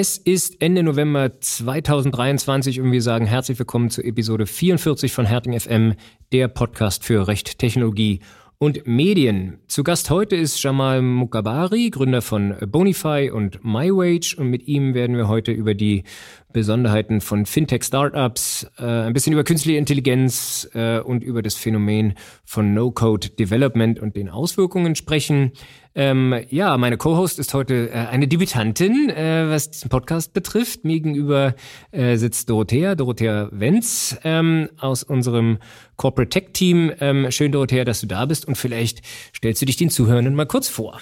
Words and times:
Es 0.00 0.16
ist 0.16 0.62
Ende 0.62 0.84
November 0.84 1.40
2023 1.40 2.80
und 2.80 2.92
wir 2.92 3.02
sagen 3.02 3.26
herzlich 3.26 3.58
willkommen 3.58 3.90
zur 3.90 4.04
Episode 4.04 4.46
44 4.46 5.12
von 5.12 5.26
Herting 5.26 5.58
FM, 5.58 5.94
der 6.30 6.46
Podcast 6.46 7.02
für 7.02 7.26
Recht, 7.26 7.58
Technologie 7.58 8.20
und 8.58 8.86
Medien. 8.86 9.58
Zu 9.66 9.82
Gast 9.82 10.08
heute 10.10 10.36
ist 10.36 10.62
Jamal 10.62 11.02
Mukabari, 11.02 11.90
Gründer 11.90 12.22
von 12.22 12.54
Bonify 12.64 13.32
und 13.32 13.64
MyWage 13.64 14.36
und 14.38 14.46
mit 14.50 14.68
ihm 14.68 14.94
werden 14.94 15.16
wir 15.16 15.26
heute 15.26 15.50
über 15.50 15.74
die 15.74 16.04
Besonderheiten 16.52 17.20
von 17.20 17.44
Fintech-Startups, 17.44 18.66
äh, 18.78 18.84
ein 18.84 19.12
bisschen 19.12 19.32
über 19.32 19.44
künstliche 19.44 19.78
Intelligenz 19.78 20.68
äh, 20.74 20.98
und 21.00 21.22
über 21.22 21.42
das 21.42 21.54
Phänomen 21.54 22.14
von 22.44 22.72
No-Code-Development 22.72 24.00
und 24.00 24.16
den 24.16 24.30
Auswirkungen 24.30 24.94
sprechen. 24.94 25.52
Ähm, 25.94 26.34
ja, 26.48 26.78
meine 26.78 26.96
Co-Host 26.96 27.38
ist 27.38 27.54
heute 27.54 27.90
äh, 27.90 27.92
eine 27.92 28.28
Debütantin, 28.28 29.10
äh, 29.10 29.50
was 29.50 29.70
diesen 29.70 29.90
Podcast 29.90 30.32
betrifft. 30.32 30.84
Mir 30.84 31.00
gegenüber 31.00 31.54
äh, 31.90 32.16
sitzt 32.16 32.48
Dorothea, 32.48 32.94
Dorothea 32.94 33.48
Wenz 33.52 34.16
ähm, 34.24 34.70
aus 34.78 35.02
unserem 35.02 35.58
Corporate 35.96 36.30
Tech 36.30 36.52
Team. 36.52 36.92
Ähm, 37.00 37.30
schön, 37.30 37.52
Dorothea, 37.52 37.84
dass 37.84 38.00
du 38.00 38.06
da 38.06 38.24
bist 38.26 38.46
und 38.46 38.56
vielleicht 38.56 39.02
stellst 39.36 39.60
du 39.60 39.66
dich 39.66 39.76
den 39.76 39.90
Zuhörenden 39.90 40.34
mal 40.34 40.46
kurz 40.46 40.68
vor. 40.68 41.00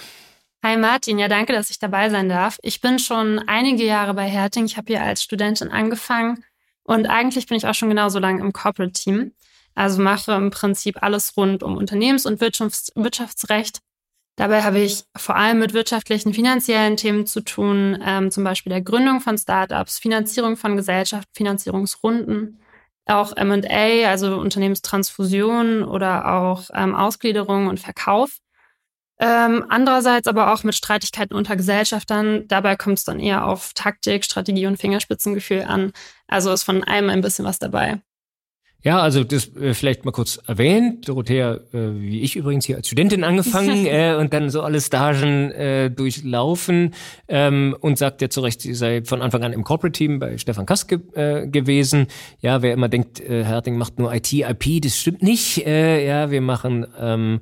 Hi 0.63 0.75
Martin, 0.75 1.19
ja 1.19 1.27
danke, 1.27 1.53
dass 1.53 1.69
ich 1.69 1.79
dabei 1.79 2.09
sein 2.09 2.29
darf. 2.29 2.57
Ich 2.63 2.81
bin 2.81 2.97
schon 2.99 3.39
einige 3.47 3.85
Jahre 3.85 4.13
bei 4.15 4.27
Herting. 4.27 4.65
Ich 4.65 4.75
habe 4.75 4.87
hier 4.87 5.03
als 5.03 5.21
Studentin 5.23 5.69
angefangen 5.69 6.43
und 6.83 7.05
eigentlich 7.07 7.45
bin 7.45 7.57
ich 7.57 7.67
auch 7.67 7.75
schon 7.75 7.89
genauso 7.89 8.17
lange 8.19 8.41
im 8.41 8.53
Corporate 8.53 8.93
Team. 8.93 9.33
Also 9.75 10.01
mache 10.01 10.31
im 10.33 10.49
Prinzip 10.49 11.03
alles 11.03 11.37
rund 11.37 11.61
um 11.61 11.77
Unternehmens- 11.77 12.25
und 12.25 12.41
Wirtschafts 12.41 12.91
Wirtschaftsrecht. 12.95 13.79
Dabei 14.35 14.63
habe 14.63 14.79
ich 14.79 15.03
vor 15.15 15.35
allem 15.35 15.59
mit 15.59 15.73
wirtschaftlichen, 15.73 16.33
finanziellen 16.33 16.97
Themen 16.97 17.27
zu 17.27 17.41
tun, 17.41 17.97
ähm, 18.03 18.31
zum 18.31 18.43
Beispiel 18.43 18.71
der 18.71 18.81
Gründung 18.81 19.21
von 19.21 19.37
Startups, 19.37 19.99
Finanzierung 19.99 20.57
von 20.57 20.75
Gesellschaften, 20.75 21.29
Finanzierungsrunden, 21.33 22.59
auch 23.05 23.35
M&A, 23.35 24.09
also 24.09 24.37
Unternehmenstransfusion 24.37 25.83
oder 25.83 26.33
auch 26.33 26.63
ähm, 26.73 26.95
Ausgliederung 26.95 27.67
und 27.67 27.79
Verkauf. 27.79 28.39
Ähm, 29.19 29.65
andererseits 29.69 30.27
aber 30.27 30.53
auch 30.53 30.63
mit 30.63 30.75
Streitigkeiten 30.75 31.35
unter 31.35 31.55
Gesellschaftern. 31.55 32.47
Dabei 32.47 32.75
kommt 32.75 32.99
es 32.99 33.03
dann 33.03 33.19
eher 33.19 33.45
auf 33.45 33.73
Taktik, 33.73 34.23
Strategie 34.23 34.67
und 34.67 34.77
Fingerspitzengefühl 34.77 35.63
an. 35.63 35.91
Also 36.27 36.51
ist 36.51 36.63
von 36.63 36.83
allem 36.83 37.09
ein 37.09 37.21
bisschen 37.21 37.45
was 37.45 37.57
dabei. 37.57 37.99
Ja, 38.83 38.99
also 39.01 39.23
das 39.23 39.53
äh, 39.55 39.73
vielleicht 39.73 40.05
mal 40.05 40.11
kurz 40.11 40.39
erwähnt. 40.47 41.09
Dorothea, 41.09 41.55
äh, 41.73 41.99
wie 41.99 42.21
ich 42.21 42.35
übrigens 42.35 42.65
hier 42.65 42.77
als 42.77 42.87
Studentin 42.87 43.23
angefangen 43.23 43.85
äh, 43.87 44.15
und 44.17 44.33
dann 44.33 44.49
so 44.51 44.61
alle 44.61 44.79
Stagen 44.79 45.51
äh, 45.51 45.89
durchlaufen 45.89 46.93
ähm, 47.27 47.75
und 47.81 47.97
sagt 47.97 48.21
ja 48.21 48.29
zu 48.29 48.41
Recht, 48.41 48.61
sie 48.61 48.75
sei 48.75 49.03
von 49.03 49.21
Anfang 49.21 49.43
an 49.43 49.51
im 49.51 49.63
Corporate-Team 49.63 50.19
bei 50.19 50.37
Stefan 50.37 50.67
Kask 50.67 50.87
ge 50.87 50.99
äh, 51.15 51.47
gewesen. 51.47 52.07
Ja, 52.39 52.61
wer 52.61 52.71
immer 52.71 52.87
denkt, 52.87 53.19
äh, 53.19 53.43
Herting 53.43 53.77
macht 53.77 53.97
nur 53.97 54.13
IT, 54.13 54.31
IP, 54.31 54.81
das 54.83 54.95
stimmt 54.95 55.23
nicht. 55.23 55.65
Äh, 55.65 56.07
ja, 56.07 56.29
wir 56.29 56.41
machen 56.41 56.85
ähm, 56.99 57.41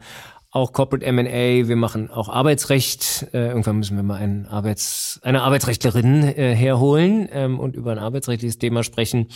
auch 0.55 0.71
Corporate 0.71 1.05
M&A, 1.05 1.67
wir 1.67 1.75
machen 1.75 2.09
auch 2.09 2.29
Arbeitsrecht. 2.29 3.27
Äh, 3.33 3.47
irgendwann 3.47 3.77
müssen 3.77 3.97
wir 3.97 4.03
mal 4.03 4.15
einen 4.15 4.45
Arbeits-, 4.45 5.19
eine 5.21 5.43
Arbeitsrechtlerin 5.43 6.23
äh, 6.23 6.55
herholen 6.55 7.27
ähm, 7.33 7.59
und 7.59 7.75
über 7.75 7.91
ein 7.91 7.99
arbeitsrechtliches 7.99 8.57
Thema 8.57 8.83
sprechen. 8.83 9.27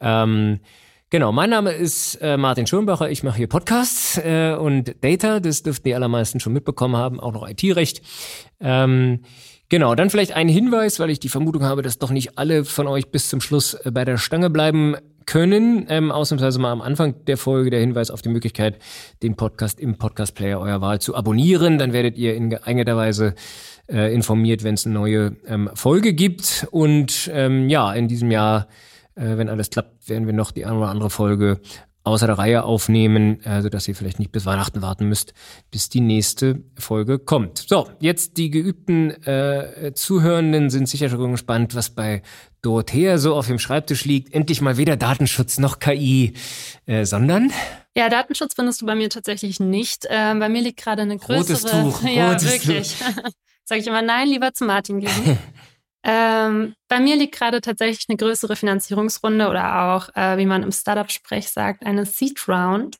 Ähm, 0.00 0.60
genau, 1.10 1.32
mein 1.32 1.50
Name 1.50 1.72
ist 1.72 2.14
äh, 2.22 2.36
Martin 2.36 2.68
Schönbacher. 2.68 3.10
Ich 3.10 3.24
mache 3.24 3.38
hier 3.38 3.48
Podcasts 3.48 4.18
äh, 4.18 4.54
und 4.54 4.94
Data. 5.02 5.40
Das 5.40 5.64
dürften 5.64 5.88
die 5.88 5.94
allermeisten 5.96 6.38
schon 6.38 6.52
mitbekommen 6.52 6.96
haben, 6.96 7.18
auch 7.18 7.32
noch 7.32 7.48
IT-Recht. 7.48 8.02
Ähm, 8.60 9.20
Genau, 9.72 9.94
dann 9.94 10.10
vielleicht 10.10 10.32
ein 10.32 10.48
Hinweis, 10.48 10.98
weil 10.98 11.10
ich 11.10 11.20
die 11.20 11.28
Vermutung 11.28 11.62
habe, 11.62 11.82
dass 11.82 11.96
doch 11.96 12.10
nicht 12.10 12.36
alle 12.36 12.64
von 12.64 12.88
euch 12.88 13.12
bis 13.12 13.28
zum 13.28 13.40
Schluss 13.40 13.74
äh, 13.74 13.92
bei 13.92 14.04
der 14.04 14.18
Stange 14.18 14.50
bleiben 14.50 14.96
können. 15.26 15.86
Ähm, 15.88 16.10
ausnahmsweise 16.10 16.58
mal 16.58 16.72
am 16.72 16.80
Anfang 16.80 17.24
der 17.26 17.36
Folge 17.36 17.70
der 17.70 17.80
Hinweis 17.80 18.10
auf 18.10 18.22
die 18.22 18.28
Möglichkeit, 18.28 18.78
den 19.22 19.36
Podcast 19.36 19.80
im 19.80 19.96
Podcast-Player 19.96 20.58
eurer 20.58 20.80
Wahl 20.80 21.00
zu 21.00 21.14
abonnieren. 21.14 21.78
Dann 21.78 21.92
werdet 21.92 22.16
ihr 22.16 22.34
in 22.34 22.50
geeigneter 22.50 22.96
Weise 22.96 23.34
äh, 23.88 24.12
informiert, 24.14 24.64
wenn 24.64 24.74
es 24.74 24.86
eine 24.86 24.94
neue 24.94 25.36
ähm, 25.46 25.70
Folge 25.74 26.12
gibt. 26.12 26.66
Und 26.70 27.30
ähm, 27.32 27.68
ja, 27.68 27.92
in 27.92 28.08
diesem 28.08 28.30
Jahr, 28.30 28.68
äh, 29.14 29.36
wenn 29.36 29.48
alles 29.48 29.70
klappt, 29.70 30.08
werden 30.08 30.26
wir 30.26 30.34
noch 30.34 30.50
die 30.50 30.64
eine 30.64 30.78
oder 30.78 30.88
andere 30.88 31.10
Folge 31.10 31.60
außer 32.04 32.26
der 32.26 32.38
Reihe 32.38 32.64
aufnehmen, 32.64 33.42
äh, 33.44 33.62
sodass 33.62 33.86
ihr 33.88 33.94
vielleicht 33.94 34.18
nicht 34.18 34.32
bis 34.32 34.46
Weihnachten 34.46 34.82
warten 34.82 35.08
müsst, 35.08 35.34
bis 35.70 35.88
die 35.88 36.00
nächste 36.00 36.62
Folge 36.78 37.18
kommt. 37.18 37.58
So, 37.58 37.88
jetzt 38.00 38.36
die 38.36 38.50
geübten 38.50 39.10
äh, 39.26 39.92
Zuhörenden 39.94 40.70
sind 40.70 40.88
sicher 40.88 41.08
schon 41.08 41.30
gespannt, 41.32 41.74
was 41.74 41.90
bei 41.90 42.22
Dorothea 42.62 43.18
so 43.18 43.34
auf 43.34 43.46
dem 43.46 43.58
Schreibtisch 43.58 44.04
liegt. 44.04 44.32
Endlich 44.32 44.60
mal 44.60 44.76
weder 44.76 44.96
Datenschutz 44.96 45.58
noch 45.58 45.78
KI, 45.78 46.34
äh, 46.86 47.04
sondern 47.04 47.52
ja, 47.96 48.08
Datenschutz 48.08 48.54
findest 48.54 48.80
du 48.82 48.86
bei 48.86 48.94
mir 48.94 49.10
tatsächlich 49.10 49.58
nicht. 49.58 50.06
Ähm, 50.08 50.38
bei 50.38 50.48
mir 50.48 50.62
liegt 50.62 50.80
gerade 50.82 51.02
eine 51.02 51.18
größere. 51.18 51.56
Rotes 51.82 52.00
Tuch. 52.00 52.04
Rotes 52.04 52.14
ja, 52.14 52.42
wirklich. 52.42 52.96
Sag 53.64 53.78
ich 53.78 53.86
immer 53.86 54.02
nein, 54.02 54.28
lieber 54.28 54.52
zu 54.52 54.64
Martin 54.64 55.00
gehen. 55.00 55.38
Ähm, 56.02 56.74
bei 56.88 56.98
mir 56.98 57.16
liegt 57.16 57.34
gerade 57.34 57.60
tatsächlich 57.60 58.06
eine 58.08 58.16
größere 58.16 58.56
Finanzierungsrunde 58.56 59.48
oder 59.48 59.94
auch, 59.94 60.08
äh, 60.14 60.38
wie 60.38 60.46
man 60.46 60.62
im 60.62 60.72
Startup-Sprech 60.72 61.50
sagt, 61.50 61.84
eine 61.84 62.06
Seed 62.06 62.48
Round. 62.48 62.96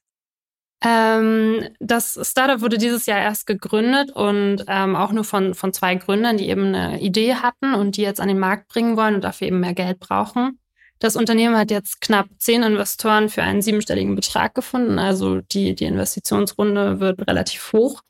Ähm, 0.83 1.69
das 1.79 2.19
Startup 2.23 2.61
wurde 2.61 2.79
dieses 2.79 3.07
Jahr 3.07 3.21
erst 3.21 3.47
gegründet 3.47 4.13
und 4.13 4.65
ähm, 4.67 4.97
auch 4.97 5.13
nur 5.13 5.25
von, 5.25 5.55
von 5.55 5.73
zwei 5.73 5.95
Gründern, 5.95 6.39
die 6.39 6.49
eben 6.49 6.75
eine 6.75 7.01
Idee 7.01 7.35
hatten 7.35 7.75
und 7.75 7.97
die 7.97 8.03
jetzt 8.03 8.21
an 8.21 8.29
den 8.29 8.39
Markt 8.39 8.69
bringen 8.69 8.97
wollen 8.97 9.15
und 9.15 9.25
dafür 9.25 9.49
eben 9.49 9.61
mehr 9.61 9.75
Geld 9.75 9.99
brauchen. 10.01 10.59
Das 10.99 11.17
Unternehmen 11.17 11.57
hat 11.57 11.71
jetzt 11.71 12.01
knapp 12.03 12.29
zehn 12.39 12.63
Investoren 12.63 13.31
für 13.31 13.43
einen 13.43 13.63
siebenstelligen 13.63 14.15
Betrag 14.15 14.55
gefunden. 14.55 14.99
Also 14.99 15.41
die, 15.41 15.75
die 15.75 15.87
Investitionsrunde 15.87 17.01
wird 17.01 17.27
relativ 17.27 17.73
hoch. 17.73 18.03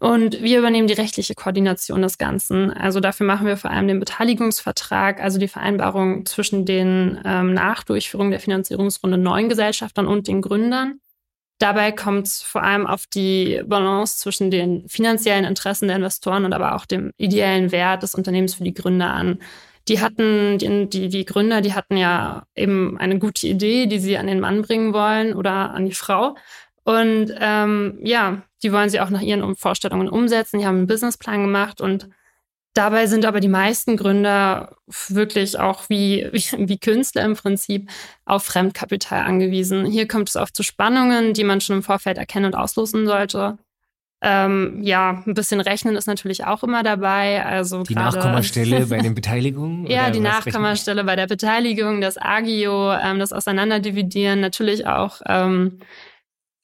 Und 0.00 0.42
wir 0.42 0.58
übernehmen 0.58 0.88
die 0.88 0.94
rechtliche 0.94 1.34
Koordination 1.34 2.02
des 2.02 2.18
Ganzen. 2.18 2.72
Also 2.72 2.98
dafür 2.98 3.26
machen 3.26 3.46
wir 3.46 3.56
vor 3.56 3.70
allem 3.70 3.86
den 3.86 4.00
Beteiligungsvertrag, 4.00 5.22
also 5.22 5.38
die 5.38 5.48
Vereinbarung 5.48 6.26
zwischen 6.26 6.66
den 6.66 7.20
ähm, 7.24 7.54
nach 7.54 7.84
Durchführung 7.84 8.30
der 8.30 8.40
Finanzierungsrunde 8.40 9.18
neuen 9.18 9.48
Gesellschaftern 9.48 10.06
und 10.06 10.26
den 10.26 10.42
Gründern. 10.42 10.98
Dabei 11.58 11.92
kommt 11.92 12.26
es 12.26 12.42
vor 12.42 12.64
allem 12.64 12.86
auf 12.86 13.06
die 13.06 13.62
Balance 13.64 14.18
zwischen 14.18 14.50
den 14.50 14.88
finanziellen 14.88 15.44
Interessen 15.44 15.86
der 15.86 15.96
Investoren 15.96 16.44
und 16.44 16.52
aber 16.52 16.74
auch 16.74 16.84
dem 16.84 17.12
ideellen 17.16 17.70
Wert 17.70 18.02
des 18.02 18.16
Unternehmens 18.16 18.54
für 18.54 18.64
die 18.64 18.74
Gründer 18.74 19.12
an. 19.12 19.38
Die 19.86 20.00
hatten, 20.00 20.58
die, 20.58 20.88
die, 20.88 21.08
die 21.08 21.24
Gründer, 21.24 21.60
die 21.60 21.74
hatten 21.74 21.96
ja 21.96 22.44
eben 22.56 22.98
eine 22.98 23.18
gute 23.18 23.46
Idee, 23.46 23.86
die 23.86 23.98
sie 23.98 24.16
an 24.16 24.26
den 24.26 24.40
Mann 24.40 24.62
bringen 24.62 24.94
wollen 24.94 25.34
oder 25.34 25.72
an 25.74 25.84
die 25.84 25.94
Frau. 25.94 26.36
Und 26.84 27.34
ähm, 27.40 27.98
ja, 28.02 28.42
die 28.62 28.72
wollen 28.72 28.90
sie 28.90 29.00
auch 29.00 29.10
nach 29.10 29.22
ihren 29.22 29.56
Vorstellungen 29.56 30.08
umsetzen. 30.08 30.58
Die 30.58 30.66
haben 30.66 30.78
einen 30.78 30.86
Businessplan 30.86 31.42
gemacht 31.42 31.80
und 31.80 32.08
dabei 32.74 33.06
sind 33.06 33.24
aber 33.24 33.40
die 33.40 33.48
meisten 33.48 33.96
Gründer 33.96 34.76
wirklich 35.08 35.58
auch 35.58 35.88
wie, 35.88 36.28
wie, 36.32 36.44
wie 36.68 36.78
Künstler 36.78 37.22
im 37.24 37.34
Prinzip 37.34 37.88
auf 38.26 38.44
Fremdkapital 38.44 39.24
angewiesen. 39.24 39.86
Hier 39.86 40.06
kommt 40.06 40.28
es 40.28 40.36
oft 40.36 40.54
zu 40.54 40.62
Spannungen, 40.62 41.32
die 41.32 41.44
man 41.44 41.60
schon 41.60 41.76
im 41.76 41.82
Vorfeld 41.82 42.18
erkennen 42.18 42.46
und 42.46 42.54
auslosen 42.54 43.06
sollte. 43.06 43.58
Ähm, 44.26 44.80
ja, 44.82 45.22
ein 45.26 45.34
bisschen 45.34 45.60
rechnen 45.60 45.96
ist 45.96 46.06
natürlich 46.06 46.46
auch 46.46 46.62
immer 46.62 46.82
dabei. 46.82 47.44
Also 47.44 47.82
die 47.82 47.94
Nachkommastelle 47.94 48.86
bei 48.88 48.98
den 48.98 49.14
Beteiligungen? 49.14 49.86
ja, 49.86 50.10
die 50.10 50.20
Nachkommastelle 50.20 51.04
bei 51.04 51.14
der 51.14 51.26
Beteiligung, 51.26 52.00
das 52.00 52.16
Agio, 52.16 52.92
ähm, 52.94 53.18
das 53.18 53.34
Auseinanderdividieren, 53.34 54.40
natürlich 54.40 54.86
auch 54.86 55.20
ähm, 55.26 55.80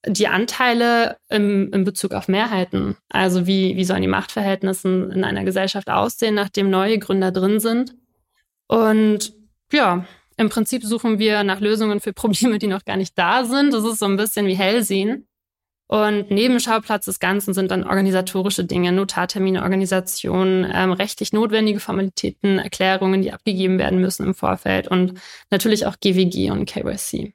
die 0.06 0.28
Anteile 0.28 1.16
im, 1.28 1.72
in 1.72 1.84
Bezug 1.84 2.12
auf 2.12 2.28
Mehrheiten. 2.28 2.96
Also 3.10 3.46
wie, 3.46 3.76
wie 3.76 3.84
sollen 3.84 4.02
die 4.02 4.08
Machtverhältnisse 4.08 5.10
in 5.12 5.24
einer 5.24 5.44
Gesellschaft 5.44 5.90
aussehen, 5.90 6.34
nachdem 6.34 6.70
neue 6.70 6.98
Gründer 6.98 7.32
drin 7.32 7.60
sind. 7.60 7.94
Und 8.66 9.34
ja, 9.72 10.06
im 10.36 10.48
Prinzip 10.48 10.84
suchen 10.84 11.18
wir 11.18 11.44
nach 11.44 11.60
Lösungen 11.60 12.00
für 12.00 12.12
Probleme, 12.14 12.58
die 12.58 12.66
noch 12.66 12.84
gar 12.84 12.96
nicht 12.96 13.18
da 13.18 13.44
sind. 13.44 13.74
Das 13.74 13.84
ist 13.84 13.98
so 13.98 14.06
ein 14.06 14.16
bisschen 14.16 14.46
wie 14.46 14.54
Hellsehen. 14.54 15.26
Und 15.86 16.30
Nebenschauplatz 16.30 17.06
des 17.06 17.18
Ganzen 17.18 17.52
sind 17.52 17.72
dann 17.72 17.82
organisatorische 17.82 18.64
Dinge, 18.64 18.92
Notartermine, 18.92 19.64
Organisationen, 19.64 20.70
ähm, 20.72 20.92
rechtlich 20.92 21.32
notwendige 21.32 21.80
Formalitäten, 21.80 22.60
Erklärungen, 22.60 23.22
die 23.22 23.32
abgegeben 23.32 23.76
werden 23.80 24.00
müssen 24.00 24.24
im 24.24 24.34
Vorfeld 24.34 24.86
und 24.86 25.14
natürlich 25.50 25.86
auch 25.86 25.96
GWG 25.98 26.52
und 26.52 26.66
KYC. 26.66 27.34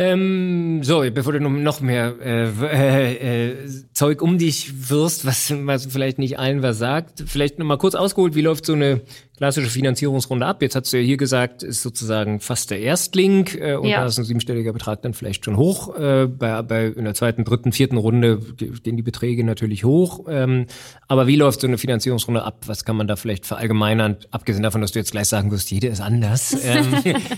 Ähm, 0.00 0.84
so, 0.84 1.02
bevor 1.10 1.32
du 1.32 1.40
noch 1.40 1.80
mehr 1.80 2.14
äh, 2.20 2.48
äh, 2.62 3.50
äh, 3.50 3.68
Zeug 3.92 4.22
um 4.22 4.38
dich 4.38 4.88
wirst, 4.90 5.26
was, 5.26 5.52
was 5.66 5.86
vielleicht 5.86 6.18
nicht 6.18 6.38
allen 6.38 6.62
was 6.62 6.78
sagt, 6.78 7.24
vielleicht 7.26 7.58
noch 7.58 7.66
mal 7.66 7.78
kurz 7.78 7.96
ausgeholt, 7.96 8.36
wie 8.36 8.42
läuft 8.42 8.64
so 8.64 8.74
eine 8.74 9.00
klassische 9.38 9.70
Finanzierungsrunde 9.70 10.44
ab. 10.44 10.62
Jetzt 10.62 10.74
hast 10.74 10.92
du 10.92 10.98
ja 10.98 11.02
hier 11.02 11.16
gesagt, 11.16 11.62
ist 11.62 11.82
sozusagen 11.82 12.40
fast 12.40 12.70
der 12.70 12.80
Erstling 12.80 13.48
äh, 13.58 13.76
und 13.76 13.86
ja. 13.88 14.00
da 14.00 14.06
ist 14.06 14.18
ein 14.18 14.24
siebenstelliger 14.24 14.72
Betrag 14.72 15.02
dann 15.02 15.14
vielleicht 15.14 15.44
schon 15.44 15.56
hoch. 15.56 15.96
Äh, 15.96 16.26
bei, 16.26 16.60
bei 16.62 16.86
in 16.86 17.04
der 17.04 17.14
zweiten, 17.14 17.44
dritten, 17.44 17.72
vierten 17.72 17.96
Runde 17.96 18.38
gehen 18.38 18.96
die 18.96 19.02
Beträge 19.02 19.44
natürlich 19.44 19.84
hoch. 19.84 20.26
Ähm, 20.28 20.66
aber 21.06 21.28
wie 21.28 21.36
läuft 21.36 21.60
so 21.60 21.68
eine 21.68 21.78
Finanzierungsrunde 21.78 22.42
ab? 22.42 22.64
Was 22.66 22.84
kann 22.84 22.96
man 22.96 23.06
da 23.06 23.14
vielleicht 23.14 23.46
verallgemeinern? 23.46 24.16
Abgesehen 24.32 24.64
davon, 24.64 24.80
dass 24.80 24.90
du 24.90 24.98
jetzt 24.98 25.12
gleich 25.12 25.28
sagen 25.28 25.52
wirst, 25.52 25.70
jede 25.70 25.86
ist 25.86 26.00
anders. 26.00 26.56
Ähm, 26.68 26.92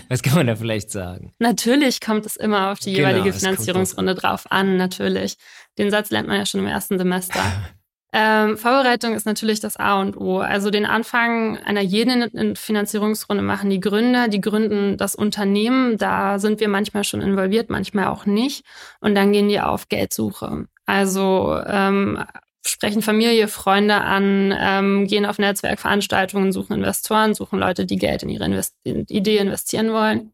was 0.09 0.23
kann 0.23 0.35
man 0.35 0.47
da 0.47 0.55
vielleicht 0.55 0.91
sagen? 0.91 1.31
Natürlich 1.39 2.01
kommt 2.01 2.25
es 2.25 2.35
immer 2.35 2.71
auf 2.71 2.79
die 2.79 2.93
genau, 2.93 3.09
jeweilige 3.09 3.33
Finanzierungsrunde 3.33 4.15
drauf 4.15 4.45
an, 4.49 4.75
natürlich. 4.75 5.37
Den 5.77 5.89
Satz 5.89 6.09
lernt 6.09 6.27
man 6.27 6.37
ja 6.37 6.45
schon 6.45 6.59
im 6.59 6.67
ersten 6.67 6.97
Semester. 6.97 7.39
Ähm, 8.13 8.57
Vorbereitung 8.57 9.13
ist 9.13 9.25
natürlich 9.25 9.61
das 9.61 9.77
A 9.77 10.01
und 10.01 10.17
O. 10.17 10.39
Also 10.39 10.69
den 10.69 10.85
Anfang 10.85 11.57
einer 11.57 11.81
jeden 11.81 12.55
Finanzierungsrunde 12.57 13.41
machen 13.41 13.69
die 13.69 13.79
Gründer. 13.79 14.27
Die 14.27 14.41
gründen 14.41 14.97
das 14.97 15.15
Unternehmen. 15.15 15.97
Da 15.97 16.37
sind 16.39 16.59
wir 16.59 16.67
manchmal 16.67 17.03
schon 17.03 17.21
involviert, 17.21 17.69
manchmal 17.69 18.07
auch 18.07 18.25
nicht. 18.25 18.65
Und 18.99 19.15
dann 19.15 19.31
gehen 19.31 19.47
die 19.47 19.61
auf 19.61 19.87
Geldsuche. 19.87 20.67
Also 20.85 21.57
ähm, 21.65 22.21
sprechen 22.65 23.01
Familie, 23.01 23.47
Freunde 23.47 23.95
an, 23.95 24.53
ähm, 24.57 25.07
gehen 25.07 25.25
auf 25.25 25.39
Netzwerkveranstaltungen, 25.39 26.51
suchen 26.51 26.73
Investoren, 26.73 27.33
suchen 27.33 27.59
Leute, 27.59 27.85
die 27.85 27.97
Geld 27.97 28.23
in 28.23 28.29
ihre 28.29 28.45
Invest 28.45 28.75
Idee 28.83 29.37
investieren 29.37 29.93
wollen. 29.93 30.33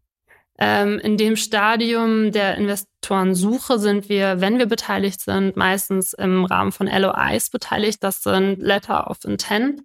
Ähm, 0.60 1.00
in 1.00 1.18
dem 1.18 1.36
Stadium 1.36 2.32
der 2.32 2.56
Investorensuche 2.58 3.78
sind 3.78 4.10
wir, 4.10 4.42
wenn 4.42 4.58
wir 4.58 4.66
beteiligt 4.66 5.22
sind, 5.22 5.56
meistens 5.56 6.14
im 6.14 6.46
Rahmen 6.46 6.72
von 6.72 6.88
LOIs 6.88 7.50
beteiligt. 7.50 8.04
Das 8.04 8.24
sind 8.24 8.58
Letter 8.60 9.10
of 9.10 9.24
Intent, 9.24 9.82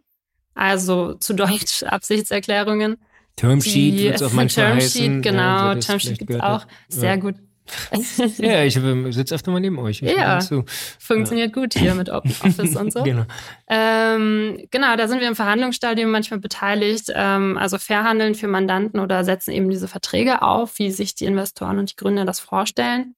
also 0.55 1.15
zu 1.15 1.35
Deutsch 1.35 1.83
Absichtserklärungen. 1.87 2.97
Termsheet 3.37 3.99
wird 3.99 4.15
es 4.17 4.23
auch 4.23 4.33
manchmal 4.33 4.79
Termsheet, 4.79 5.03
heißen. 5.03 5.23
genau. 5.23 5.41
Ja, 5.41 5.75
Termsheet 5.77 6.19
gibt 6.19 6.31
es 6.31 6.41
auch. 6.41 6.67
Sehr 6.89 7.11
ja. 7.11 7.17
gut 7.17 7.37
ja, 8.39 8.65
ich 8.65 8.75
sitze 9.15 9.35
öfter 9.35 9.51
mal 9.51 9.61
neben 9.61 9.79
euch. 9.79 10.01
ja, 10.01 10.41
funktioniert 10.99 11.55
ja. 11.55 11.63
gut 11.63 11.75
hier 11.75 11.95
mit 11.95 12.09
Office 12.11 12.77
und 12.77 12.93
so. 12.93 13.03
genau. 13.03 13.25
Ähm, 13.69 14.67
genau, 14.71 14.97
da 14.97 15.09
sind 15.09 15.21
wir 15.21 15.29
im 15.29 15.37
Verhandlungsstadium 15.37 16.11
manchmal 16.11 16.41
beteiligt, 16.41 17.13
ähm, 17.15 17.57
also 17.57 17.79
verhandeln 17.79 18.35
für 18.35 18.49
Mandanten 18.49 19.01
oder 19.01 19.25
setzen 19.25 19.53
eben 19.53 19.71
diese 19.71 19.89
Verträge 19.89 20.43
auf, 20.43 20.79
wie 20.79 20.91
sich 20.91 21.15
die 21.15 21.25
Investoren 21.25 21.79
und 21.79 21.91
die 21.93 21.97
Gründer 21.97 22.25
das 22.25 22.41
vorstellen. 22.41 23.15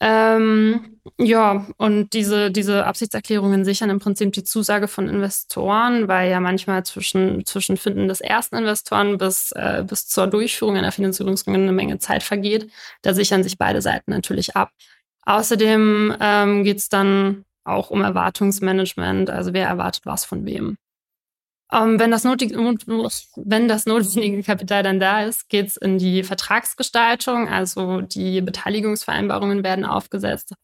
Ähm, 0.00 1.00
ja, 1.18 1.66
und 1.78 2.12
diese, 2.12 2.50
diese 2.50 2.84
Absichtserklärungen 2.84 3.64
sichern 3.64 3.88
im 3.88 3.98
Prinzip 3.98 4.32
die 4.32 4.44
Zusage 4.44 4.88
von 4.88 5.08
Investoren, 5.08 6.08
weil 6.08 6.30
ja 6.30 6.40
manchmal 6.40 6.84
zwischen, 6.84 7.46
zwischen 7.46 7.76
Finden 7.78 8.08
des 8.08 8.20
ersten 8.20 8.56
Investoren 8.56 9.16
bis, 9.16 9.52
äh, 9.52 9.84
bis 9.88 10.06
zur 10.08 10.26
Durchführung 10.26 10.76
einer 10.76 10.92
Finanzierungsrunde 10.92 11.60
eine 11.60 11.72
Menge 11.72 11.98
Zeit 11.98 12.22
vergeht. 12.22 12.70
Da 13.02 13.14
sichern 13.14 13.42
sich 13.42 13.56
beide 13.56 13.80
Seiten 13.80 14.10
natürlich 14.10 14.56
ab. 14.56 14.70
Außerdem 15.24 16.16
ähm, 16.20 16.64
geht 16.64 16.78
es 16.78 16.88
dann 16.88 17.44
auch 17.64 17.90
um 17.90 18.02
Erwartungsmanagement, 18.02 19.30
also 19.30 19.52
wer 19.52 19.66
erwartet 19.66 20.06
was 20.06 20.24
von 20.24 20.44
wem. 20.44 20.76
Ähm, 21.72 21.98
wenn, 21.98 22.10
das 22.12 22.22
notige, 22.22 22.56
wenn 22.56 23.68
das 23.68 23.86
notwendige 23.86 24.42
Kapital 24.42 24.82
dann 24.82 25.00
da 25.00 25.22
ist, 25.24 25.48
geht 25.48 25.66
es 25.66 25.76
in 25.76 25.98
die 25.98 26.22
Vertragsgestaltung, 26.22 27.48
also 27.48 28.02
die 28.02 28.40
Beteiligungsvereinbarungen 28.40 29.64
werden 29.64 29.84
aufgesetzt. 29.84 30.54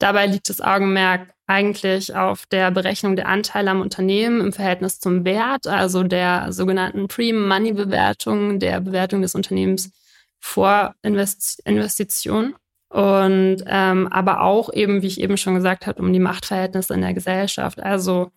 Dabei 0.00 0.26
liegt 0.26 0.48
das 0.48 0.60
Augenmerk 0.60 1.32
eigentlich 1.46 2.14
auf 2.14 2.46
der 2.46 2.70
Berechnung 2.70 3.16
der 3.16 3.28
Anteile 3.28 3.70
am 3.70 3.80
Unternehmen 3.82 4.40
im 4.40 4.52
Verhältnis 4.52 4.98
zum 4.98 5.24
Wert, 5.24 5.66
also 5.66 6.02
der 6.02 6.52
sogenannten 6.52 7.06
Pre-Money-Bewertung, 7.06 8.58
der 8.58 8.80
Bewertung 8.80 9.20
des 9.22 9.34
Unternehmens 9.34 9.92
vor 10.40 10.94
Invest 11.02 11.60
Investition. 11.66 12.54
Und 12.88 13.62
ähm, 13.66 14.08
aber 14.08 14.40
auch 14.40 14.72
eben, 14.72 15.02
wie 15.02 15.06
ich 15.06 15.20
eben 15.20 15.36
schon 15.36 15.54
gesagt 15.54 15.86
habe, 15.86 16.00
um 16.02 16.12
die 16.12 16.18
Machtverhältnisse 16.18 16.94
in 16.94 17.02
der 17.02 17.14
Gesellschaft. 17.14 17.80
Also 17.80 18.32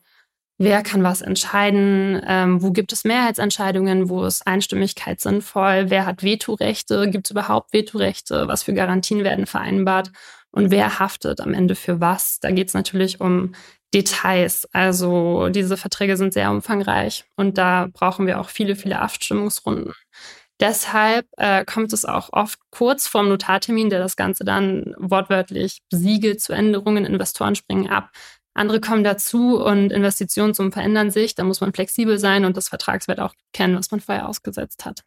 wer 0.58 0.84
kann 0.84 1.04
was 1.04 1.22
entscheiden, 1.22 2.22
ähm, 2.28 2.62
wo 2.62 2.72
gibt 2.72 2.94
es 2.94 3.04
Mehrheitsentscheidungen, 3.04 4.10
wo 4.10 4.26
ist 4.26 4.46
Einstimmigkeit 4.48 5.20
sinnvoll, 5.20 5.90
wer 5.90 6.06
hat 6.06 6.24
Vetorechte, 6.24 7.10
gibt 7.10 7.28
es 7.28 7.32
überhaupt 7.32 7.74
Vetorechte, 7.74 8.48
was 8.48 8.64
für 8.64 8.74
Garantien 8.74 9.24
werden 9.24 9.46
vereinbart 9.46 10.12
und 10.52 10.72
wer 10.72 11.00
haftet 11.00 11.42
am 11.42 11.54
Ende 11.54 11.76
für 11.76 12.00
was. 12.00 12.40
Da 12.40 12.52
geht 12.52 12.68
es 12.68 12.74
natürlich 12.74 13.20
um 13.20 13.54
Details. 13.94 14.68
Also 14.74 15.50
diese 15.50 15.78
Verträge 15.78 16.18
sind 16.18 16.34
sehr 16.34 16.52
umfangreich 16.52 17.26
und 17.36 17.58
da 17.58 17.88
brauchen 17.92 18.28
wir 18.28 18.40
auch 18.40 18.50
viele, 18.50 18.76
viele 18.76 19.00
Abstimmungsrunden. 19.00 19.94
Deshalb 20.60 21.26
äh, 21.38 21.66
kommt 21.66 21.92
es 21.94 22.06
auch 22.06 22.30
oft 22.32 22.60
kurz 22.70 23.08
vorm 23.08 23.28
Notartermin, 23.28 23.90
der 23.90 24.00
das 24.00 24.16
Ganze 24.16 24.46
dann 24.46 24.96
wortwörtlich 24.98 25.82
besiegelt 25.90 26.42
zu 26.42 26.54
Änderungen. 26.54 27.06
Investoren 27.06 27.56
springen 27.56 27.90
ab. 27.90 28.12
Andere 28.54 28.80
kommen 28.80 29.04
dazu 29.04 29.64
und 29.64 29.92
Investitionssummen 29.92 30.72
verändern 30.72 31.12
sich. 31.12 31.36
Da 31.36 31.44
muss 31.44 31.62
man 31.62 31.74
flexibel 31.74 32.20
sein 32.20 32.46
und 32.46 32.56
das 32.56 32.70
Vertragswert 32.70 33.20
auch 33.20 33.34
kennen, 33.52 33.76
was 33.76 33.92
man 33.92 34.00
vorher 34.00 34.30
ausgesetzt 34.30 34.86
hat. 34.86 35.04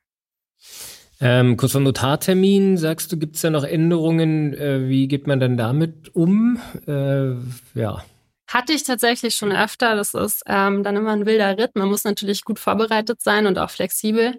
Ähm, 1.20 1.56
kurz 1.56 1.72
vor 1.72 1.80
Notartermin, 1.80 2.76
sagst 2.76 3.10
du, 3.10 3.16
gibt 3.16 3.36
es 3.36 3.42
da 3.42 3.50
noch 3.50 3.64
Änderungen? 3.64 4.52
Äh, 4.52 4.88
wie 4.88 5.08
geht 5.08 5.26
man 5.26 5.40
dann 5.40 5.56
damit 5.56 6.14
um? 6.14 6.60
Äh, 6.86 7.32
ja. 7.78 8.04
Hatte 8.48 8.72
ich 8.72 8.84
tatsächlich 8.84 9.34
schon 9.34 9.52
öfter. 9.52 9.96
Das 9.96 10.12
ist 10.14 10.42
ähm, 10.46 10.82
dann 10.82 10.96
immer 10.96 11.12
ein 11.12 11.26
wilder 11.26 11.56
Ritt. 11.56 11.74
Man 11.74 11.88
muss 11.88 12.04
natürlich 12.04 12.44
gut 12.44 12.58
vorbereitet 12.58 13.22
sein 13.22 13.46
und 13.46 13.58
auch 13.58 13.70
flexibel. 13.70 14.34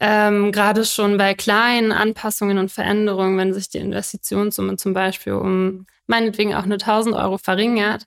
Ähm, 0.00 0.52
Gerade 0.52 0.84
schon 0.84 1.18
bei 1.18 1.34
kleinen 1.34 1.92
Anpassungen 1.92 2.58
und 2.58 2.70
Veränderungen, 2.70 3.36
wenn 3.36 3.52
sich 3.52 3.68
die 3.68 3.78
Investitionssumme 3.78 4.76
zum 4.76 4.94
Beispiel 4.94 5.34
um 5.34 5.86
meinetwegen 6.08 6.54
auch 6.54 6.66
nur 6.66 6.78
1000 6.78 7.14
Euro 7.14 7.38
verringert, 7.38 8.04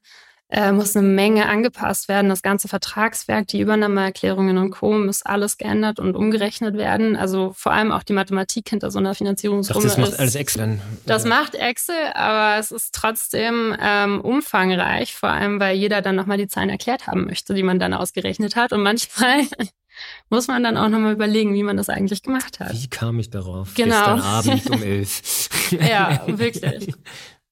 äh, 0.51 0.73
muss 0.73 0.97
eine 0.97 1.07
Menge 1.07 1.47
angepasst 1.47 2.09
werden. 2.09 2.29
Das 2.29 2.41
ganze 2.41 2.67
Vertragswerk, 2.67 3.47
die 3.47 3.61
Übernahmeerklärungen 3.61 4.57
und 4.57 4.71
Co. 4.71 4.91
muss 4.91 5.21
alles 5.21 5.57
geändert 5.57 5.97
und 5.97 6.15
umgerechnet 6.15 6.75
werden. 6.75 7.15
Also 7.15 7.53
vor 7.55 7.71
allem 7.71 7.93
auch 7.93 8.03
die 8.03 8.11
Mathematik 8.13 8.69
hinter 8.69 8.91
so 8.91 8.99
einer 8.99 9.15
Finanzierungsrunde. 9.15 9.87
Das 9.87 9.97
macht 9.97 10.19
alles 10.19 10.35
Excel 10.35 10.61
dann. 10.61 10.81
Das 11.05 11.23
macht 11.23 11.55
Excel, 11.55 11.95
aber 12.13 12.59
es 12.59 12.71
ist 12.71 12.93
trotzdem 12.93 13.73
ähm, 13.81 14.19
umfangreich, 14.19 15.15
vor 15.15 15.29
allem 15.29 15.61
weil 15.61 15.77
jeder 15.77 16.01
dann 16.01 16.17
nochmal 16.17 16.37
die 16.37 16.47
Zahlen 16.47 16.69
erklärt 16.69 17.07
haben 17.07 17.25
möchte, 17.25 17.53
die 17.53 17.63
man 17.63 17.79
dann 17.79 17.93
ausgerechnet 17.93 18.57
hat. 18.57 18.73
Und 18.73 18.83
manchmal 18.83 19.43
muss 20.29 20.47
man 20.47 20.63
dann 20.63 20.75
auch 20.75 20.89
nochmal 20.89 21.13
überlegen, 21.13 21.53
wie 21.53 21.63
man 21.63 21.77
das 21.77 21.87
eigentlich 21.87 22.23
gemacht 22.23 22.59
hat. 22.59 22.73
Wie 22.73 22.89
kam 22.89 23.19
ich 23.19 23.29
darauf? 23.29 23.73
Genau. 23.75 23.95
Gestern 23.95 24.21
Abend 24.21 24.69
um 24.69 24.83
elf. 24.83 25.49
ja, 25.71 26.23
wirklich. 26.27 26.93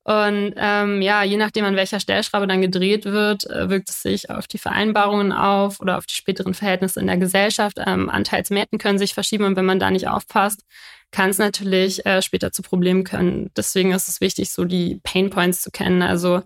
Und 0.10 0.56
ähm, 0.56 1.04
ja, 1.04 1.22
je 1.22 1.38
nachdem, 1.38 1.66
an 1.66 1.76
welcher 1.76 2.00
Stellschraube 2.00 2.48
dann 2.48 2.64
gedreht 2.64 3.06
wird, 3.06 3.48
äh, 3.48 3.70
wirkt 3.70 3.92
es 3.92 4.02
sich 4.02 4.32
auf 4.32 4.48
die 4.48 4.58
Vereinbarungen 4.58 5.32
auf 5.32 5.80
oder 5.82 6.00
auf 6.00 6.08
die 6.08 6.16
späteren 6.16 6.56
Verhältnisse 6.56 7.00
in 7.00 7.06
der 7.06 7.18
Gesellschaft. 7.18 7.78
Ähm, 7.86 8.10
Anteilsmärkten 8.10 8.80
können 8.80 8.98
sich 8.98 9.14
verschieben 9.14 9.44
und 9.44 9.56
wenn 9.56 9.68
man 9.68 9.80
da 9.80 9.92
nicht 9.92 10.08
aufpasst, 10.08 10.66
kann 11.12 11.30
es 11.30 11.38
natürlich 11.38 12.08
äh, 12.08 12.24
später 12.24 12.52
zu 12.52 12.64
Problemen 12.64 13.04
können. 13.04 13.52
Deswegen 13.56 13.92
ist 13.92 14.08
es 14.08 14.20
wichtig, 14.20 14.50
so 14.50 14.66
die 14.66 15.00
Pain 15.04 15.30
Points 15.30 15.62
zu 15.62 15.70
kennen. 15.70 16.02
Also 16.02 16.42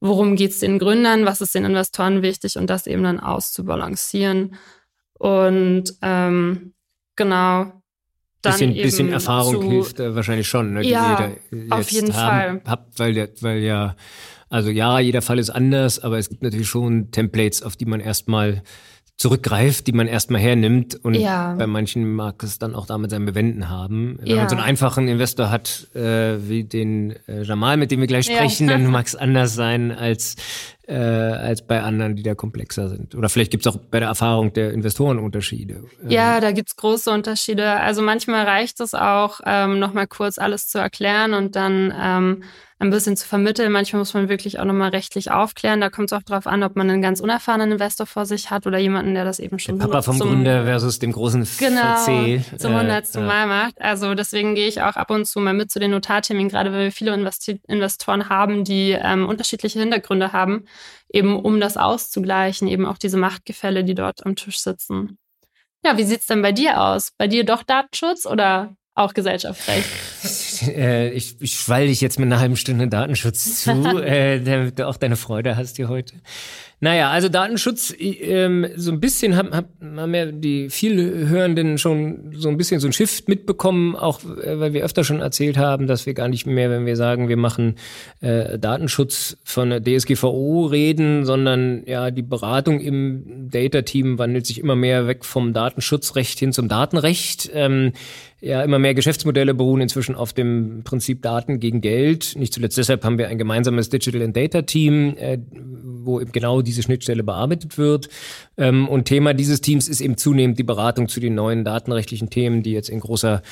worum 0.00 0.34
geht 0.34 0.50
es 0.50 0.58
den 0.58 0.80
Gründern, 0.80 1.24
was 1.24 1.40
ist 1.40 1.54
den 1.54 1.64
Investoren 1.64 2.22
wichtig 2.22 2.58
und 2.58 2.68
das 2.68 2.88
eben 2.88 3.04
dann 3.04 3.20
auszubalancieren. 3.20 4.56
Und 5.20 5.94
ähm, 6.02 6.74
genau, 7.14 7.80
dann 8.44 8.52
bisschen, 8.52 8.74
bisschen 8.74 9.12
Erfahrung 9.12 9.60
zu, 9.60 9.70
hilft 9.70 10.00
äh, 10.00 10.14
wahrscheinlich 10.14 10.48
schon, 10.48 10.74
ne, 10.74 10.82
die 10.82 10.90
ja, 10.90 11.30
auf 11.70 11.90
jeden 11.90 12.14
haben, 12.14 12.60
Fall. 12.60 12.70
habt, 12.70 12.98
weil, 12.98 13.14
der, 13.14 13.28
weil 13.40 13.58
ja, 13.58 13.96
also 14.50 14.70
ja, 14.70 15.00
jeder 15.00 15.22
Fall 15.22 15.38
ist 15.38 15.50
anders, 15.50 15.98
aber 15.98 16.18
es 16.18 16.28
gibt 16.28 16.42
natürlich 16.42 16.68
schon 16.68 17.10
Templates, 17.10 17.62
auf 17.62 17.76
die 17.76 17.86
man 17.86 18.00
erstmal 18.00 18.62
zurückgreift, 19.16 19.86
die 19.86 19.92
man 19.92 20.08
erstmal 20.08 20.40
hernimmt 20.40 20.96
und 21.04 21.14
ja. 21.14 21.54
bei 21.54 21.66
manchen 21.66 22.14
mag 22.14 22.42
es 22.42 22.58
dann 22.58 22.74
auch 22.74 22.86
damit 22.86 23.10
sein 23.10 23.24
Bewenden 23.24 23.68
haben. 23.68 24.18
Wenn 24.20 24.26
ja. 24.26 24.36
man 24.36 24.48
so 24.48 24.56
einen 24.56 24.64
einfachen 24.64 25.06
Investor 25.06 25.50
hat, 25.50 25.88
äh, 25.94 26.36
wie 26.48 26.64
den 26.64 27.14
äh, 27.28 27.42
Jamal, 27.42 27.76
mit 27.76 27.90
dem 27.90 28.00
wir 28.00 28.08
gleich 28.08 28.26
sprechen, 28.26 28.68
ja. 28.68 28.72
dann 28.72 28.86
mag 28.90 29.06
es 29.06 29.14
anders 29.14 29.54
sein 29.54 29.92
als 29.92 30.34
äh, 30.86 30.94
als 30.94 31.66
bei 31.66 31.82
anderen, 31.82 32.16
die 32.16 32.22
da 32.22 32.34
komplexer 32.34 32.88
sind. 32.88 33.14
Oder 33.14 33.28
vielleicht 33.28 33.50
gibt 33.50 33.66
es 33.66 33.72
auch 33.72 33.78
bei 33.78 34.00
der 34.00 34.08
Erfahrung 34.08 34.52
der 34.52 34.72
Investoren 34.72 35.18
Unterschiede. 35.18 35.84
Ja, 36.06 36.40
da 36.40 36.52
gibt's 36.52 36.76
große 36.76 37.10
Unterschiede. 37.10 37.80
Also 37.80 38.02
manchmal 38.02 38.44
reicht 38.44 38.80
es 38.80 38.94
auch, 38.94 39.40
ähm, 39.46 39.78
nochmal 39.78 40.06
kurz 40.06 40.38
alles 40.38 40.68
zu 40.68 40.78
erklären 40.78 41.34
und 41.34 41.56
dann 41.56 41.94
ähm, 41.98 42.42
ein 42.84 42.90
bisschen 42.90 43.16
zu 43.16 43.26
vermitteln. 43.26 43.70
Manchmal 43.72 44.00
muss 44.00 44.14
man 44.14 44.28
wirklich 44.28 44.58
auch 44.58 44.64
nochmal 44.64 44.90
rechtlich 44.90 45.30
aufklären. 45.30 45.80
Da 45.80 45.90
kommt 45.90 46.10
es 46.10 46.18
auch 46.18 46.22
darauf 46.22 46.46
an, 46.46 46.62
ob 46.62 46.76
man 46.76 46.90
einen 46.90 47.02
ganz 47.02 47.20
unerfahrenen 47.20 47.72
Investor 47.72 48.06
vor 48.06 48.26
sich 48.26 48.50
hat 48.50 48.66
oder 48.66 48.78
jemanden, 48.78 49.14
der 49.14 49.24
das 49.24 49.38
eben 49.38 49.58
schon 49.58 49.78
der 49.78 49.86
Papa 49.86 50.02
vom 50.02 50.18
zum, 50.18 50.28
Gründer 50.28 50.64
versus 50.64 50.98
dem 50.98 51.12
großen 51.12 51.46
genau, 51.58 51.96
VC. 51.96 52.58
zum 52.58 52.78
hundertsten 52.78 53.22
äh, 53.22 53.26
Mal 53.26 53.46
macht. 53.46 53.80
Also 53.80 54.14
deswegen 54.14 54.54
gehe 54.54 54.66
ich 54.66 54.82
auch 54.82 54.96
ab 54.96 55.10
und 55.10 55.24
zu 55.26 55.40
mal 55.40 55.54
mit 55.54 55.70
zu 55.70 55.78
den 55.78 55.92
Notarterminen, 55.92 56.48
gerade 56.48 56.72
weil 56.72 56.84
wir 56.84 56.92
viele 56.92 57.14
Investi 57.14 57.60
Investoren 57.68 58.28
haben, 58.28 58.64
die 58.64 58.90
ähm, 58.90 59.26
unterschiedliche 59.26 59.78
Hintergründe 59.78 60.32
haben, 60.32 60.64
eben 61.08 61.38
um 61.38 61.60
das 61.60 61.76
auszugleichen, 61.76 62.68
eben 62.68 62.86
auch 62.86 62.98
diese 62.98 63.16
Machtgefälle, 63.16 63.84
die 63.84 63.94
dort 63.94 64.24
am 64.26 64.36
Tisch 64.36 64.58
sitzen. 64.58 65.18
Ja, 65.84 65.98
wie 65.98 66.04
sieht's 66.04 66.26
denn 66.26 66.42
bei 66.42 66.52
dir 66.52 66.80
aus? 66.80 67.12
Bei 67.18 67.28
dir 67.28 67.44
doch 67.44 67.62
Datenschutz 67.62 68.26
oder 68.26 68.74
auch 68.94 69.12
Gesellschaftsrecht. 69.12 69.88
Äh, 70.68 71.10
ich, 71.10 71.36
ich 71.40 71.54
schwall 71.54 71.86
dich 71.86 72.00
jetzt 72.00 72.18
mit 72.18 72.26
einer 72.26 72.40
halben 72.40 72.56
Stunde 72.56 72.88
Datenschutz 72.88 73.62
zu, 73.62 73.70
äh, 74.02 74.40
damit 74.40 74.78
du 74.78 74.86
auch 74.86 74.96
deine 74.96 75.16
Freude 75.16 75.56
hast 75.56 75.76
hier 75.76 75.88
heute. 75.88 76.14
Naja, 76.84 77.08
also 77.10 77.30
Datenschutz, 77.30 77.94
ähm, 77.98 78.66
so 78.76 78.90
ein 78.90 79.00
bisschen 79.00 79.36
haben, 79.36 79.52
haben 79.54 80.14
ja 80.14 80.26
die 80.26 80.68
viel 80.68 81.28
Hörenden 81.28 81.78
schon 81.78 82.34
so 82.34 82.50
ein 82.50 82.58
bisschen 82.58 82.78
so 82.78 82.86
ein 82.86 82.92
Shift 82.92 83.26
mitbekommen, 83.26 83.96
auch 83.96 84.20
äh, 84.22 84.60
weil 84.60 84.74
wir 84.74 84.84
öfter 84.84 85.02
schon 85.02 85.20
erzählt 85.20 85.56
haben, 85.56 85.86
dass 85.86 86.04
wir 86.04 86.12
gar 86.12 86.28
nicht 86.28 86.46
mehr, 86.46 86.68
wenn 86.68 86.84
wir 86.84 86.96
sagen, 86.96 87.30
wir 87.30 87.38
machen 87.38 87.76
äh, 88.20 88.58
Datenschutz 88.58 89.38
von 89.44 89.70
der 89.70 89.82
DSGVO 89.82 90.66
reden, 90.66 91.24
sondern 91.24 91.84
ja, 91.86 92.10
die 92.10 92.20
Beratung 92.20 92.80
im 92.80 93.48
Data-Team 93.50 94.18
wandelt 94.18 94.44
sich 94.44 94.58
immer 94.58 94.76
mehr 94.76 95.06
weg 95.06 95.24
vom 95.24 95.54
Datenschutzrecht 95.54 96.38
hin 96.38 96.52
zum 96.52 96.68
Datenrecht. 96.68 97.50
Ähm, 97.54 97.92
ja, 98.44 98.62
immer 98.62 98.78
mehr 98.78 98.92
Geschäftsmodelle 98.92 99.54
beruhen 99.54 99.80
inzwischen 99.80 100.14
auf 100.14 100.34
dem 100.34 100.53
Prinzip 100.84 101.22
Daten 101.22 101.60
gegen 101.60 101.80
Geld. 101.80 102.34
Nicht 102.36 102.52
zuletzt 102.52 102.78
deshalb 102.78 103.04
haben 103.04 103.18
wir 103.18 103.28
ein 103.28 103.38
gemeinsames 103.38 103.88
Digital 103.88 104.22
and 104.22 104.36
Data 104.36 104.62
Team, 104.62 105.14
äh, 105.16 105.38
wo 106.04 106.20
eben 106.20 106.32
genau 106.32 106.62
diese 106.62 106.82
Schnittstelle 106.82 107.22
bearbeitet 107.22 107.78
wird. 107.78 108.08
Ähm, 108.56 108.88
und 108.88 109.04
Thema 109.04 109.34
dieses 109.34 109.60
Teams 109.60 109.88
ist 109.88 110.00
eben 110.00 110.16
zunehmend 110.16 110.58
die 110.58 110.64
Beratung 110.64 111.08
zu 111.08 111.20
den 111.20 111.34
neuen 111.34 111.64
datenrechtlichen 111.64 112.30
Themen, 112.30 112.62
die 112.62 112.72
jetzt 112.72 112.88
in 112.88 113.00
großer 113.00 113.42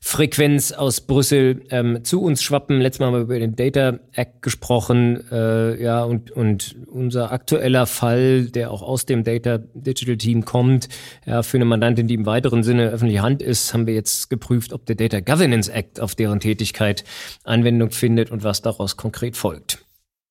Frequenz 0.00 0.72
aus 0.72 1.00
Brüssel 1.00 1.62
ähm, 1.70 2.04
zu 2.04 2.22
uns 2.22 2.42
schwappen. 2.42 2.80
Letztes 2.80 3.00
Mal 3.00 3.06
haben 3.06 3.14
wir 3.14 3.20
über 3.20 3.38
den 3.38 3.56
Data 3.56 3.98
Act 4.12 4.42
gesprochen, 4.42 5.24
äh, 5.30 5.82
ja, 5.82 6.02
und, 6.04 6.30
und 6.30 6.76
unser 6.86 7.32
aktueller 7.32 7.86
Fall, 7.86 8.44
der 8.46 8.70
auch 8.70 8.82
aus 8.82 9.06
dem 9.06 9.24
Data 9.24 9.58
Digital 9.74 10.16
Team 10.16 10.44
kommt, 10.44 10.88
ja, 11.26 11.42
für 11.42 11.56
eine 11.56 11.64
Mandantin, 11.64 12.06
die 12.06 12.14
im 12.14 12.26
weiteren 12.26 12.62
Sinne 12.62 12.90
öffentliche 12.90 13.22
Hand 13.22 13.42
ist, 13.42 13.72
haben 13.72 13.86
wir 13.86 13.94
jetzt 13.94 14.30
geprüft, 14.30 14.72
ob 14.72 14.86
der 14.86 14.96
Data 14.96 15.20
Governance 15.20 15.72
Act 15.72 16.00
auf 16.00 16.14
deren 16.14 16.40
Tätigkeit 16.40 17.04
Anwendung 17.44 17.90
findet 17.90 18.30
und 18.30 18.44
was 18.44 18.62
daraus 18.62 18.96
konkret 18.96 19.36
folgt. 19.36 19.89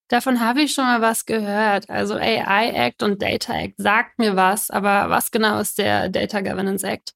Davon 0.10 0.40
habe 0.40 0.64
ich 0.64 0.74
schon 0.74 0.86
mal 0.86 1.02
was 1.02 1.26
gehört. 1.26 1.90
Also 1.90 2.16
AI 2.16 2.72
Act 2.72 3.04
und 3.04 3.22
Data 3.22 3.54
Act 3.54 3.76
sagt 3.78 4.18
mir 4.18 4.36
was, 4.36 4.72
aber 4.72 5.10
was 5.10 5.30
genau 5.32 5.60
ist 5.60 5.78
der 5.78 6.10
Data 6.10 6.42
Governance 6.42 6.84
Act? 6.84 7.14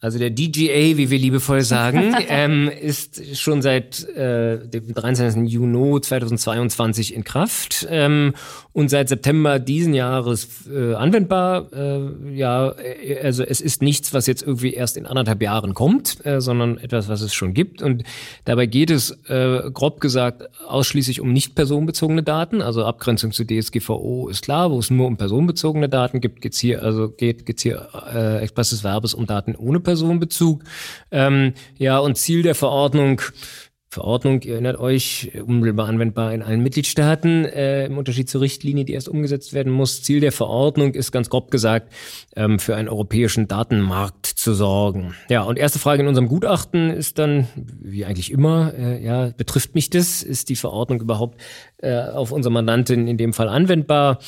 Also 0.00 0.20
der 0.20 0.30
DGA, 0.30 0.96
wie 0.96 1.10
wir 1.10 1.18
liebevoll 1.18 1.62
sagen, 1.62 2.14
ähm, 2.28 2.70
ist 2.70 3.36
schon 3.36 3.62
seit 3.62 4.08
äh, 4.10 4.64
dem 4.68 4.94
13. 4.94 5.44
Juni 5.46 6.00
2022 6.00 7.14
in 7.14 7.24
Kraft 7.24 7.84
ähm, 7.90 8.34
und 8.72 8.90
seit 8.90 9.08
September 9.08 9.58
diesen 9.58 9.94
Jahres 9.94 10.68
äh, 10.72 10.94
anwendbar. 10.94 11.72
Äh, 11.72 12.36
ja, 12.36 12.74
äh, 12.78 13.18
also 13.24 13.42
es 13.42 13.60
ist 13.60 13.82
nichts, 13.82 14.14
was 14.14 14.28
jetzt 14.28 14.42
irgendwie 14.42 14.72
erst 14.72 14.96
in 14.96 15.04
anderthalb 15.04 15.42
Jahren 15.42 15.74
kommt, 15.74 16.24
äh, 16.24 16.40
sondern 16.40 16.78
etwas, 16.78 17.08
was 17.08 17.20
es 17.20 17.34
schon 17.34 17.52
gibt. 17.52 17.82
Und 17.82 18.04
dabei 18.44 18.66
geht 18.66 18.92
es 18.92 19.10
äh, 19.28 19.68
grob 19.72 20.00
gesagt 20.00 20.44
ausschließlich 20.64 21.20
um 21.20 21.32
nicht 21.32 21.56
personenbezogene 21.56 22.22
Daten. 22.22 22.62
Also 22.62 22.84
Abgrenzung 22.84 23.32
zu 23.32 23.44
DSGVO 23.44 24.28
ist 24.28 24.44
klar, 24.44 24.70
wo 24.70 24.78
es 24.78 24.90
nur 24.90 25.08
um 25.08 25.16
personenbezogene 25.16 25.88
Daten 25.88 26.20
gibt, 26.20 26.40
geht's 26.40 26.60
hier 26.60 26.84
also 26.84 27.08
geht 27.08 27.46
geht's 27.46 27.62
hier 27.62 27.88
äh, 28.14 28.38
expresses 28.42 28.82
Verbes 28.82 29.12
um 29.12 29.26
Daten 29.26 29.56
ohne 29.56 29.80
Personenbezug. 29.88 30.64
Ähm, 31.10 31.54
ja, 31.78 31.98
und 31.98 32.18
Ziel 32.18 32.42
der 32.42 32.54
Verordnung 32.54 33.22
Verordnung, 33.90 34.42
ihr 34.42 34.52
erinnert 34.52 34.78
euch, 34.78 35.32
unmittelbar 35.46 35.88
anwendbar 35.88 36.34
in 36.34 36.42
allen 36.42 36.62
Mitgliedstaaten, 36.62 37.46
äh, 37.46 37.86
im 37.86 37.96
Unterschied 37.96 38.28
zur 38.28 38.42
Richtlinie, 38.42 38.84
die 38.84 38.92
erst 38.92 39.08
umgesetzt 39.08 39.54
werden 39.54 39.72
muss. 39.72 40.02
Ziel 40.02 40.20
der 40.20 40.30
Verordnung 40.30 40.92
ist 40.92 41.10
ganz 41.10 41.30
grob 41.30 41.50
gesagt, 41.50 41.90
ähm, 42.36 42.58
für 42.58 42.76
einen 42.76 42.90
europäischen 42.90 43.48
Datenmarkt 43.48 44.26
zu 44.26 44.52
sorgen. 44.52 45.14
Ja, 45.30 45.42
und 45.42 45.58
erste 45.58 45.78
Frage 45.78 46.02
in 46.02 46.08
unserem 46.08 46.28
Gutachten 46.28 46.90
ist 46.90 47.18
dann, 47.18 47.48
wie 47.56 48.04
eigentlich 48.04 48.30
immer, 48.30 48.74
äh, 48.74 49.02
ja, 49.02 49.30
betrifft 49.34 49.74
mich 49.74 49.88
das? 49.88 50.22
Ist 50.22 50.50
die 50.50 50.56
Verordnung 50.56 51.00
überhaupt 51.00 51.40
äh, 51.78 51.96
auf 51.96 52.32
unsere 52.32 52.52
Mandantin 52.52 53.06
in 53.06 53.16
dem 53.16 53.32
Fall 53.32 53.48
anwendbar? 53.48 54.18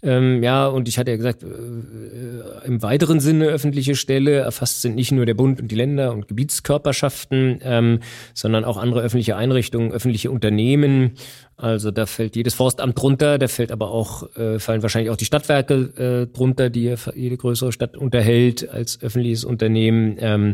Ähm, 0.00 0.44
ja, 0.44 0.66
und 0.68 0.86
ich 0.86 0.98
hatte 0.98 1.10
ja 1.10 1.16
gesagt, 1.16 1.42
äh, 1.42 2.66
im 2.66 2.82
weiteren 2.82 3.18
Sinne 3.18 3.46
öffentliche 3.46 3.96
Stelle 3.96 4.36
erfasst 4.38 4.82
sind 4.82 4.94
nicht 4.94 5.10
nur 5.10 5.26
der 5.26 5.34
Bund 5.34 5.60
und 5.60 5.68
die 5.68 5.74
Länder 5.74 6.12
und 6.12 6.28
Gebietskörperschaften, 6.28 7.58
ähm, 7.62 8.00
sondern 8.32 8.64
auch 8.64 8.76
andere 8.76 9.00
öffentliche 9.00 9.36
Einrichtungen, 9.36 9.90
öffentliche 9.90 10.30
Unternehmen. 10.30 11.14
Also 11.56 11.90
da 11.90 12.06
fällt 12.06 12.36
jedes 12.36 12.54
Forstamt 12.54 13.00
drunter, 13.00 13.38
da 13.38 13.48
fällt 13.48 13.72
aber 13.72 13.90
auch, 13.90 14.36
äh, 14.36 14.60
fallen 14.60 14.82
wahrscheinlich 14.82 15.10
auch 15.10 15.16
die 15.16 15.24
Stadtwerke 15.24 16.28
äh, 16.30 16.32
drunter, 16.32 16.70
die 16.70 16.94
jede 17.16 17.36
größere 17.36 17.72
Stadt 17.72 17.96
unterhält 17.96 18.68
als 18.68 19.02
öffentliches 19.02 19.44
Unternehmen. 19.44 20.16
Ähm, 20.20 20.52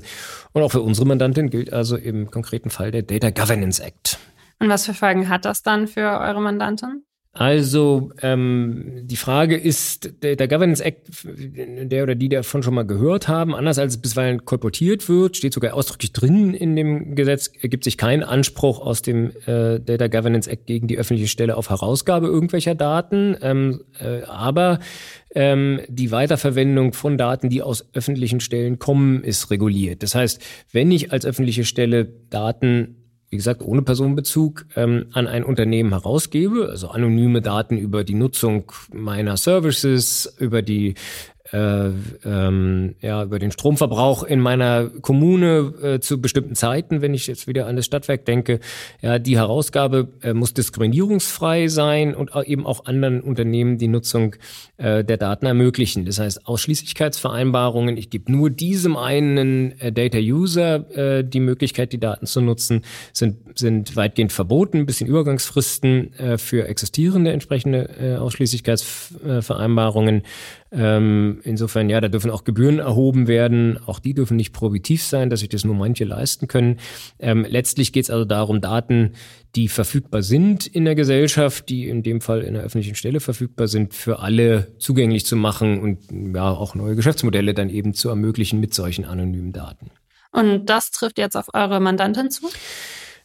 und 0.52 0.62
auch 0.62 0.70
für 0.70 0.80
unsere 0.80 1.06
Mandantin 1.06 1.50
gilt 1.50 1.70
also 1.70 1.96
im 1.96 2.30
konkreten 2.30 2.70
Fall 2.70 2.90
der 2.90 3.02
Data 3.02 3.28
Governance 3.28 3.82
Act. 3.82 4.18
Und 4.58 4.68
was 4.68 4.86
für 4.86 4.94
Folgen 4.94 5.28
hat 5.28 5.44
das 5.44 5.62
dann 5.62 5.86
für 5.86 6.20
eure 6.20 6.40
Mandantin? 6.40 7.04
Also 7.36 8.12
ähm, 8.22 9.00
die 9.02 9.16
Frage 9.16 9.56
ist, 9.56 10.22
der, 10.22 10.36
der, 10.36 10.46
Governance 10.46 10.82
Act, 10.84 11.08
der 11.24 12.04
oder 12.04 12.14
die 12.14 12.28
davon 12.28 12.62
schon 12.62 12.74
mal 12.74 12.86
gehört 12.86 13.26
haben, 13.26 13.56
anders 13.56 13.80
als 13.80 13.94
es 13.94 14.00
bisweilen 14.00 14.44
kolportiert 14.44 15.08
wird, 15.08 15.36
steht 15.36 15.52
sogar 15.52 15.74
ausdrücklich 15.74 16.12
drin 16.12 16.54
in 16.54 16.76
dem 16.76 17.16
Gesetz, 17.16 17.50
ergibt 17.60 17.82
sich 17.82 17.98
kein 17.98 18.22
Anspruch 18.22 18.78
aus 18.78 19.02
dem 19.02 19.32
äh, 19.46 19.80
Data 19.80 20.06
Governance 20.06 20.48
Act 20.48 20.66
gegen 20.66 20.86
die 20.86 20.96
öffentliche 20.96 21.28
Stelle 21.28 21.56
auf 21.56 21.70
Herausgabe 21.70 22.28
irgendwelcher 22.28 22.76
Daten. 22.76 23.36
Ähm, 23.42 23.82
äh, 23.98 24.22
aber 24.22 24.78
ähm, 25.34 25.80
die 25.88 26.12
Weiterverwendung 26.12 26.92
von 26.92 27.18
Daten, 27.18 27.48
die 27.48 27.62
aus 27.62 27.84
öffentlichen 27.94 28.38
Stellen 28.38 28.78
kommen, 28.78 29.24
ist 29.24 29.50
reguliert. 29.50 30.04
Das 30.04 30.14
heißt, 30.14 30.40
wenn 30.70 30.92
ich 30.92 31.10
als 31.10 31.26
öffentliche 31.26 31.64
Stelle 31.64 32.04
Daten 32.30 33.03
wie 33.34 33.38
gesagt, 33.38 33.62
ohne 33.62 33.82
Personenbezug 33.82 34.64
ähm, 34.76 35.06
an 35.12 35.26
ein 35.26 35.42
Unternehmen 35.42 35.90
herausgebe, 35.90 36.68
also 36.70 36.86
anonyme 36.86 37.42
Daten 37.42 37.76
über 37.76 38.04
die 38.04 38.14
Nutzung 38.14 38.70
meiner 38.92 39.36
Services, 39.36 40.32
über 40.38 40.62
die 40.62 40.94
äh, 41.52 41.90
ähm, 42.24 42.94
ja, 43.02 43.22
über 43.22 43.38
den 43.38 43.50
Stromverbrauch 43.50 44.22
in 44.22 44.40
meiner 44.40 44.88
Kommune 44.88 45.74
äh, 45.82 46.00
zu 46.00 46.18
bestimmten 46.20 46.54
Zeiten, 46.54 47.02
wenn 47.02 47.12
ich 47.12 47.26
jetzt 47.26 47.46
wieder 47.46 47.66
an 47.66 47.76
das 47.76 47.84
Stadtwerk 47.84 48.24
denke. 48.24 48.60
Ja, 49.02 49.18
die 49.18 49.36
Herausgabe 49.36 50.08
äh, 50.22 50.32
muss 50.32 50.54
diskriminierungsfrei 50.54 51.68
sein 51.68 52.14
und 52.14 52.30
eben 52.46 52.64
auch 52.64 52.86
anderen 52.86 53.20
Unternehmen 53.20 53.76
die 53.76 53.88
Nutzung 53.88 54.36
äh, 54.78 55.04
der 55.04 55.18
Daten 55.18 55.44
ermöglichen. 55.44 56.06
Das 56.06 56.18
heißt, 56.18 56.46
Ausschließlichkeitsvereinbarungen, 56.46 57.98
ich 57.98 58.08
gebe 58.08 58.32
nur 58.32 58.48
diesem 58.48 58.96
einen 58.96 59.78
äh, 59.80 59.92
Data-User 59.92 61.18
äh, 61.18 61.24
die 61.24 61.40
Möglichkeit, 61.40 61.92
die 61.92 62.00
Daten 62.00 62.24
zu 62.24 62.40
nutzen, 62.40 62.80
sind, 63.12 63.58
sind 63.58 63.96
weitgehend 63.96 64.32
verboten, 64.32 64.78
ein 64.78 64.86
bisschen 64.86 65.06
Übergangsfristen 65.06 66.12
für 66.36 66.66
existierende 66.66 67.32
entsprechende 67.32 68.18
Ausschließlichkeitsvereinbarungen. 68.20 70.22
Ähm, 70.76 71.40
insofern, 71.44 71.88
ja, 71.88 72.00
da 72.00 72.08
dürfen 72.08 72.30
auch 72.30 72.42
Gebühren 72.42 72.80
erhoben 72.80 73.28
werden. 73.28 73.78
Auch 73.86 74.00
die 74.00 74.12
dürfen 74.12 74.36
nicht 74.36 74.52
prohibitiv 74.52 75.04
sein, 75.04 75.30
dass 75.30 75.40
sich 75.40 75.48
das 75.48 75.64
nur 75.64 75.74
manche 75.74 76.04
leisten 76.04 76.48
können. 76.48 76.78
Ähm, 77.20 77.46
letztlich 77.48 77.92
geht 77.92 78.04
es 78.04 78.10
also 78.10 78.24
darum, 78.24 78.60
Daten, 78.60 79.12
die 79.54 79.68
verfügbar 79.68 80.22
sind 80.22 80.66
in 80.66 80.84
der 80.84 80.96
Gesellschaft, 80.96 81.68
die 81.68 81.88
in 81.88 82.02
dem 82.02 82.20
Fall 82.20 82.40
in 82.42 82.54
der 82.54 82.64
öffentlichen 82.64 82.96
Stelle 82.96 83.20
verfügbar 83.20 83.68
sind, 83.68 83.94
für 83.94 84.18
alle 84.18 84.72
zugänglich 84.78 85.24
zu 85.26 85.36
machen 85.36 85.80
und 85.80 86.34
ja 86.34 86.50
auch 86.50 86.74
neue 86.74 86.96
Geschäftsmodelle 86.96 87.54
dann 87.54 87.70
eben 87.70 87.94
zu 87.94 88.08
ermöglichen 88.08 88.58
mit 88.58 88.74
solchen 88.74 89.04
anonymen 89.04 89.52
Daten. 89.52 89.90
Und 90.32 90.66
das 90.66 90.90
trifft 90.90 91.18
jetzt 91.18 91.36
auf 91.36 91.54
eure 91.54 91.78
Mandantin 91.78 92.30
zu? 92.30 92.48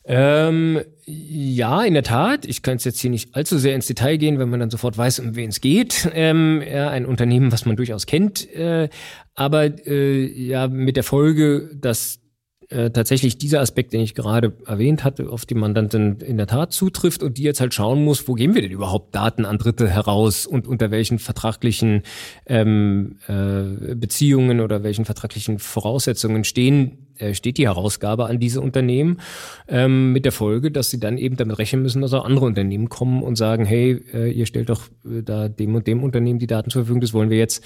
Ähm, 0.10 0.82
ja, 1.06 1.84
in 1.84 1.94
der 1.94 2.02
Tat. 2.02 2.46
Ich 2.46 2.64
kann 2.64 2.80
jetzt 2.80 3.00
hier 3.00 3.12
nicht 3.12 3.36
allzu 3.36 3.60
sehr 3.60 3.76
ins 3.76 3.86
Detail 3.86 4.18
gehen, 4.18 4.40
wenn 4.40 4.50
man 4.50 4.60
dann 4.60 4.72
sofort 4.72 4.98
weiß, 4.98 5.20
um 5.20 5.36
wen 5.36 5.50
es 5.50 5.62
geht. 5.62 6.10
Ähm, 6.20 6.62
ja, 6.70 6.90
ein 6.90 7.06
Unternehmen, 7.06 7.52
was 7.52 7.66
man 7.66 7.76
durchaus 7.76 8.06
kennt. 8.06 8.52
Äh, 8.54 8.90
aber 9.36 9.66
äh, 9.88 10.26
ja, 10.26 10.68
mit 10.68 10.98
der 10.98 11.04
Folge, 11.04 11.70
dass 11.76 12.20
äh, 12.70 12.90
tatsächlich 12.90 13.38
dieser 13.38 13.62
Aspekt, 13.62 13.94
den 13.94 14.02
ich 14.02 14.16
gerade 14.16 14.54
erwähnt 14.66 15.04
hatte, 15.04 15.30
auf 15.30 15.46
die 15.46 15.54
Mandantin 15.54 16.18
in 16.18 16.38
der 16.38 16.48
Tat 16.48 16.74
zutrifft 16.74 17.24
und 17.24 17.38
die 17.38 17.44
jetzt 17.44 17.62
halt 17.62 17.74
schauen 17.74 18.04
muss, 18.04 18.28
wo 18.28 18.34
geben 18.34 18.56
wir 18.56 18.62
denn 18.64 18.72
überhaupt 18.72 19.16
Daten 19.16 19.46
an 19.46 19.60
Dritte 19.60 19.88
heraus 19.88 20.46
und 20.46 20.68
unter 20.68 20.92
welchen 20.92 21.20
vertraglichen 21.20 22.02
ähm, 22.48 23.18
äh, 23.28 23.96
Beziehungen 23.96 24.60
oder 24.60 24.84
welchen 24.84 25.06
vertraglichen 25.06 25.60
Voraussetzungen 25.60 26.44
stehen 26.44 27.09
steht 27.34 27.58
die 27.58 27.68
Herausgabe 27.68 28.26
an 28.26 28.40
diese 28.40 28.62
Unternehmen 28.62 29.20
ähm, 29.68 30.12
mit 30.14 30.26
der 30.26 30.32
Folge, 30.32 30.72
dass 30.72 30.90
sie 30.90 31.00
dann 31.00 31.18
eben 31.18 31.36
damit 31.36 31.58
rechnen 31.60 31.82
müssen, 31.82 32.02
dass 32.02 32.14
auch 32.14 32.26
andere 32.26 32.46
Unternehmen 32.46 32.90
kommen 32.90 33.24
und 33.24 33.36
sagen, 33.36 33.66
hey, 33.66 34.02
äh, 34.14 34.32
ihr 34.32 34.46
stellt 34.46 34.70
doch 34.70 34.88
äh, 35.06 35.22
da 35.24 35.50
dem 35.50 35.76
und 35.76 35.88
dem 35.88 36.04
Unternehmen 36.04 36.40
die 36.40 36.48
Daten 36.48 36.70
zur 36.70 36.84
Verfügung, 36.84 37.02
das 37.02 37.14
wollen 37.14 37.30
wir 37.30 37.38
jetzt 37.38 37.64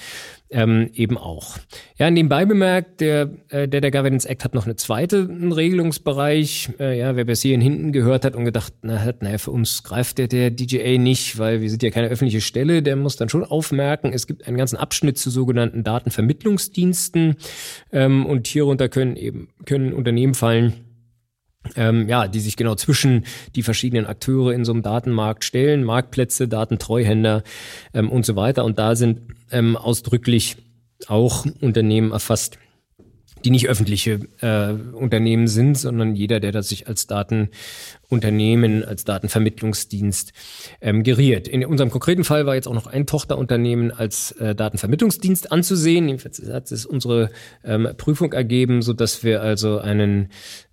ähm, 0.50 0.90
eben 0.94 1.18
auch. 1.18 1.58
Ja, 1.98 2.10
nebenbei 2.10 2.44
bemerkt, 2.44 3.00
der, 3.00 3.30
äh, 3.48 3.66
der, 3.68 3.80
der 3.80 3.90
Governance 3.90 4.28
Act 4.28 4.44
hat 4.44 4.54
noch 4.54 4.66
eine 4.66 4.76
zweite 4.76 5.28
Regelungsbereich. 5.28 6.70
Äh, 6.78 6.98
ja, 6.98 7.16
wer 7.16 7.24
bis 7.24 7.42
hierhin 7.42 7.60
hinten 7.60 7.92
gehört 7.92 8.24
hat 8.24 8.36
und 8.36 8.44
gedacht, 8.44 8.72
na, 8.82 9.00
hat, 9.02 9.22
naja, 9.22 9.38
für 9.38 9.50
uns 9.50 9.82
greift 9.82 10.18
der, 10.18 10.28
der 10.28 10.50
DJA 10.50 10.98
nicht, 10.98 11.38
weil 11.38 11.60
wir 11.60 11.70
sind 11.70 11.82
ja 11.82 11.90
keine 11.90 12.08
öffentliche 12.08 12.40
Stelle, 12.40 12.82
der 12.82 12.96
muss 12.96 13.16
dann 13.16 13.28
schon 13.28 13.44
aufmerken, 13.44 14.12
es 14.12 14.26
gibt 14.26 14.46
einen 14.46 14.56
ganzen 14.56 14.76
Abschnitt 14.76 15.18
zu 15.18 15.30
sogenannten 15.30 15.82
Datenvermittlungsdiensten 15.82 17.36
ähm, 17.92 18.26
und 18.26 18.46
hierunter 18.46 18.88
können 18.88 19.16
eben 19.16 19.43
können 19.66 19.92
Unternehmen 19.92 20.34
fallen, 20.34 20.74
ähm, 21.76 22.08
ja, 22.08 22.28
die 22.28 22.40
sich 22.40 22.56
genau 22.56 22.74
zwischen 22.74 23.24
die 23.54 23.62
verschiedenen 23.62 24.06
Akteure 24.06 24.52
in 24.52 24.64
so 24.64 24.72
einem 24.72 24.82
Datenmarkt 24.82 25.44
stellen, 25.44 25.84
Marktplätze, 25.84 26.48
Datentreuhänder 26.48 27.42
ähm, 27.94 28.10
und 28.10 28.26
so 28.26 28.36
weiter. 28.36 28.64
Und 28.64 28.78
da 28.78 28.96
sind 28.96 29.22
ähm, 29.50 29.76
ausdrücklich 29.76 30.56
auch 31.06 31.46
Unternehmen 31.60 32.12
erfasst, 32.12 32.58
die 33.44 33.50
nicht 33.50 33.68
öffentliche 33.68 34.20
äh, 34.40 34.72
Unternehmen 34.72 35.48
sind, 35.48 35.76
sondern 35.76 36.14
jeder, 36.14 36.40
der 36.40 36.52
das 36.52 36.68
sich 36.68 36.88
als 36.88 37.06
Datenunternehmen, 37.06 38.84
als 38.84 39.04
Datenvermittlungsdienst 39.04 40.32
ähm, 40.80 41.02
geriert. 41.02 41.46
In 41.46 41.64
unserem 41.64 41.90
konkreten 41.90 42.24
Fall 42.24 42.46
war 42.46 42.54
jetzt 42.54 42.66
auch 42.66 42.74
noch 42.74 42.86
ein 42.86 43.06
Tochterunternehmen 43.06 43.90
als 43.92 44.32
äh, 44.32 44.54
Datenvermittlungsdienst 44.54 45.52
anzusehen. 45.52 46.08
Jedenfalls 46.08 46.42
hat 46.50 46.72
es 46.72 46.86
unsere 46.86 47.30
ähm, 47.64 47.88
Prüfung 47.96 48.32
ergeben, 48.32 48.82
so 48.82 48.92
dass 48.92 49.22
wir 49.22 49.42
also 49.42 49.78
einen 49.78 50.30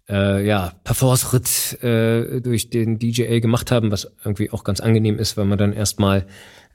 äh, 0.10 0.46
ja, 0.46 0.74
Parforce-Ritt 0.84 1.84
äh, 1.84 2.42
durch 2.42 2.70
den 2.70 3.00
DJA 3.00 3.40
gemacht 3.40 3.72
haben, 3.72 3.92
was 3.92 4.12
irgendwie 4.24 4.52
auch 4.52 4.64
ganz 4.64 4.80
angenehm 4.80 5.18
ist, 5.20 5.38
weil 5.38 5.46
man 5.46 5.58
dann 5.58 5.74
erstmal 5.74 6.26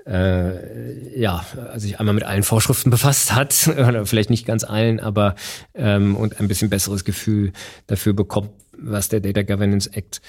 äh, 0.07 1.19
ja, 1.19 1.45
sich 1.77 1.99
einmal 1.99 2.15
mit 2.15 2.25
allen 2.25 2.43
Vorschriften 2.43 2.91
befasst 2.91 3.35
hat, 3.35 3.53
vielleicht 4.05 4.31
nicht 4.31 4.47
ganz 4.47 4.65
allen, 4.65 5.01
aber 5.01 5.35
ähm, 5.75 6.17
und 6.17 6.41
ein 6.41 6.49
bisschen 6.49 6.71
besseres 6.71 7.05
Gefühl 7.05 7.53
dafür 7.87 8.13
bekommt, 8.13 8.51
was 8.79 9.09
der 9.09 9.21
Data 9.21 9.43
Governance 9.43 9.91
Act 9.93 10.21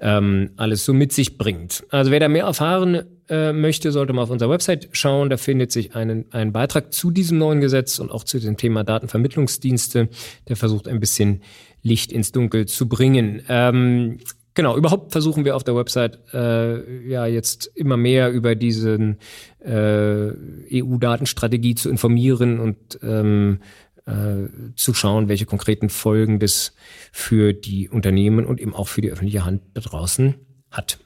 ähm, 0.00 0.50
alles 0.56 0.84
so 0.84 0.94
mit 0.94 1.12
sich 1.12 1.38
bringt. 1.38 1.84
Also 1.90 2.10
wer 2.10 2.20
da 2.20 2.28
mehr 2.28 2.44
erfahren 2.44 3.02
äh, 3.28 3.52
möchte, 3.52 3.92
sollte 3.92 4.12
mal 4.12 4.22
auf 4.22 4.30
unserer 4.30 4.50
Website 4.50 4.88
schauen. 4.92 5.28
Da 5.28 5.36
findet 5.36 5.72
sich 5.72 5.94
einen, 5.94 6.26
ein 6.32 6.52
Beitrag 6.52 6.92
zu 6.92 7.10
diesem 7.10 7.38
neuen 7.38 7.60
Gesetz 7.60 7.98
und 7.98 8.10
auch 8.10 8.24
zu 8.24 8.38
dem 8.38 8.56
Thema 8.56 8.84
Datenvermittlungsdienste, 8.84 10.08
der 10.48 10.56
versucht 10.56 10.88
ein 10.88 11.00
bisschen 11.00 11.42
Licht 11.82 12.12
ins 12.12 12.32
Dunkel 12.32 12.66
zu 12.66 12.88
bringen. 12.88 13.42
Ähm, 13.48 14.18
Genau, 14.56 14.74
überhaupt 14.74 15.12
versuchen 15.12 15.44
wir 15.44 15.54
auf 15.54 15.64
der 15.64 15.76
Website 15.76 16.18
äh, 16.32 17.06
ja 17.06 17.26
jetzt 17.26 17.66
immer 17.74 17.98
mehr 17.98 18.32
über 18.32 18.54
diesen 18.54 19.18
äh, 19.60 20.30
EU-Datenstrategie 20.72 21.74
zu 21.74 21.90
informieren 21.90 22.58
und 22.58 22.98
ähm, 23.02 23.60
äh, 24.06 24.48
zu 24.74 24.94
schauen, 24.94 25.28
welche 25.28 25.44
konkreten 25.44 25.90
Folgen 25.90 26.40
das 26.40 26.74
für 27.12 27.52
die 27.52 27.90
Unternehmen 27.90 28.46
und 28.46 28.58
eben 28.58 28.74
auch 28.74 28.88
für 28.88 29.02
die 29.02 29.10
öffentliche 29.10 29.44
Hand 29.44 29.60
da 29.74 29.82
draußen 29.82 30.36
hat. 30.70 31.00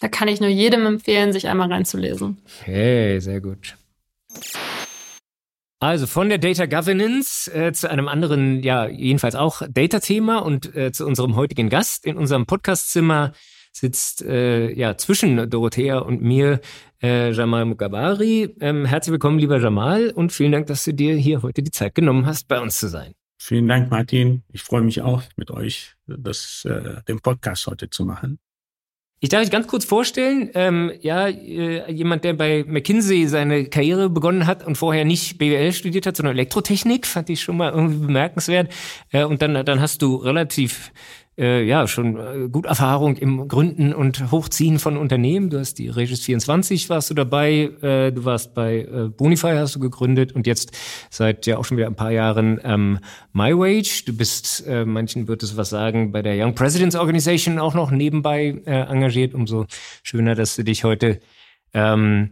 Da 0.00 0.08
kann 0.08 0.26
ich 0.26 0.40
nur 0.40 0.50
jedem 0.50 0.84
empfehlen, 0.84 1.32
sich 1.32 1.46
einmal 1.46 1.72
reinzulesen. 1.72 2.38
Hey, 2.64 3.20
sehr 3.20 3.40
gut. 3.40 3.76
Also 5.86 6.08
von 6.08 6.28
der 6.28 6.38
Data 6.38 6.66
Governance 6.66 7.48
äh, 7.54 7.72
zu 7.72 7.88
einem 7.88 8.08
anderen, 8.08 8.60
ja, 8.64 8.88
jedenfalls 8.88 9.36
auch 9.36 9.62
Data-Thema 9.70 10.38
und 10.38 10.74
äh, 10.74 10.90
zu 10.90 11.06
unserem 11.06 11.36
heutigen 11.36 11.68
Gast. 11.68 12.04
In 12.04 12.16
unserem 12.16 12.44
Podcastzimmer 12.44 13.30
sitzt 13.70 14.20
äh, 14.22 14.72
ja 14.72 14.96
zwischen 14.96 15.48
Dorothea 15.48 15.98
und 15.98 16.22
mir 16.22 16.60
äh, 17.00 17.30
Jamal 17.30 17.66
Mukabari. 17.66 18.52
Ähm, 18.58 18.84
herzlich 18.84 19.12
willkommen, 19.12 19.38
lieber 19.38 19.60
Jamal, 19.60 20.10
und 20.10 20.32
vielen 20.32 20.50
Dank, 20.50 20.66
dass 20.66 20.82
du 20.82 20.92
dir 20.92 21.14
hier 21.14 21.42
heute 21.42 21.62
die 21.62 21.70
Zeit 21.70 21.94
genommen 21.94 22.26
hast, 22.26 22.48
bei 22.48 22.58
uns 22.60 22.80
zu 22.80 22.88
sein. 22.88 23.12
Vielen 23.38 23.68
Dank, 23.68 23.88
Martin. 23.88 24.42
Ich 24.52 24.64
freue 24.64 24.82
mich 24.82 25.02
auch, 25.02 25.22
mit 25.36 25.52
euch 25.52 25.94
das, 26.08 26.66
äh, 26.68 27.00
den 27.06 27.20
Podcast 27.20 27.64
heute 27.68 27.88
zu 27.90 28.04
machen. 28.04 28.40
Ich 29.20 29.30
darf 29.30 29.40
mich 29.40 29.50
ganz 29.50 29.66
kurz 29.66 29.86
vorstellen, 29.86 30.50
ähm, 30.52 30.92
ja, 31.00 31.26
äh, 31.28 31.90
jemand, 31.90 32.22
der 32.24 32.34
bei 32.34 32.64
McKinsey 32.66 33.26
seine 33.28 33.64
Karriere 33.64 34.10
begonnen 34.10 34.46
hat 34.46 34.66
und 34.66 34.76
vorher 34.76 35.06
nicht 35.06 35.38
BWL 35.38 35.72
studiert 35.72 36.04
hat, 36.04 36.16
sondern 36.16 36.36
Elektrotechnik, 36.36 37.06
fand 37.06 37.30
ich 37.30 37.40
schon 37.40 37.56
mal 37.56 37.72
irgendwie 37.72 38.06
bemerkenswert. 38.06 38.70
Äh, 39.12 39.24
und 39.24 39.40
dann, 39.40 39.64
dann 39.64 39.80
hast 39.80 40.02
du 40.02 40.16
relativ 40.16 40.92
äh, 41.38 41.62
ja 41.64 41.86
schon 41.86 42.16
äh, 42.16 42.48
gut 42.48 42.66
Erfahrung 42.66 43.16
im 43.16 43.48
Gründen 43.48 43.92
und 43.92 44.30
Hochziehen 44.30 44.78
von 44.78 44.96
Unternehmen. 44.96 45.50
Du 45.50 45.58
hast 45.58 45.74
die 45.78 45.88
Regis 45.88 46.20
24 46.20 46.88
warst 46.88 47.10
du 47.10 47.14
dabei, 47.14 47.70
äh, 47.82 48.12
du 48.12 48.24
warst 48.24 48.54
bei 48.54 48.80
äh, 48.80 49.08
Bonify 49.08 49.54
hast 49.56 49.74
du 49.74 49.80
gegründet 49.80 50.32
und 50.32 50.46
jetzt 50.46 50.76
seit 51.10 51.46
ja 51.46 51.58
auch 51.58 51.64
schon 51.64 51.76
wieder 51.76 51.86
ein 51.86 51.96
paar 51.96 52.12
Jahren 52.12 52.60
ähm, 52.64 52.98
MyWage. 53.32 54.04
Du 54.06 54.16
bist, 54.16 54.66
äh, 54.66 54.84
manchen 54.84 55.28
wird 55.28 55.42
es 55.42 55.56
was 55.56 55.70
sagen, 55.70 56.12
bei 56.12 56.22
der 56.22 56.42
Young 56.42 56.54
Presidents 56.54 56.96
Organization 56.96 57.58
auch 57.58 57.74
noch 57.74 57.90
nebenbei 57.90 58.62
äh, 58.64 58.82
engagiert. 58.82 59.34
Umso 59.34 59.66
schöner, 60.02 60.34
dass 60.34 60.56
du 60.56 60.64
dich 60.64 60.84
heute 60.84 61.20
ähm, 61.74 62.30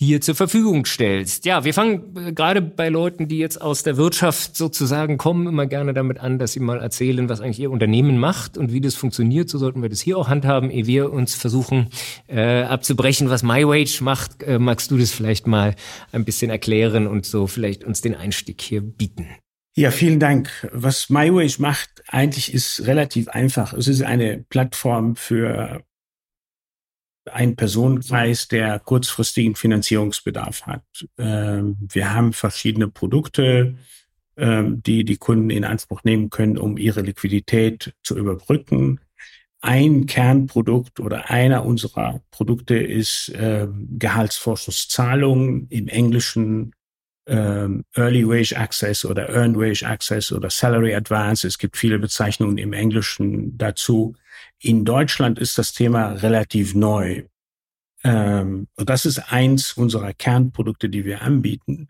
hier 0.00 0.20
zur 0.20 0.36
Verfügung 0.36 0.84
stellst. 0.84 1.44
Ja, 1.44 1.64
wir 1.64 1.74
fangen 1.74 2.16
äh, 2.16 2.32
gerade 2.32 2.62
bei 2.62 2.88
Leuten, 2.88 3.26
die 3.26 3.38
jetzt 3.38 3.60
aus 3.60 3.82
der 3.82 3.96
Wirtschaft 3.96 4.56
sozusagen 4.56 5.18
kommen, 5.18 5.48
immer 5.48 5.66
gerne 5.66 5.92
damit 5.92 6.20
an, 6.20 6.38
dass 6.38 6.52
sie 6.52 6.60
mal 6.60 6.78
erzählen, 6.78 7.28
was 7.28 7.40
eigentlich 7.40 7.58
ihr 7.58 7.72
Unternehmen 7.72 8.16
macht 8.16 8.56
und 8.56 8.72
wie 8.72 8.80
das 8.80 8.94
funktioniert. 8.94 9.48
So 9.48 9.58
sollten 9.58 9.82
wir 9.82 9.88
das 9.88 10.00
hier 10.00 10.16
auch 10.16 10.28
handhaben, 10.28 10.70
ehe 10.70 10.86
wir 10.86 11.12
uns 11.12 11.34
versuchen 11.34 11.88
äh, 12.28 12.62
abzubrechen, 12.62 13.28
was 13.28 13.42
MyWage 13.42 14.00
macht. 14.02 14.42
Äh, 14.44 14.60
magst 14.60 14.92
du 14.92 14.98
das 14.98 15.10
vielleicht 15.10 15.48
mal 15.48 15.74
ein 16.12 16.24
bisschen 16.24 16.50
erklären 16.50 17.08
und 17.08 17.26
so 17.26 17.48
vielleicht 17.48 17.82
uns 17.82 18.00
den 18.00 18.14
Einstieg 18.14 18.60
hier 18.60 18.80
bieten? 18.80 19.26
Ja, 19.74 19.90
vielen 19.90 20.20
Dank. 20.20 20.68
Was 20.72 21.10
MyWage 21.10 21.60
macht, 21.60 21.90
eigentlich 22.06 22.54
ist 22.54 22.86
relativ 22.86 23.28
einfach. 23.28 23.72
Es 23.72 23.88
ist 23.88 24.02
eine 24.02 24.44
Plattform 24.48 25.16
für 25.16 25.82
ein 27.32 27.56
Personenkreis, 27.56 28.48
der 28.48 28.78
kurzfristigen 28.78 29.54
Finanzierungsbedarf 29.54 30.62
hat. 30.66 30.82
Ähm, 31.18 31.76
wir 31.80 32.12
haben 32.12 32.32
verschiedene 32.32 32.88
Produkte, 32.88 33.76
ähm, 34.36 34.82
die 34.82 35.04
die 35.04 35.16
Kunden 35.16 35.50
in 35.50 35.64
Anspruch 35.64 36.04
nehmen 36.04 36.30
können, 36.30 36.58
um 36.58 36.76
ihre 36.76 37.02
Liquidität 37.02 37.94
zu 38.02 38.16
überbrücken. 38.16 39.00
Ein 39.60 40.06
Kernprodukt 40.06 41.00
oder 41.00 41.30
einer 41.30 41.64
unserer 41.64 42.20
Produkte 42.30 42.76
ist 42.76 43.32
ähm, 43.34 43.88
Gehaltsvorschusszahlungen 43.98 45.66
im 45.68 45.88
Englischen 45.88 46.72
Early 47.30 48.26
Wage 48.26 48.56
Access 48.56 49.04
oder 49.04 49.28
Earned 49.28 49.58
Wage 49.58 49.82
Access 49.86 50.32
oder 50.32 50.48
Salary 50.48 50.94
Advance. 50.94 51.46
Es 51.46 51.58
gibt 51.58 51.76
viele 51.76 51.98
Bezeichnungen 51.98 52.56
im 52.56 52.72
Englischen 52.72 53.58
dazu. 53.58 54.14
In 54.60 54.84
Deutschland 54.84 55.38
ist 55.38 55.58
das 55.58 55.72
Thema 55.72 56.12
relativ 56.12 56.74
neu. 56.74 57.24
Ähm, 58.04 58.68
und 58.76 58.88
das 58.88 59.06
ist 59.06 59.32
eins 59.32 59.72
unserer 59.72 60.12
Kernprodukte, 60.12 60.88
die 60.88 61.04
wir 61.04 61.22
anbieten. 61.22 61.88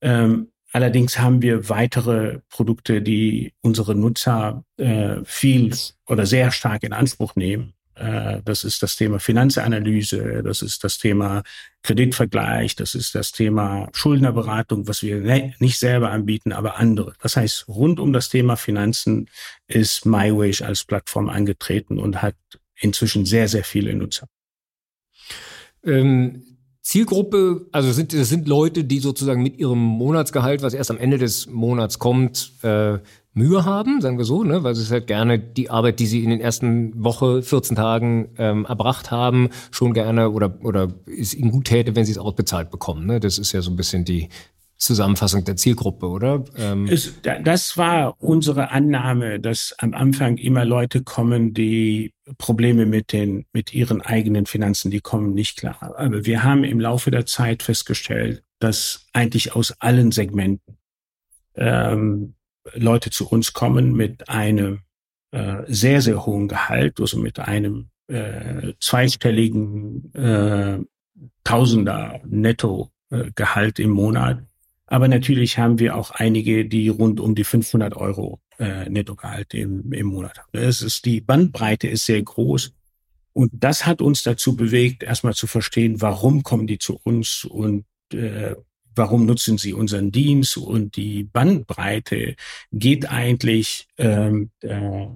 Ähm, 0.00 0.52
allerdings 0.72 1.18
haben 1.18 1.42
wir 1.42 1.68
weitere 1.68 2.40
Produkte, 2.48 3.02
die 3.02 3.52
unsere 3.60 3.94
Nutzer 3.94 4.64
äh, 4.76 5.16
viel 5.24 5.74
oder 6.06 6.26
sehr 6.26 6.50
stark 6.50 6.82
in 6.82 6.92
Anspruch 6.92 7.36
nehmen. 7.36 7.73
Äh, 7.94 8.40
das 8.44 8.64
ist 8.64 8.82
das 8.82 8.96
Thema 8.96 9.18
Finanzanalyse, 9.18 10.42
das 10.42 10.62
ist 10.62 10.84
das 10.84 10.98
Thema 10.98 11.42
Kreditvergleich, 11.82 12.76
das 12.76 12.94
ist 12.94 13.14
das 13.14 13.32
Thema 13.32 13.88
Schuldnerberatung, 13.92 14.88
was 14.88 15.02
wir 15.02 15.18
ne 15.20 15.54
nicht 15.58 15.78
selber 15.78 16.10
anbieten, 16.10 16.52
aber 16.52 16.78
andere. 16.78 17.14
Das 17.22 17.36
heißt, 17.36 17.68
rund 17.68 18.00
um 18.00 18.12
das 18.12 18.28
Thema 18.28 18.56
Finanzen 18.56 19.28
ist 19.66 20.06
MyWage 20.06 20.62
als 20.62 20.84
Plattform 20.84 21.28
angetreten 21.28 21.98
und 21.98 22.22
hat 22.22 22.36
inzwischen 22.76 23.26
sehr, 23.26 23.48
sehr 23.48 23.64
viele 23.64 23.94
Nutzer. 23.94 24.26
Ähm 25.84 26.42
Zielgruppe, 26.84 27.66
also 27.72 27.92
sind, 27.92 28.12
das 28.12 28.28
sind 28.28 28.46
Leute, 28.46 28.84
die 28.84 28.98
sozusagen 28.98 29.42
mit 29.42 29.58
ihrem 29.58 29.78
Monatsgehalt, 29.78 30.60
was 30.60 30.74
erst 30.74 30.90
am 30.90 30.98
Ende 30.98 31.16
des 31.16 31.46
Monats 31.46 31.98
kommt, 31.98 32.52
äh, 32.62 32.98
Mühe 33.34 33.64
haben, 33.64 34.00
sagen 34.00 34.16
wir 34.16 34.24
so, 34.24 34.44
ne? 34.44 34.62
weil 34.62 34.74
sie 34.74 34.82
es 34.82 34.90
halt 34.90 35.08
gerne 35.08 35.38
die 35.38 35.68
Arbeit, 35.68 35.98
die 35.98 36.06
sie 36.06 36.22
in 36.22 36.30
den 36.30 36.40
ersten 36.40 36.92
Woche, 37.02 37.42
14 37.42 37.76
Tagen 37.76 38.28
ähm, 38.38 38.64
erbracht 38.64 39.10
haben, 39.10 39.50
schon 39.72 39.92
gerne 39.92 40.30
oder, 40.30 40.54
oder 40.62 40.88
es 41.06 41.34
ihnen 41.34 41.50
gut 41.50 41.66
täte, 41.66 41.96
wenn 41.96 42.04
sie 42.04 42.12
es 42.12 42.18
ausbezahlt 42.18 42.70
bekommen. 42.70 43.06
Ne? 43.06 43.18
Das 43.18 43.38
ist 43.38 43.52
ja 43.52 43.60
so 43.60 43.70
ein 43.70 43.76
bisschen 43.76 44.04
die 44.04 44.28
Zusammenfassung 44.76 45.44
der 45.44 45.56
Zielgruppe, 45.56 46.06
oder? 46.06 46.44
Ähm 46.56 46.86
es, 46.88 47.14
das 47.22 47.76
war 47.76 48.16
unsere 48.20 48.70
Annahme, 48.70 49.40
dass 49.40 49.74
am 49.78 49.94
Anfang 49.94 50.36
immer 50.36 50.64
Leute 50.64 51.02
kommen, 51.02 51.54
die 51.54 52.12
Probleme 52.38 52.86
mit 52.86 53.12
den, 53.12 53.46
mit 53.52 53.72
ihren 53.72 54.00
eigenen 54.00 54.46
Finanzen, 54.46 54.90
die 54.90 55.00
kommen 55.00 55.32
nicht 55.32 55.58
klar. 55.58 55.94
Aber 55.96 56.24
wir 56.24 56.42
haben 56.42 56.64
im 56.64 56.80
Laufe 56.80 57.10
der 57.10 57.26
Zeit 57.26 57.62
festgestellt, 57.62 58.42
dass 58.58 59.06
eigentlich 59.12 59.54
aus 59.54 59.74
allen 59.80 60.12
Segmenten 60.12 60.78
ähm, 61.56 62.34
Leute 62.72 63.10
zu 63.10 63.28
uns 63.28 63.52
kommen 63.52 63.94
mit 63.94 64.28
einem 64.28 64.80
äh, 65.30 65.62
sehr, 65.66 66.00
sehr 66.00 66.24
hohen 66.26 66.48
Gehalt, 66.48 67.00
also 67.00 67.18
mit 67.18 67.38
einem 67.38 67.90
äh, 68.08 68.72
zweistelligen 68.80 70.12
äh, 70.14 70.78
Tausender 71.44 72.20
Netto-Gehalt 72.24 73.78
im 73.78 73.90
Monat. 73.90 74.42
Aber 74.86 75.08
natürlich 75.08 75.58
haben 75.58 75.78
wir 75.78 75.96
auch 75.96 76.10
einige, 76.10 76.64
die 76.66 76.88
rund 76.88 77.20
um 77.20 77.34
die 77.34 77.44
500 77.44 77.96
Euro 77.96 78.40
äh, 78.58 78.88
Nettogehalt 78.88 79.54
im, 79.54 79.92
im 79.92 80.06
Monat 80.06 80.38
haben. 80.38 80.48
Es 80.52 80.82
ist, 80.82 81.04
die 81.04 81.20
Bandbreite 81.20 81.88
ist 81.88 82.06
sehr 82.06 82.22
groß. 82.22 82.72
Und 83.32 83.50
das 83.52 83.86
hat 83.86 84.00
uns 84.00 84.22
dazu 84.22 84.56
bewegt, 84.56 85.02
erstmal 85.02 85.34
zu 85.34 85.46
verstehen, 85.46 86.00
warum 86.00 86.42
kommen 86.42 86.66
die 86.66 86.78
zu 86.78 87.00
uns 87.02 87.44
und 87.44 87.84
äh, 88.12 88.54
warum 88.96 89.26
nutzen 89.26 89.58
sie 89.58 89.72
unseren 89.72 90.10
Dienst. 90.10 90.56
Und 90.56 90.96
die 90.96 91.24
Bandbreite 91.24 92.36
geht 92.72 93.10
eigentlich 93.10 93.86
ähm, 93.98 94.50
äh, 94.60 95.06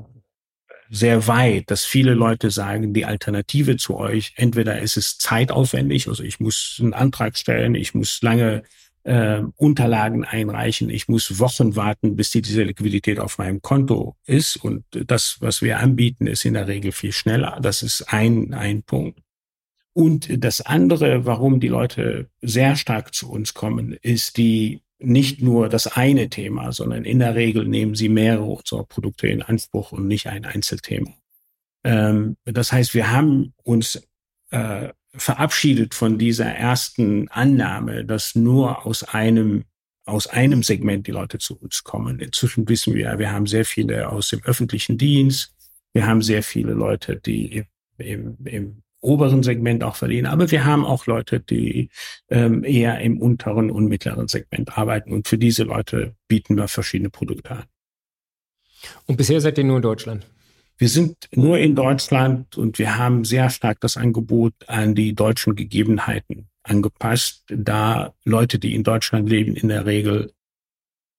sehr 0.91 1.27
weit, 1.27 1.71
dass 1.71 1.85
viele 1.85 2.15
Leute 2.15 2.51
sagen, 2.51 2.95
die 2.95 3.05
Alternative 3.05 3.77
zu 3.77 3.97
euch, 3.97 4.33
entweder 4.37 4.81
ist 4.81 4.97
es 4.97 5.19
zeitaufwendig, 5.19 6.09
also 6.09 6.23
ich 6.23 6.41
muss 6.41 6.79
einen 6.81 6.95
Antrag 6.95 7.37
stellen, 7.37 7.75
ich 7.75 7.95
muss 7.95 8.23
lange 8.23 8.63
äh, 9.05 9.43
Unterlagen 9.57 10.25
einreichen, 10.25 10.91
ich 10.91 11.09
muss 11.09 11.39
Wochen 11.39 11.77
warten, 11.77 12.17
bis 12.17 12.31
die, 12.31 12.43
diese 12.43 12.63
Liquidität 12.63 13.21
auf 13.21 13.39
meinem 13.39 13.63
Konto 13.63 14.17
ist. 14.25 14.57
Und 14.57 14.85
das, 14.91 15.37
was 15.41 15.63
wir 15.63 15.79
anbieten, 15.79 16.27
ist 16.27 16.45
in 16.45 16.55
der 16.55 16.69
Regel 16.69 16.93
viel 16.93 17.13
schneller. 17.13 17.59
Das 17.61 17.83
ist 17.83 18.13
ein, 18.13 18.55
ein 18.55 18.83
Punkt. 18.83 19.21
Und 19.95 20.45
das 20.45 20.61
andere, 20.61 21.27
warum 21.27 21.61
die 21.61 21.69
Leute 21.69 22.31
sehr 22.41 22.77
stark 22.77 23.15
zu 23.15 23.31
uns 23.31 23.55
kommen, 23.55 23.95
ist 24.03 24.37
die 24.37 24.83
nicht 25.01 25.43
nur 25.43 25.69
das 25.69 25.87
eine 25.87 26.29
Thema, 26.29 26.73
sondern 26.73 27.05
in 27.05 27.21
der 27.21 27.35
Regel 27.35 27.67
nehmen 27.67 27.95
sie 27.95 28.09
mehrere 28.09 28.45
unserer 28.45 28.85
Produkte 28.85 29.29
in 29.29 29.43
Anspruch 29.43 29.93
und 29.93 30.07
nicht 30.07 30.27
ein 30.27 30.45
Einzelthema. 30.45 31.13
Ähm, 31.85 32.37
das 32.45 32.73
heißt, 32.73 32.95
wir 32.95 33.11
haben 33.11 33.55
uns 33.63 34.03
äh, 34.51 34.89
verabschiedet 35.15 35.95
von 35.95 36.19
dieser 36.19 36.47
ersten 36.47 37.29
Annahme, 37.29 38.05
dass 38.05 38.35
nur 38.35 38.87
aus 38.87 39.03
einem 39.03 39.65
aus 40.05 40.27
einem 40.27 40.63
Segment 40.63 41.07
die 41.07 41.13
Leute 41.13 41.37
zu 41.37 41.59
uns 41.59 41.85
kommen. 41.85 42.19
Inzwischen 42.19 42.67
wissen 42.67 42.95
wir, 42.95 43.19
wir 43.19 43.31
haben 43.31 43.47
sehr 43.47 43.67
viele 43.67 44.11
aus 44.11 44.31
dem 44.31 44.43
öffentlichen 44.43 44.97
Dienst, 44.97 45.55
wir 45.93 46.07
haben 46.07 46.23
sehr 46.23 46.43
viele 46.43 46.73
Leute, 46.73 47.17
die 47.17 47.67
im, 47.99 48.37
im, 48.39 48.47
im 48.47 48.83
oberen 49.01 49.43
Segment 49.43 49.85
auch 49.85 49.97
verdienen. 49.97 50.27
Aber 50.27 50.51
wir 50.51 50.65
haben 50.65 50.85
auch 50.85 51.07
Leute, 51.07 51.41
die 51.41 51.91
ähm, 52.29 52.65
eher 52.65 53.01
im 53.01 53.19
unteren 53.19 53.71
und 53.71 53.87
mittleren 53.87 54.29
Segment 54.29 54.77
arbeiten. 54.77 55.13
Und 55.13 55.29
für 55.29 55.39
diese 55.39 55.65
Leute 55.65 56.15
bieten 56.27 56.57
wir 56.57 56.69
verschiedene 56.69 57.11
Produkte 57.11 57.51
an. 57.53 57.65
Und 59.07 59.17
bisher 59.17 59.41
seid 59.41 59.59
ihr 59.59 59.65
nur 59.65 59.77
in 59.77 59.83
Deutschland? 59.83 60.27
Wir 60.77 60.89
sind 60.89 61.29
nur 61.35 61.59
in 61.59 61.75
Deutschland 61.75 62.57
und 62.57 62.79
wir 62.79 62.97
haben 62.97 63.25
sehr 63.25 63.51
stark 63.51 63.81
das 63.81 63.97
Angebot 63.97 64.55
an 64.69 64.95
die 64.95 65.13
deutschen 65.15 65.57
Gegebenheiten 65.57 66.49
angepasst, 66.63 67.45
da 67.49 68.15
Leute, 68.25 68.61
die 68.61 68.75
in 68.75 68.85
Deutschland 68.85 69.29
leben, 69.29 69.57
in 69.57 69.69
der 69.69 69.87
Regel 69.87 70.33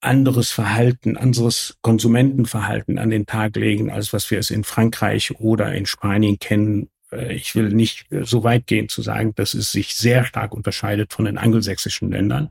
anderes 0.01 0.51
Verhalten, 0.51 1.17
anderes 1.17 1.77
Konsumentenverhalten 1.81 2.97
an 2.97 3.09
den 3.09 3.25
Tag 3.25 3.57
legen, 3.57 3.89
als 3.89 4.13
was 4.13 4.31
wir 4.31 4.39
es 4.39 4.49
in 4.49 4.63
Frankreich 4.63 5.37
oder 5.39 5.73
in 5.73 5.85
Spanien 5.85 6.39
kennen 6.39 6.89
ich 7.12 7.56
will 7.56 7.69
nicht 7.69 8.08
so 8.10 8.43
weit 8.43 8.67
gehen 8.67 8.89
zu 8.89 9.02
sagen, 9.02 9.34
dass 9.36 9.54
es 9.54 9.72
sich 9.72 9.95
sehr 9.95 10.26
stark 10.26 10.54
unterscheidet 10.54 11.13
von 11.13 11.26
den 11.26 11.38
angelsächsischen 11.38 12.12
Ländern. 12.12 12.50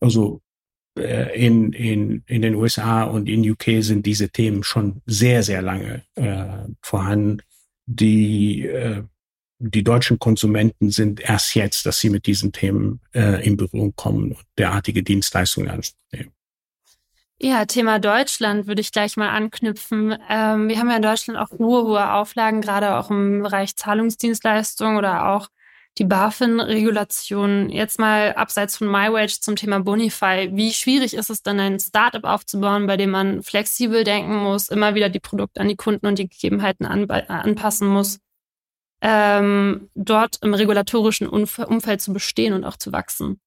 Also 0.00 0.40
äh, 0.98 1.36
in, 1.36 1.72
in, 1.72 2.22
in 2.26 2.42
den 2.42 2.54
USA 2.54 3.04
und 3.04 3.28
in 3.28 3.48
UK 3.48 3.82
sind 3.82 4.06
diese 4.06 4.30
Themen 4.30 4.62
schon 4.62 5.02
sehr, 5.06 5.42
sehr 5.42 5.62
lange 5.62 6.02
äh, 6.14 6.46
vorhanden. 6.82 7.42
Die, 7.86 8.66
äh, 8.66 9.02
die 9.58 9.82
deutschen 9.82 10.18
Konsumenten 10.18 10.90
sind 10.90 11.20
erst 11.20 11.54
jetzt, 11.54 11.86
dass 11.86 12.00
sie 12.00 12.10
mit 12.10 12.26
diesen 12.26 12.52
Themen 12.52 13.00
äh, 13.12 13.44
in 13.44 13.56
Berührung 13.56 13.94
kommen 13.96 14.32
und 14.32 14.44
derartige 14.56 15.02
Dienstleistungen 15.02 15.70
annehmen. 15.70 16.32
Ja, 17.40 17.66
Thema 17.66 18.00
Deutschland 18.00 18.66
würde 18.66 18.80
ich 18.80 18.90
gleich 18.90 19.16
mal 19.16 19.28
anknüpfen. 19.28 20.18
Ähm, 20.28 20.68
wir 20.68 20.78
haben 20.78 20.90
ja 20.90 20.96
in 20.96 21.02
Deutschland 21.02 21.38
auch 21.38 21.56
hohe, 21.56 21.84
hohe 21.84 22.12
Auflagen, 22.12 22.60
gerade 22.60 22.96
auch 22.96 23.10
im 23.10 23.42
Bereich 23.42 23.76
Zahlungsdienstleistungen 23.76 24.98
oder 24.98 25.28
auch 25.28 25.48
die 25.98 26.04
BaFin-Regulation. 26.04 27.70
Jetzt 27.70 28.00
mal 28.00 28.34
abseits 28.34 28.76
von 28.76 28.88
MyWage 28.88 29.40
zum 29.40 29.54
Thema 29.54 29.78
Bonify. 29.78 30.50
Wie 30.52 30.72
schwierig 30.72 31.14
ist 31.14 31.30
es 31.30 31.42
dann, 31.42 31.60
ein 31.60 31.78
Startup 31.78 32.24
aufzubauen, 32.24 32.88
bei 32.88 32.96
dem 32.96 33.10
man 33.10 33.44
flexibel 33.44 34.02
denken 34.02 34.36
muss, 34.36 34.68
immer 34.68 34.96
wieder 34.96 35.08
die 35.08 35.20
Produkte 35.20 35.60
an 35.60 35.68
die 35.68 35.76
Kunden 35.76 36.06
und 36.06 36.18
die 36.18 36.28
Gegebenheiten 36.28 36.86
anpassen 36.86 37.86
muss, 37.86 38.18
ähm, 39.00 39.90
dort 39.94 40.38
im 40.42 40.54
regulatorischen 40.54 41.28
Umfeld 41.28 42.00
zu 42.00 42.12
bestehen 42.12 42.52
und 42.52 42.64
auch 42.64 42.76
zu 42.76 42.92
wachsen? 42.92 43.40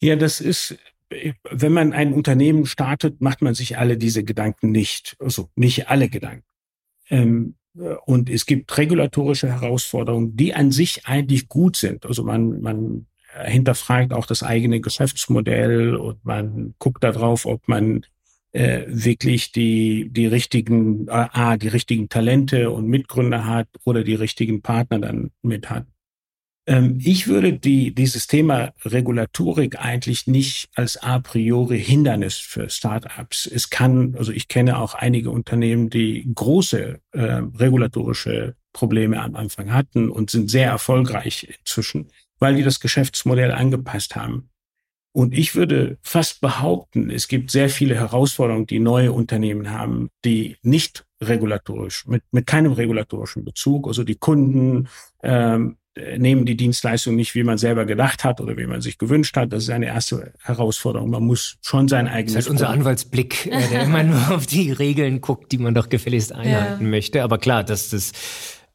Ja, 0.00 0.16
das 0.16 0.40
ist 0.40 0.76
wenn 1.50 1.72
man 1.72 1.92
ein 1.92 2.12
Unternehmen 2.12 2.66
startet, 2.66 3.20
macht 3.20 3.42
man 3.42 3.54
sich 3.54 3.78
alle 3.78 3.96
diese 3.96 4.24
Gedanken 4.24 4.70
nicht. 4.70 5.16
Also 5.18 5.48
nicht 5.54 5.88
alle 5.88 6.08
Gedanken. 6.08 6.44
Ähm, 7.08 7.54
und 8.06 8.28
es 8.28 8.46
gibt 8.46 8.76
regulatorische 8.76 9.48
Herausforderungen, 9.48 10.36
die 10.36 10.54
an 10.54 10.72
sich 10.72 11.06
eigentlich 11.06 11.48
gut 11.48 11.76
sind. 11.76 12.06
Also 12.06 12.24
man, 12.24 12.60
man 12.60 13.06
hinterfragt 13.44 14.12
auch 14.12 14.26
das 14.26 14.42
eigene 14.42 14.80
Geschäftsmodell 14.80 15.94
und 15.96 16.24
man 16.24 16.74
guckt 16.78 17.04
darauf, 17.04 17.46
ob 17.46 17.68
man 17.68 18.04
äh, 18.52 18.84
wirklich 18.88 19.52
die, 19.52 20.08
die 20.10 20.26
richtigen, 20.26 21.06
äh, 21.08 21.58
die 21.58 21.68
richtigen 21.68 22.08
Talente 22.08 22.70
und 22.70 22.88
Mitgründer 22.88 23.46
hat 23.46 23.68
oder 23.84 24.02
die 24.02 24.14
richtigen 24.14 24.62
Partner 24.62 24.98
dann 24.98 25.30
mit 25.42 25.70
hat. 25.70 25.86
Ähm, 26.68 27.00
ich 27.02 27.26
würde 27.28 27.54
die, 27.54 27.94
dieses 27.94 28.26
Thema 28.26 28.74
Regulatorik 28.84 29.82
eigentlich 29.82 30.26
nicht 30.26 30.68
als 30.74 30.98
a 30.98 31.18
priori 31.18 31.82
Hindernis 31.82 32.36
für 32.36 32.68
Startups. 32.68 33.46
Es 33.46 33.70
kann, 33.70 34.14
also 34.18 34.32
ich 34.32 34.48
kenne 34.48 34.78
auch 34.78 34.94
einige 34.94 35.30
Unternehmen, 35.30 35.88
die 35.88 36.30
große 36.34 37.00
äh, 37.12 37.22
regulatorische 37.22 38.54
Probleme 38.74 39.20
am 39.22 39.34
Anfang 39.34 39.72
hatten 39.72 40.10
und 40.10 40.28
sind 40.28 40.50
sehr 40.50 40.68
erfolgreich 40.68 41.56
inzwischen, 41.58 42.10
weil 42.38 42.56
die 42.56 42.62
das 42.62 42.80
Geschäftsmodell 42.80 43.52
angepasst 43.52 44.14
haben. 44.14 44.50
Und 45.12 45.32
ich 45.32 45.54
würde 45.54 45.96
fast 46.02 46.42
behaupten, 46.42 47.08
es 47.08 47.28
gibt 47.28 47.50
sehr 47.50 47.70
viele 47.70 47.94
Herausforderungen, 47.94 48.66
die 48.66 48.78
neue 48.78 49.12
Unternehmen 49.12 49.70
haben, 49.70 50.10
die 50.22 50.58
nicht 50.62 51.06
regulatorisch, 51.22 52.06
mit, 52.06 52.22
mit 52.30 52.46
keinem 52.46 52.72
regulatorischen 52.72 53.42
Bezug, 53.42 53.88
also 53.88 54.04
die 54.04 54.16
Kunden, 54.16 54.88
ähm, 55.22 55.78
nehmen 56.16 56.44
die 56.44 56.56
Dienstleistung 56.56 57.16
nicht, 57.16 57.34
wie 57.34 57.42
man 57.42 57.58
selber 57.58 57.84
gedacht 57.84 58.24
hat 58.24 58.40
oder 58.40 58.56
wie 58.56 58.66
man 58.66 58.80
sich 58.80 58.98
gewünscht 58.98 59.36
hat. 59.36 59.52
Das 59.52 59.64
ist 59.64 59.70
eine 59.70 59.86
erste 59.86 60.32
Herausforderung. 60.42 61.10
Man 61.10 61.24
muss 61.24 61.56
schon 61.62 61.88
sein 61.88 62.08
eigenes. 62.08 62.34
Das 62.34 62.44
ist 62.44 62.50
halt 62.50 62.60
unser 62.60 62.70
Anwaltsblick, 62.70 63.46
äh, 63.46 63.68
der 63.68 63.82
immer 63.84 64.02
nur 64.02 64.30
auf 64.30 64.46
die 64.46 64.72
Regeln 64.72 65.20
guckt, 65.20 65.52
die 65.52 65.58
man 65.58 65.74
doch 65.74 65.88
gefälligst 65.88 66.32
einhalten 66.32 66.84
ja. 66.84 66.90
möchte. 66.90 67.22
Aber 67.22 67.38
klar, 67.38 67.64
dass 67.64 67.90
das 67.90 68.12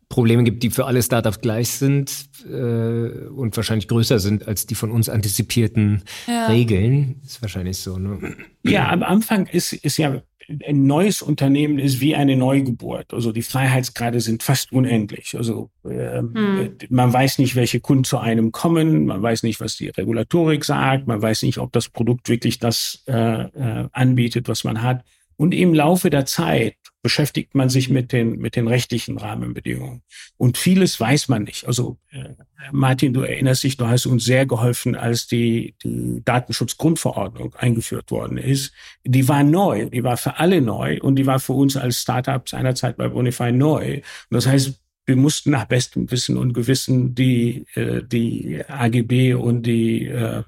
Probleme 0.10 0.43
gibt, 0.43 0.62
die 0.62 0.69
für 0.69 0.86
alle 0.86 1.02
Startups 1.02 1.39
gleich 1.39 1.69
sind 1.69 2.30
äh, 2.45 3.28
und 3.30 3.56
wahrscheinlich 3.56 3.88
größer 3.88 4.19
sind 4.19 4.47
als 4.47 4.67
die 4.67 4.76
von 4.76 4.91
uns 4.91 5.10
antizipierten 5.10 6.04
ja. 6.28 6.47
Regeln, 6.47 7.21
ist 7.26 7.41
wahrscheinlich 7.41 7.78
so. 7.78 7.97
Ne? 7.97 8.36
Ja, 8.63 8.89
am 8.89 9.02
Anfang 9.02 9.47
ist, 9.47 9.73
ist 9.73 9.97
ja 9.97 10.21
ein 10.65 10.86
neues 10.86 11.21
Unternehmen 11.21 11.79
ist 11.79 12.01
wie 12.01 12.15
eine 12.15 12.36
Neugeburt. 12.36 13.13
Also 13.13 13.32
die 13.32 13.41
Freiheitsgrade 13.41 14.19
sind 14.21 14.43
fast 14.43 14.71
unendlich. 14.71 15.36
Also 15.38 15.69
äh, 15.86 16.19
hm. 16.19 16.77
man 16.89 17.13
weiß 17.13 17.39
nicht, 17.39 17.56
welche 17.56 17.79
Kunden 17.79 18.03
zu 18.03 18.17
einem 18.17 18.51
kommen, 18.51 19.06
man 19.06 19.21
weiß 19.21 19.43
nicht, 19.43 19.60
was 19.60 19.75
die 19.77 19.89
Regulatorik 19.89 20.65
sagt, 20.65 21.08
man 21.08 21.21
weiß 21.21 21.43
nicht, 21.43 21.58
ob 21.58 21.71
das 21.71 21.89
Produkt 21.89 22.29
wirklich 22.29 22.60
das 22.60 23.03
äh, 23.08 23.13
äh, 23.13 23.88
anbietet, 23.91 24.47
was 24.47 24.63
man 24.63 24.82
hat. 24.82 25.03
Und 25.36 25.53
im 25.53 25.73
Laufe 25.73 26.10
der 26.10 26.25
Zeit 26.25 26.75
beschäftigt 27.04 27.54
man 27.54 27.70
sich 27.70 27.89
mit 27.89 28.13
den, 28.13 28.39
mit 28.39 28.56
den 28.56 28.68
rechtlichen 28.68 29.18
Rahmenbedingungen. 29.18 30.02
Und 30.38 30.58
vieles 30.58 30.98
weiß 31.00 31.28
man 31.28 31.44
nicht. 31.44 31.68
Also 31.68 31.98
äh, 32.12 32.30
Martin, 32.72 33.13
du 33.13 33.22
erinnerst 33.22 33.63
dich, 33.63 33.76
du 33.76 33.88
hast 33.88 34.06
uns 34.06 34.24
sehr 34.24 34.46
geholfen, 34.46 34.96
als 34.96 35.28
die, 35.28 35.76
die 35.84 36.22
Datenschutzgrundverordnung 36.24 37.54
eingeführt 37.56 38.10
worden 38.10 38.38
ist. 38.38 38.74
Die 39.04 39.28
war 39.28 39.44
neu, 39.44 39.89
die 39.89 40.04
war 40.04 40.16
für 40.16 40.39
alle 40.39 40.62
neu 40.62 41.00
und 41.02 41.18
die 41.18 41.26
war 41.26 41.39
für 41.39 41.54
uns 41.54 41.76
als 41.76 42.02
Startup 42.02 42.48
seinerzeit 42.48 42.96
bei 42.96 43.10
Bonify 43.10 43.52
neu. 43.52 43.96
Und 43.96 44.04
das 44.30 44.48
heißt, 44.48 44.80
wir 45.06 45.18
mussten 45.18 45.52
nach 45.52 45.66
bestem 45.66 46.10
Wissen 46.10 46.38
und 46.38 46.54
Gewissen 46.54 47.13
die, 47.13 47.66
äh, 47.76 48.02
die 48.02 48.63
AGB 48.66 49.34
und 49.34 49.63
die 49.63 50.08
äh, 50.08 50.44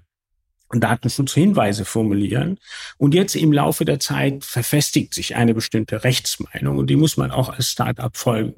Datenschutzhinweise 0.71 1.85
formulieren. 1.85 2.57
Und 2.97 3.13
jetzt 3.13 3.35
im 3.35 3.53
Laufe 3.53 3.85
der 3.85 3.99
Zeit 3.99 4.43
verfestigt 4.43 5.13
sich 5.13 5.35
eine 5.35 5.53
bestimmte 5.53 6.03
Rechtsmeinung 6.03 6.77
und 6.77 6.89
die 6.89 6.95
muss 6.95 7.17
man 7.17 7.31
auch 7.31 7.49
als 7.49 7.71
Startup 7.71 8.15
folgen. 8.15 8.55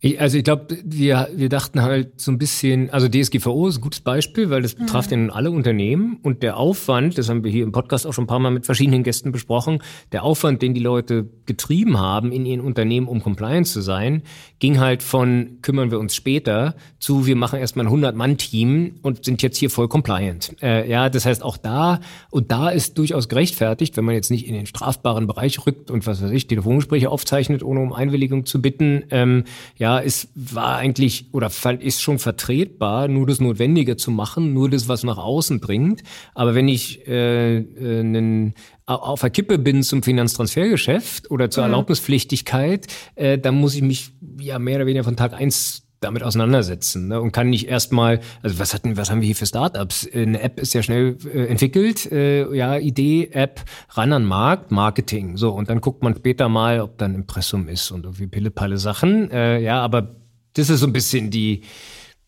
Ich, 0.00 0.20
also 0.20 0.38
ich 0.38 0.44
glaube, 0.44 0.78
wir, 0.84 1.28
wir 1.34 1.48
dachten 1.48 1.82
halt 1.82 2.20
so 2.20 2.30
ein 2.30 2.38
bisschen, 2.38 2.90
also 2.90 3.08
DSGVO 3.08 3.66
ist 3.66 3.78
ein 3.78 3.80
gutes 3.80 4.00
Beispiel, 4.00 4.48
weil 4.48 4.62
das 4.62 4.76
betrifft 4.76 5.10
mhm. 5.10 5.26
ja 5.26 5.32
alle 5.32 5.50
Unternehmen 5.50 6.18
und 6.22 6.44
der 6.44 6.56
Aufwand, 6.56 7.18
das 7.18 7.28
haben 7.28 7.42
wir 7.42 7.50
hier 7.50 7.64
im 7.64 7.72
Podcast 7.72 8.06
auch 8.06 8.12
schon 8.12 8.24
ein 8.24 8.28
paar 8.28 8.38
Mal 8.38 8.50
mit 8.50 8.64
verschiedenen 8.64 9.02
Gästen 9.02 9.32
besprochen, 9.32 9.82
der 10.12 10.22
Aufwand, 10.22 10.62
den 10.62 10.72
die 10.72 10.80
Leute 10.80 11.28
getrieben 11.46 11.98
haben 11.98 12.30
in 12.30 12.46
ihren 12.46 12.60
Unternehmen, 12.60 13.08
um 13.08 13.22
compliant 13.24 13.66
zu 13.66 13.80
sein, 13.80 14.22
ging 14.60 14.78
halt 14.78 15.02
von 15.02 15.58
kümmern 15.62 15.90
wir 15.90 15.98
uns 15.98 16.14
später 16.14 16.76
zu 17.00 17.26
wir 17.26 17.34
machen 17.34 17.58
erstmal 17.58 17.86
ein 17.86 17.92
100-Mann-Team 17.92 19.00
und 19.02 19.24
sind 19.24 19.42
jetzt 19.42 19.56
hier 19.56 19.70
voll 19.70 19.88
compliant. 19.88 20.54
Äh, 20.62 20.88
ja, 20.88 21.08
das 21.08 21.26
heißt 21.26 21.42
auch 21.42 21.56
da, 21.56 21.98
und 22.30 22.52
da 22.52 22.68
ist 22.68 22.98
durchaus 22.98 23.28
gerechtfertigt, 23.28 23.96
wenn 23.96 24.04
man 24.04 24.14
jetzt 24.14 24.30
nicht 24.30 24.46
in 24.46 24.54
den 24.54 24.66
strafbaren 24.66 25.26
Bereich 25.26 25.66
rückt 25.66 25.90
und 25.90 26.06
was 26.06 26.22
weiß 26.22 26.30
ich, 26.30 26.46
Telefongespräche 26.46 27.10
aufzeichnet, 27.10 27.64
ohne 27.64 27.80
um 27.80 27.92
Einwilligung 27.92 28.46
zu 28.46 28.62
bitten, 28.62 29.02
ähm, 29.10 29.44
ja, 29.76 29.87
ja, 29.88 30.00
es 30.00 30.28
war 30.34 30.76
eigentlich 30.76 31.28
oder 31.32 31.50
ist 31.80 32.02
schon 32.02 32.18
vertretbar, 32.18 33.08
nur 33.08 33.26
das 33.26 33.40
Notwendige 33.40 33.96
zu 33.96 34.10
machen, 34.10 34.52
nur 34.52 34.68
das, 34.68 34.86
was 34.86 35.02
nach 35.02 35.16
außen 35.16 35.60
bringt. 35.60 36.02
Aber 36.34 36.54
wenn 36.54 36.68
ich 36.68 37.08
äh, 37.08 37.56
äh, 37.56 38.00
einen 38.00 38.52
auf 38.84 39.22
der 39.22 39.30
Kippe 39.30 39.58
bin 39.58 39.82
zum 39.82 40.02
Finanztransfergeschäft 40.02 41.30
oder 41.30 41.48
zur 41.48 41.64
mhm. 41.64 41.70
Erlaubnispflichtigkeit, 41.70 42.86
äh, 43.14 43.38
dann 43.38 43.54
muss 43.54 43.74
ich 43.74 43.80
mich 43.80 44.10
ja 44.38 44.58
mehr 44.58 44.76
oder 44.76 44.86
weniger 44.86 45.04
von 45.04 45.16
Tag 45.16 45.32
eins 45.32 45.87
damit 46.00 46.22
auseinandersetzen 46.22 47.08
ne? 47.08 47.20
und 47.20 47.32
kann 47.32 47.50
nicht 47.50 47.68
erstmal, 47.68 48.20
also 48.42 48.58
was 48.58 48.74
hatten, 48.74 48.96
was 48.96 49.10
haben 49.10 49.20
wir 49.20 49.26
hier 49.26 49.36
für 49.36 49.46
Startups? 49.46 50.08
Eine 50.12 50.40
App 50.40 50.60
ist 50.60 50.74
ja 50.74 50.82
schnell 50.82 51.16
äh, 51.32 51.46
entwickelt, 51.46 52.10
äh, 52.10 52.54
ja, 52.54 52.76
Idee, 52.76 53.30
App, 53.32 53.64
ran 53.90 54.12
an 54.12 54.24
Markt, 54.24 54.70
Marketing, 54.70 55.36
so 55.36 55.50
und 55.50 55.70
dann 55.70 55.80
guckt 55.80 56.02
man 56.02 56.14
später 56.14 56.48
mal, 56.48 56.80
ob 56.80 56.98
dann 56.98 57.14
Impressum 57.14 57.68
ist 57.68 57.90
und 57.90 58.04
irgendwie 58.04 58.26
Pille-Palle 58.26 58.78
Sachen, 58.78 59.30
äh, 59.30 59.60
ja, 59.60 59.80
aber 59.80 60.16
das 60.54 60.70
ist 60.70 60.80
so 60.80 60.86
ein 60.86 60.92
bisschen 60.92 61.30
die 61.30 61.62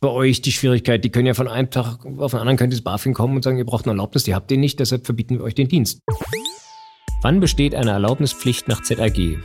bei 0.00 0.08
euch 0.08 0.40
die 0.40 0.52
Schwierigkeit. 0.52 1.04
Die 1.04 1.10
können 1.10 1.26
ja 1.26 1.34
von 1.34 1.48
einem 1.48 1.70
Tag 1.70 2.04
auf 2.18 2.30
den 2.30 2.40
anderen 2.40 2.56
könnte 2.56 2.74
das 2.74 2.82
BaFin 2.82 3.14
kommen 3.14 3.36
und 3.36 3.42
sagen, 3.42 3.58
ihr 3.58 3.66
braucht 3.66 3.84
eine 3.84 3.92
Erlaubnis, 3.92 4.24
die 4.24 4.34
habt 4.34 4.50
ihr 4.50 4.58
nicht, 4.58 4.80
deshalb 4.80 5.04
verbieten 5.04 5.38
wir 5.38 5.44
euch 5.44 5.54
den 5.54 5.68
Dienst. 5.68 6.00
Wann 7.22 7.40
besteht 7.40 7.74
eine 7.74 7.90
Erlaubnispflicht 7.90 8.66
nach 8.66 8.82
ZAG? 8.82 9.38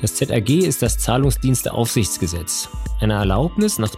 Das 0.00 0.14
ZAG 0.14 0.48
ist 0.48 0.80
das 0.80 0.96
Zahlungsdiensteaufsichtsgesetz. 0.98 2.68
Eine 3.00 3.14
Erlaubnis 3.14 3.80
nach 3.80 3.90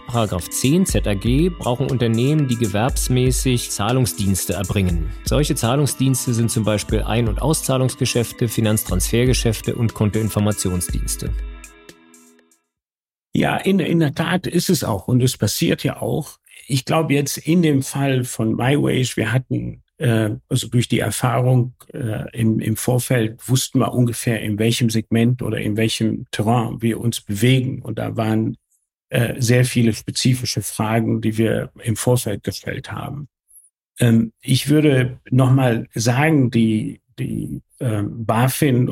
10 0.49 0.87
ZAG 0.87 1.51
brauchen 1.59 1.91
Unternehmen, 1.91 2.47
die 2.47 2.55
gewerbsmäßig 2.55 3.69
Zahlungsdienste 3.69 4.53
erbringen. 4.53 5.11
Solche 5.25 5.53
Zahlungsdienste 5.53 6.33
sind 6.33 6.49
zum 6.49 6.63
Beispiel 6.63 7.03
Ein- 7.03 7.27
und 7.27 7.39
Auszahlungsgeschäfte, 7.39 8.47
Finanztransfergeschäfte 8.47 9.75
und 9.75 9.93
Kontoinformationsdienste. 9.93 11.29
Ja, 13.33 13.57
in, 13.57 13.79
in 13.79 13.99
der 13.99 14.15
Tat 14.15 14.47
ist 14.47 14.71
es 14.71 14.83
auch 14.83 15.07
und 15.07 15.21
es 15.21 15.37
passiert 15.37 15.83
ja 15.83 16.01
auch. 16.01 16.39
Ich 16.65 16.85
glaube 16.85 17.13
jetzt 17.13 17.37
in 17.37 17.61
dem 17.61 17.83
Fall 17.83 18.23
von 18.23 18.55
MyWage, 18.55 19.17
wir 19.17 19.31
hatten 19.31 19.83
also 20.49 20.67
durch 20.67 20.87
die 20.87 20.99
Erfahrung 20.99 21.73
äh, 21.93 22.29
im, 22.31 22.59
im 22.59 22.75
Vorfeld 22.75 23.47
wussten 23.47 23.79
wir 23.79 23.93
ungefähr, 23.93 24.41
in 24.41 24.57
welchem 24.57 24.89
Segment 24.89 25.41
oder 25.41 25.59
in 25.59 25.77
welchem 25.77 26.25
Terrain 26.31 26.81
wir 26.81 26.99
uns 26.99 27.21
bewegen. 27.21 27.81
Und 27.81 27.99
da 27.99 28.17
waren 28.17 28.57
äh, 29.09 29.41
sehr 29.41 29.65
viele 29.65 29.93
spezifische 29.93 30.61
Fragen, 30.61 31.21
die 31.21 31.37
wir 31.37 31.71
im 31.83 31.95
Vorfeld 31.95 32.43
gestellt 32.43 32.91
haben. 32.91 33.27
Ähm, 33.99 34.33
ich 34.41 34.69
würde 34.69 35.19
nochmal 35.29 35.87
sagen, 35.93 36.49
die, 36.49 37.01
die 37.19 37.61
ähm, 37.79 38.25
BaFin 38.25 38.87
äh, 38.87 38.91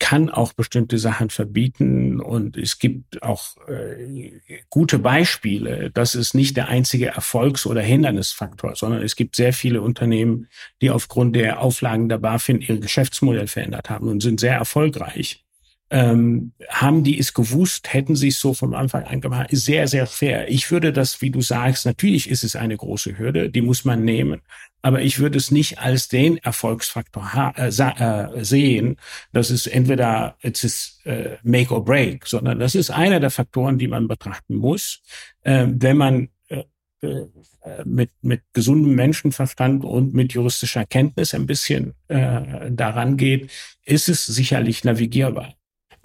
kann 0.00 0.28
auch 0.28 0.52
bestimmte 0.54 0.98
Sachen 0.98 1.30
verbieten 1.30 2.20
und 2.20 2.56
es 2.56 2.80
gibt 2.80 3.22
auch 3.22 3.56
äh, 3.68 4.40
gute 4.70 4.98
Beispiele. 4.98 5.90
Das 5.92 6.16
ist 6.16 6.34
nicht 6.34 6.56
der 6.56 6.68
einzige 6.68 7.06
Erfolgs- 7.06 7.64
oder 7.64 7.80
Hindernisfaktor, 7.80 8.74
sondern 8.74 9.02
es 9.02 9.14
gibt 9.14 9.36
sehr 9.36 9.52
viele 9.52 9.82
Unternehmen, 9.82 10.48
die 10.82 10.90
aufgrund 10.90 11.36
der 11.36 11.60
Auflagen 11.60 12.08
der 12.08 12.18
BaFin 12.18 12.60
ihr 12.60 12.80
Geschäftsmodell 12.80 13.46
verändert 13.46 13.88
haben 13.88 14.08
und 14.08 14.20
sind 14.20 14.40
sehr 14.40 14.54
erfolgreich 14.54 15.45
ähm, 15.90 16.52
haben 16.68 17.04
die 17.04 17.18
es 17.18 17.32
gewusst, 17.32 17.92
hätten 17.92 18.16
sie 18.16 18.28
es 18.28 18.40
so 18.40 18.54
vom 18.54 18.74
Anfang 18.74 19.04
an 19.04 19.20
gemacht, 19.20 19.52
ist 19.52 19.64
sehr, 19.64 19.86
sehr 19.86 20.06
fair. 20.06 20.48
Ich 20.48 20.70
würde 20.70 20.92
das, 20.92 21.22
wie 21.22 21.30
du 21.30 21.40
sagst, 21.40 21.86
natürlich 21.86 22.28
ist 22.28 22.42
es 22.42 22.56
eine 22.56 22.76
große 22.76 23.18
Hürde, 23.18 23.50
die 23.50 23.62
muss 23.62 23.84
man 23.84 24.04
nehmen, 24.04 24.42
aber 24.82 25.02
ich 25.02 25.18
würde 25.18 25.38
es 25.38 25.50
nicht 25.50 25.78
als 25.78 26.08
den 26.08 26.38
Erfolgsfaktor 26.38 27.54
äh, 27.56 27.68
äh, 27.68 28.44
sehen, 28.44 28.96
dass 29.32 29.50
es 29.50 29.66
entweder 29.66 30.36
es 30.40 30.64
ist 30.64 31.06
äh, 31.06 31.36
Make 31.42 31.72
or 31.74 31.84
Break, 31.84 32.26
sondern 32.26 32.58
das 32.58 32.74
ist 32.74 32.90
einer 32.90 33.20
der 33.20 33.30
Faktoren, 33.30 33.78
die 33.78 33.88
man 33.88 34.08
betrachten 34.08 34.56
muss, 34.56 35.02
äh, 35.42 35.66
wenn 35.68 35.96
man 35.96 36.28
äh, 36.48 36.64
äh, 37.00 37.84
mit, 37.84 38.10
mit 38.22 38.42
gesundem 38.52 38.94
Menschenverstand 38.94 39.84
und 39.84 40.14
mit 40.14 40.32
juristischer 40.32 40.86
Kenntnis 40.86 41.34
ein 41.34 41.46
bisschen 41.46 41.94
äh, 42.08 42.70
daran 42.70 43.16
geht, 43.16 43.50
ist 43.84 44.08
es 44.08 44.24
sicherlich 44.26 44.84
navigierbar. 44.84 45.54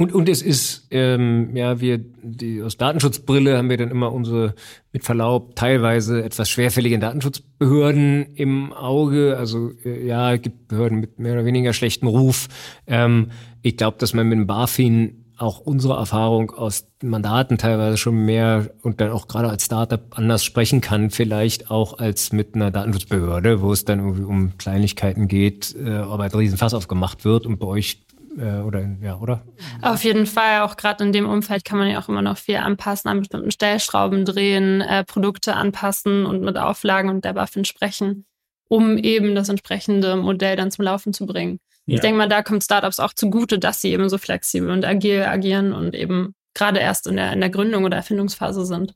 Und, 0.02 0.14
und 0.14 0.28
es 0.30 0.42
ist, 0.42 0.88
ähm, 0.90 1.56
ja, 1.56 1.80
wir, 1.80 2.00
die, 2.00 2.64
aus 2.64 2.76
Datenschutzbrille 2.76 3.56
haben 3.56 3.70
wir 3.70 3.78
dann 3.78 3.92
immer 3.92 4.12
unsere, 4.12 4.56
mit 4.92 5.04
Verlaub, 5.04 5.56
teilweise 5.56 6.24
etwas 6.24 6.50
schwerfälligen 6.50 7.00
Datenschutzbehörden 7.00 8.34
im 8.34 8.74
Auge. 8.74 9.38
Also, 9.38 9.70
äh, 9.86 10.08
ja, 10.08 10.34
es 10.34 10.42
gibt 10.42 10.70
Behörden 10.70 11.02
mit 11.02 11.20
mehr 11.20 11.34
oder 11.34 11.46
weniger 11.46 11.72
schlechtem 11.74 12.08
Ruf. 12.08 12.48
Ähm, 12.88 13.30
ich 13.62 13.78
glaube, 13.78 13.98
dass 14.00 14.16
man 14.16 14.28
mit 14.28 14.40
dem 14.40 14.48
BaFin 14.48 15.24
auch 15.38 15.60
unsere 15.60 15.98
Erfahrung 15.98 16.50
aus 16.50 16.88
Mandaten 17.04 17.60
teilweise 17.60 17.98
schon 17.98 18.26
mehr 18.26 18.72
und 18.82 19.02
dann 19.02 19.12
auch 19.12 19.28
gerade 19.28 19.50
als 19.50 19.66
Startup 19.66 20.02
anders 20.18 20.44
sprechen 20.44 20.82
kann, 20.82 21.12
vielleicht 21.12 21.70
auch 21.70 22.00
als 22.00 22.32
mit 22.32 22.56
einer 22.56 22.72
Datenschutzbehörde, 22.72 23.62
wo 23.62 23.72
es 23.72 23.86
dann 23.86 24.00
irgendwie 24.00 24.24
um 24.24 24.58
Kleinigkeiten 24.58 25.28
geht, 25.28 25.76
äh, 25.76 25.92
aber 25.92 26.24
ein 26.24 26.32
Riesenfass 26.32 26.74
aufgemacht 26.74 27.24
wird 27.24 27.46
und 27.46 27.60
bei 27.60 27.68
euch 27.68 28.02
äh, 28.38 28.62
oder 28.62 28.88
ja, 29.02 29.17
oder? 29.17 29.44
Auf 29.82 30.04
jeden 30.04 30.26
Fall, 30.26 30.62
auch 30.62 30.78
gerade 30.78 31.04
in 31.04 31.12
dem 31.12 31.28
Umfeld 31.28 31.65
kann 31.65 31.78
man 31.78 31.89
ja 31.89 32.00
auch 32.00 32.10
immer 32.10 32.22
noch 32.22 32.38
viel 32.38 32.58
anpassen, 32.58 33.10
an 33.10 33.20
bestimmten 33.20 33.52
Stellschrauben 33.52 34.26
drehen, 34.26 34.82
äh, 34.82 35.04
Produkte 35.04 35.56
anpassen 35.56 36.26
und 36.26 36.41
mit 36.41 36.58
Auflagen 36.58 37.10
und 37.10 37.26
der 37.26 37.34
BaFin 37.34 37.65
sprechen, 37.65 38.26
um 38.67 38.98
eben 38.98 39.36
das 39.36 39.50
entsprechende 39.50 40.15
Modell 40.15 40.56
dann 40.56 40.72
zum 40.72 40.86
Laufen 40.86 41.13
zu 41.13 41.26
bringen. 41.26 41.60
Ja. 41.86 41.96
Ich 41.96 42.02
denke 42.02 42.17
mal, 42.17 42.30
da 42.30 42.44
kommt 42.44 42.63
Startups 42.63 43.00
auch 43.00 43.13
zugute, 43.13 43.60
dass 43.60 43.82
sie 43.82 43.91
eben 43.91 44.08
so 44.10 44.17
flexibel 44.17 44.70
und 44.70 44.86
agil 44.86 45.24
agieren 45.24 45.74
und 45.74 45.96
eben 45.96 46.36
gerade 46.54 46.80
erst 46.80 47.08
in 47.08 47.15
der, 47.15 47.34
in 47.34 47.39
der 47.39 47.50
Gründung 47.50 47.84
oder 47.86 47.98
Erfindungsphase 47.98 48.65
sind. 48.65 48.94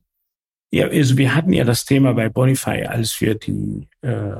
Ja, 0.71 0.87
also 0.87 1.17
wir 1.17 1.33
hatten 1.33 1.53
ja 1.53 1.63
das 1.63 1.85
Thema 1.85 2.13
bei 2.13 2.29
Bonify, 2.29 2.85
als 2.85 3.19
wir 3.21 3.35
die 3.35 3.87
äh, 4.01 4.33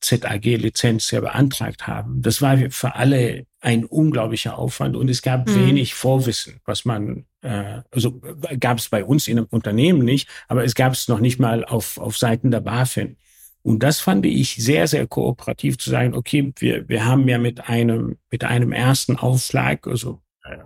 ZAG-Lizenz 0.00 1.10
ja 1.10 1.20
beantragt 1.20 1.86
haben. 1.86 2.22
Das 2.22 2.42
war 2.42 2.58
für 2.70 2.94
alle 2.94 3.46
ein 3.60 3.84
unglaublicher 3.84 4.58
Aufwand 4.58 4.94
und 4.94 5.08
es 5.08 5.22
gab 5.22 5.48
mhm. 5.48 5.66
wenig 5.66 5.94
Vorwissen, 5.94 6.60
was 6.64 6.84
man, 6.84 7.24
äh, 7.42 7.80
also 7.90 8.20
gab 8.60 8.78
es 8.78 8.88
bei 8.88 9.04
uns 9.04 9.26
in 9.26 9.38
einem 9.38 9.48
Unternehmen 9.50 10.04
nicht, 10.04 10.28
aber 10.46 10.64
es 10.64 10.74
gab 10.74 10.92
es 10.92 11.08
noch 11.08 11.18
nicht 11.18 11.40
mal 11.40 11.64
auf, 11.64 11.98
auf 11.98 12.16
Seiten 12.16 12.50
der 12.50 12.60
BaFin. 12.60 13.16
Und 13.62 13.82
das 13.82 14.00
fand 14.00 14.24
ich 14.24 14.56
sehr, 14.56 14.86
sehr 14.86 15.06
kooperativ 15.06 15.78
zu 15.78 15.90
sagen, 15.90 16.14
okay, 16.14 16.52
wir, 16.58 16.88
wir 16.88 17.04
haben 17.04 17.28
ja 17.28 17.38
mit 17.38 17.68
einem, 17.68 18.16
mit 18.30 18.44
einem 18.44 18.72
ersten 18.72 19.16
Aufschlag, 19.16 19.86
also 19.86 20.22
äh, 20.44 20.58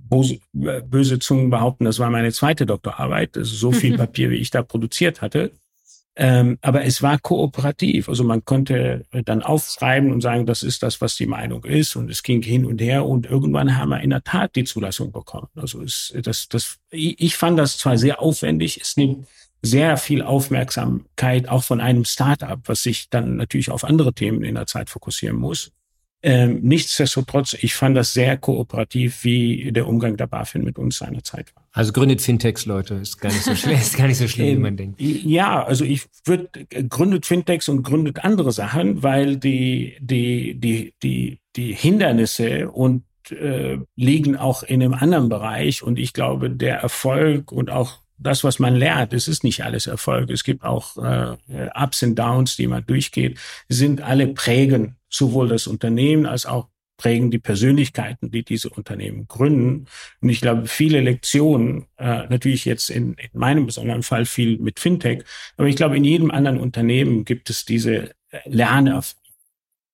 böse, 0.00 0.38
böse 0.52 1.18
Zungen 1.18 1.50
behaupten, 1.50 1.84
das 1.84 1.98
war 1.98 2.10
meine 2.10 2.32
zweite 2.32 2.66
Doktorarbeit, 2.66 3.36
also 3.36 3.54
so 3.54 3.72
viel 3.72 3.96
Papier, 3.98 4.30
wie 4.30 4.36
ich 4.36 4.50
da 4.50 4.62
produziert 4.62 5.22
hatte, 5.22 5.52
ähm, 6.14 6.58
aber 6.60 6.84
es 6.84 7.02
war 7.02 7.18
kooperativ. 7.18 8.08
Also 8.08 8.22
man 8.22 8.44
konnte 8.44 9.04
dann 9.24 9.42
aufschreiben 9.42 10.12
und 10.12 10.20
sagen, 10.20 10.44
das 10.44 10.62
ist 10.62 10.82
das, 10.82 11.00
was 11.00 11.16
die 11.16 11.26
Meinung 11.26 11.64
ist. 11.64 11.96
Und 11.96 12.10
es 12.10 12.22
ging 12.22 12.42
hin 12.42 12.66
und 12.66 12.80
her. 12.80 13.06
Und 13.06 13.26
irgendwann 13.26 13.76
haben 13.78 13.90
wir 13.90 14.00
in 14.00 14.10
der 14.10 14.22
Tat 14.22 14.54
die 14.54 14.64
Zulassung 14.64 15.10
bekommen. 15.10 15.48
Also 15.56 15.80
es, 15.80 16.12
das, 16.22 16.48
das, 16.48 16.78
ich 16.90 17.36
fand 17.36 17.58
das 17.58 17.78
zwar 17.78 17.96
sehr 17.96 18.20
aufwendig. 18.20 18.78
Es 18.80 18.96
nimmt 18.96 19.26
sehr 19.62 19.96
viel 19.96 20.22
Aufmerksamkeit 20.22 21.48
auch 21.48 21.64
von 21.64 21.80
einem 21.80 22.04
Startup, 22.04 22.60
was 22.66 22.82
sich 22.82 23.08
dann 23.08 23.36
natürlich 23.36 23.70
auf 23.70 23.84
andere 23.84 24.12
Themen 24.12 24.42
in 24.42 24.56
der 24.56 24.66
Zeit 24.66 24.90
fokussieren 24.90 25.36
muss. 25.36 25.72
Ähm, 26.24 26.60
nichtsdestotrotz, 26.62 27.54
ich 27.54 27.74
fand 27.74 27.96
das 27.96 28.12
sehr 28.12 28.36
kooperativ, 28.36 29.24
wie 29.24 29.72
der 29.72 29.88
Umgang 29.88 30.16
der 30.16 30.28
BaFin 30.28 30.62
mit 30.62 30.78
uns 30.78 30.98
seinerzeit 30.98 31.54
war. 31.56 31.66
Also 31.72 31.92
gründet 31.92 32.22
Fintechs, 32.22 32.64
Leute, 32.64 32.94
ist 32.94 33.20
gar 33.20 33.30
nicht 33.30 33.42
so 33.42 33.56
schlimm, 33.56 33.74
ist 33.80 33.96
gar 33.96 34.06
nicht 34.06 34.18
so 34.18 34.28
schlimm, 34.28 34.58
wie 34.58 34.60
man 34.60 34.76
denkt. 34.76 35.00
Ja, 35.00 35.64
also 35.64 35.84
ich 35.84 36.02
würde 36.24 36.48
gründet 36.88 37.26
Fintechs 37.26 37.68
und 37.68 37.82
gründet 37.82 38.24
andere 38.24 38.52
Sachen, 38.52 39.02
weil 39.02 39.36
die 39.36 39.96
die 40.00 40.54
die 40.54 40.94
die 41.02 41.40
die 41.56 41.74
Hindernisse 41.74 42.70
und 42.70 43.02
äh, 43.30 43.78
liegen 43.96 44.36
auch 44.36 44.62
in 44.62 44.82
einem 44.82 44.94
anderen 44.94 45.28
Bereich 45.28 45.82
und 45.82 45.98
ich 45.98 46.12
glaube, 46.12 46.50
der 46.50 46.76
Erfolg 46.76 47.50
und 47.50 47.70
auch 47.70 47.98
das, 48.18 48.44
was 48.44 48.60
man 48.60 48.76
lernt, 48.76 49.12
es 49.12 49.26
ist 49.26 49.42
nicht 49.42 49.64
alles 49.64 49.88
Erfolg. 49.88 50.30
Es 50.30 50.44
gibt 50.44 50.62
auch 50.62 50.96
äh, 50.98 51.36
Ups 51.74 52.04
und 52.04 52.16
Downs, 52.16 52.56
die 52.56 52.68
man 52.68 52.86
durchgeht, 52.86 53.38
sind 53.68 54.00
alle 54.00 54.28
prägen 54.28 54.96
sowohl 55.12 55.48
das 55.48 55.66
Unternehmen 55.66 56.26
als 56.26 56.46
auch 56.46 56.68
prägen 56.96 57.30
die 57.30 57.38
Persönlichkeiten, 57.38 58.30
die 58.30 58.44
diese 58.44 58.68
Unternehmen 58.68 59.26
gründen. 59.26 59.86
Und 60.20 60.28
ich 60.28 60.40
glaube, 60.40 60.66
viele 60.66 61.00
Lektionen, 61.00 61.86
äh, 61.96 62.26
natürlich 62.28 62.64
jetzt 62.64 62.90
in, 62.90 63.14
in 63.14 63.30
meinem 63.32 63.66
besonderen 63.66 64.02
Fall 64.02 64.24
viel 64.24 64.58
mit 64.58 64.78
Fintech, 64.78 65.24
aber 65.56 65.68
ich 65.68 65.76
glaube, 65.76 65.96
in 65.96 66.04
jedem 66.04 66.30
anderen 66.30 66.60
Unternehmen 66.60 67.24
gibt 67.24 67.50
es 67.50 67.64
diese 67.64 68.12
Lernerfahrung 68.44 69.22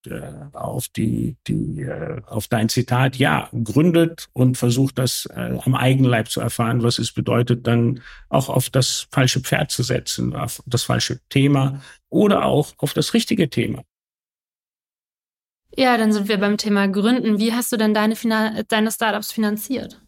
äh, 0.06 0.20
auf 0.52 0.88
die, 0.88 1.36
die, 1.46 1.80
äh, 1.80 2.20
auf 2.26 2.46
dein 2.46 2.68
Zitat, 2.68 3.16
ja, 3.16 3.48
gründet 3.64 4.28
und 4.32 4.56
versucht 4.56 4.98
das 4.98 5.26
äh, 5.34 5.58
am 5.64 5.74
Eigenleib 5.74 6.30
zu 6.30 6.40
erfahren, 6.40 6.82
was 6.82 6.98
es 6.98 7.12
bedeutet, 7.12 7.66
dann 7.66 8.00
auch 8.28 8.48
auf 8.48 8.70
das 8.70 9.08
falsche 9.10 9.40
Pferd 9.40 9.70
zu 9.70 9.82
setzen, 9.82 10.36
auf 10.36 10.62
das 10.66 10.84
falsche 10.84 11.20
Thema 11.28 11.82
oder 12.10 12.44
auch 12.44 12.74
auf 12.78 12.94
das 12.94 13.12
richtige 13.12 13.50
Thema. 13.50 13.82
Ja, 15.78 15.96
dann 15.96 16.12
sind 16.12 16.28
wir 16.28 16.38
beim 16.38 16.56
Thema 16.56 16.88
Gründen. 16.88 17.38
Wie 17.38 17.52
hast 17.52 17.70
du 17.70 17.76
denn 17.76 17.94
deine, 17.94 18.16
Finan 18.16 18.64
deine 18.66 18.90
Startups 18.90 19.30
finanziert? 19.30 20.02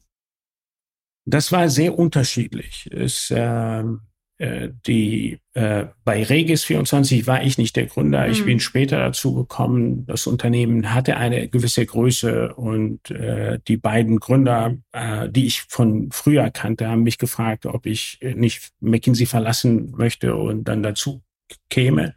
Das 1.25 1.53
war 1.53 1.69
sehr 1.69 1.97
unterschiedlich. 1.97 2.89
Es, 2.93 3.33
ähm, 3.33 4.01
äh, 4.39 4.71
die 4.85 5.39
äh, 5.55 5.87
bei 6.03 6.25
Regis 6.25 6.65
24 6.65 7.29
war 7.29 7.45
ich 7.45 7.57
nicht 7.57 7.77
der 7.77 7.87
Gründer. 7.87 8.27
Mhm. 8.27 8.33
Ich 8.33 8.45
bin 8.45 8.59
später 8.59 8.99
dazu 8.99 9.33
gekommen. 9.33 10.07
Das 10.07 10.27
Unternehmen 10.27 10.93
hatte 10.93 11.17
eine 11.17 11.47
gewisse 11.47 11.87
Größe 11.87 12.53
und 12.57 13.09
äh, 13.13 13.61
die 13.69 13.77
beiden 13.77 14.19
Gründer, 14.19 14.77
äh, 14.91 15.29
die 15.29 15.47
ich 15.47 15.63
von 15.69 16.11
früher 16.11 16.51
kannte, 16.51 16.89
haben 16.89 17.05
mich 17.05 17.19
gefragt, 17.19 17.67
ob 17.67 17.87
ich 17.87 18.19
nicht 18.23 18.73
McKinsey 18.81 19.27
verlassen 19.27 19.93
möchte 19.93 20.35
und 20.35 20.65
dann 20.65 20.83
dazu 20.83 21.23
käme. 21.69 22.17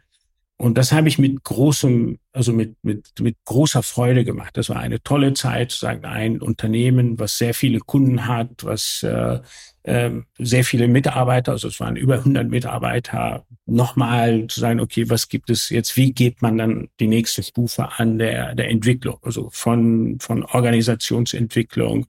Und 0.56 0.78
das 0.78 0.92
habe 0.92 1.08
ich 1.08 1.18
mit 1.18 1.42
großem, 1.42 2.18
also 2.32 2.52
mit, 2.52 2.76
mit, 2.82 3.08
mit 3.20 3.36
großer 3.44 3.82
Freude 3.82 4.24
gemacht. 4.24 4.56
Das 4.56 4.68
war 4.68 4.76
eine 4.76 5.02
tolle 5.02 5.34
Zeit, 5.34 5.72
sagen 5.72 6.04
ein 6.04 6.40
Unternehmen, 6.40 7.18
was 7.18 7.38
sehr 7.38 7.54
viele 7.54 7.80
Kunden 7.80 8.28
hat, 8.28 8.62
was 8.62 9.02
äh, 9.02 9.40
äh, 9.82 10.10
sehr 10.38 10.64
viele 10.64 10.86
Mitarbeiter, 10.86 11.52
also 11.52 11.68
es 11.68 11.80
waren 11.80 11.96
über 11.96 12.14
100 12.14 12.48
Mitarbeiter, 12.48 13.44
nochmal 13.66 14.46
zu 14.46 14.60
sagen, 14.60 14.80
okay, 14.80 15.10
was 15.10 15.28
gibt 15.28 15.50
es 15.50 15.70
jetzt, 15.70 15.96
wie 15.96 16.12
geht 16.12 16.40
man 16.40 16.56
dann 16.56 16.88
die 17.00 17.08
nächste 17.08 17.42
Stufe 17.42 17.88
an 17.96 18.18
der, 18.18 18.54
der 18.54 18.70
Entwicklung, 18.70 19.18
also 19.22 19.50
von, 19.50 20.18
von 20.20 20.44
Organisationsentwicklung 20.44 22.06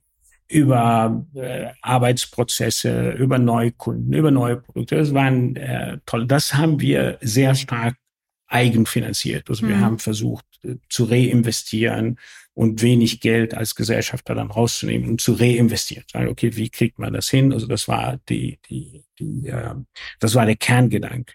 über 0.47 1.25
äh, 1.33 1.69
Arbeitsprozesse, 1.81 3.11
über 3.11 3.39
Neukunden, 3.39 4.13
über 4.13 4.29
neue 4.29 4.57
Produkte. 4.57 4.97
Das 4.97 5.13
waren 5.13 5.55
äh, 5.55 5.97
toll. 6.05 6.27
Das 6.27 6.53
haben 6.53 6.79
wir 6.79 7.17
sehr 7.21 7.55
stark 7.55 7.95
eigenfinanziert. 8.55 9.49
Also 9.49 9.67
wir 9.67 9.75
mhm. 9.75 9.81
haben 9.81 9.99
versucht 9.99 10.45
äh, 10.63 10.75
zu 10.89 11.03
reinvestieren 11.03 12.17
und 12.53 12.81
wenig 12.81 13.19
Geld 13.19 13.53
als 13.53 13.75
Gesellschafter 13.75 14.33
dann 14.33 14.49
rauszunehmen 14.49 15.09
und 15.09 15.21
zu 15.21 15.33
reinvestieren. 15.33 16.05
Sagen, 16.11 16.29
okay, 16.29 16.55
wie 16.55 16.69
kriegt 16.69 16.97
man 16.97 17.13
das 17.13 17.29
hin? 17.29 17.51
Also 17.51 17.67
das 17.67 17.87
war 17.87 18.17
die, 18.29 18.59
die, 18.69 19.03
die, 19.19 19.47
äh, 19.47 19.75
das 20.19 20.35
war 20.35 20.45
der 20.45 20.55
Kerngedanke. 20.55 21.33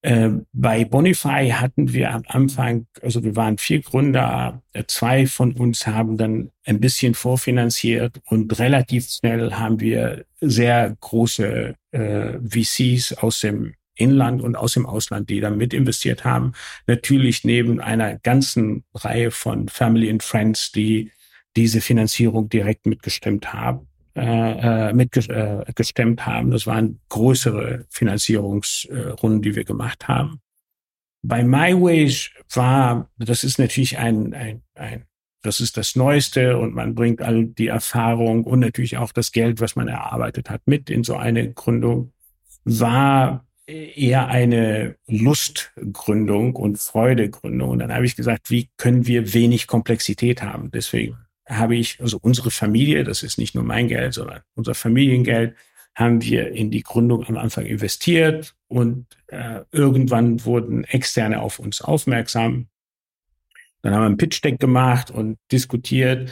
Äh, 0.00 0.30
bei 0.52 0.84
Bonify 0.84 1.50
hatten 1.50 1.92
wir 1.92 2.12
am 2.12 2.24
Anfang, 2.26 2.86
also 3.02 3.22
wir 3.22 3.36
waren 3.36 3.58
vier 3.58 3.82
Gründer, 3.82 4.60
äh, 4.72 4.82
zwei 4.88 5.26
von 5.26 5.52
uns 5.52 5.86
haben 5.86 6.16
dann 6.16 6.50
ein 6.64 6.80
bisschen 6.80 7.14
vorfinanziert 7.14 8.20
und 8.24 8.58
relativ 8.58 9.08
schnell 9.10 9.52
haben 9.52 9.78
wir 9.78 10.24
sehr 10.40 10.96
große 10.98 11.76
äh, 11.92 12.38
VCs 12.40 13.12
aus 13.18 13.40
dem 13.40 13.74
Inland 14.02 14.42
und 14.42 14.56
aus 14.56 14.74
dem 14.74 14.86
Ausland, 14.86 15.30
die 15.30 15.40
da 15.40 15.50
mit 15.50 15.72
investiert 15.72 16.24
haben. 16.24 16.52
Natürlich 16.86 17.44
neben 17.44 17.80
einer 17.80 18.18
ganzen 18.18 18.84
Reihe 18.94 19.30
von 19.30 19.68
Family 19.68 20.10
and 20.10 20.22
Friends, 20.22 20.72
die 20.72 21.10
diese 21.56 21.80
Finanzierung 21.80 22.48
direkt 22.48 22.86
mitgestimmt 22.86 23.52
haben, 23.52 23.88
äh, 24.14 24.90
äh 24.90 24.92
mitgestemmt 24.92 26.20
äh, 26.20 26.22
haben. 26.22 26.50
Das 26.50 26.66
waren 26.66 27.00
größere 27.08 27.86
Finanzierungsrunden, 27.90 29.42
die 29.42 29.54
wir 29.54 29.64
gemacht 29.64 30.08
haben. 30.08 30.40
Bei 31.22 31.44
MyWage 31.44 32.30
war, 32.52 33.08
das 33.16 33.44
ist 33.44 33.58
natürlich 33.58 33.98
ein, 33.98 34.34
ein, 34.34 34.62
ein 34.74 35.04
das 35.42 35.58
ist 35.58 35.76
das 35.76 35.96
Neueste 35.96 36.56
und 36.56 36.74
man 36.74 36.94
bringt 36.94 37.20
all 37.20 37.46
die 37.46 37.66
Erfahrung 37.66 38.44
und 38.44 38.60
natürlich 38.60 38.96
auch 38.96 39.12
das 39.12 39.32
Geld, 39.32 39.60
was 39.60 39.74
man 39.74 39.88
erarbeitet 39.88 40.48
hat, 40.48 40.62
mit 40.66 40.88
in 40.88 41.02
so 41.02 41.16
eine 41.16 41.52
Gründung. 41.52 42.12
War 42.64 43.44
eher 43.72 44.28
eine 44.28 44.96
Lustgründung 45.06 46.56
und 46.56 46.78
Freudegründung. 46.78 47.70
Und 47.70 47.78
dann 47.78 47.92
habe 47.92 48.06
ich 48.06 48.16
gesagt, 48.16 48.50
wie 48.50 48.68
können 48.76 49.06
wir 49.06 49.34
wenig 49.34 49.66
Komplexität 49.66 50.42
haben? 50.42 50.70
Deswegen 50.70 51.16
habe 51.48 51.76
ich, 51.76 52.00
also 52.00 52.18
unsere 52.20 52.50
Familie, 52.50 53.04
das 53.04 53.22
ist 53.22 53.38
nicht 53.38 53.54
nur 53.54 53.64
mein 53.64 53.88
Geld, 53.88 54.14
sondern 54.14 54.40
unser 54.54 54.74
Familiengeld, 54.74 55.56
haben 55.94 56.22
wir 56.22 56.52
in 56.52 56.70
die 56.70 56.82
Gründung 56.82 57.24
am 57.26 57.36
Anfang 57.36 57.66
investiert 57.66 58.54
und 58.68 59.06
äh, 59.26 59.60
irgendwann 59.72 60.44
wurden 60.44 60.84
Externe 60.84 61.40
auf 61.42 61.58
uns 61.58 61.82
aufmerksam. 61.82 62.68
Dann 63.82 63.94
haben 63.94 64.02
wir 64.02 64.10
ein 64.10 64.16
Pitch 64.16 64.42
Deck 64.42 64.58
gemacht 64.58 65.10
und 65.10 65.38
diskutiert 65.50 66.30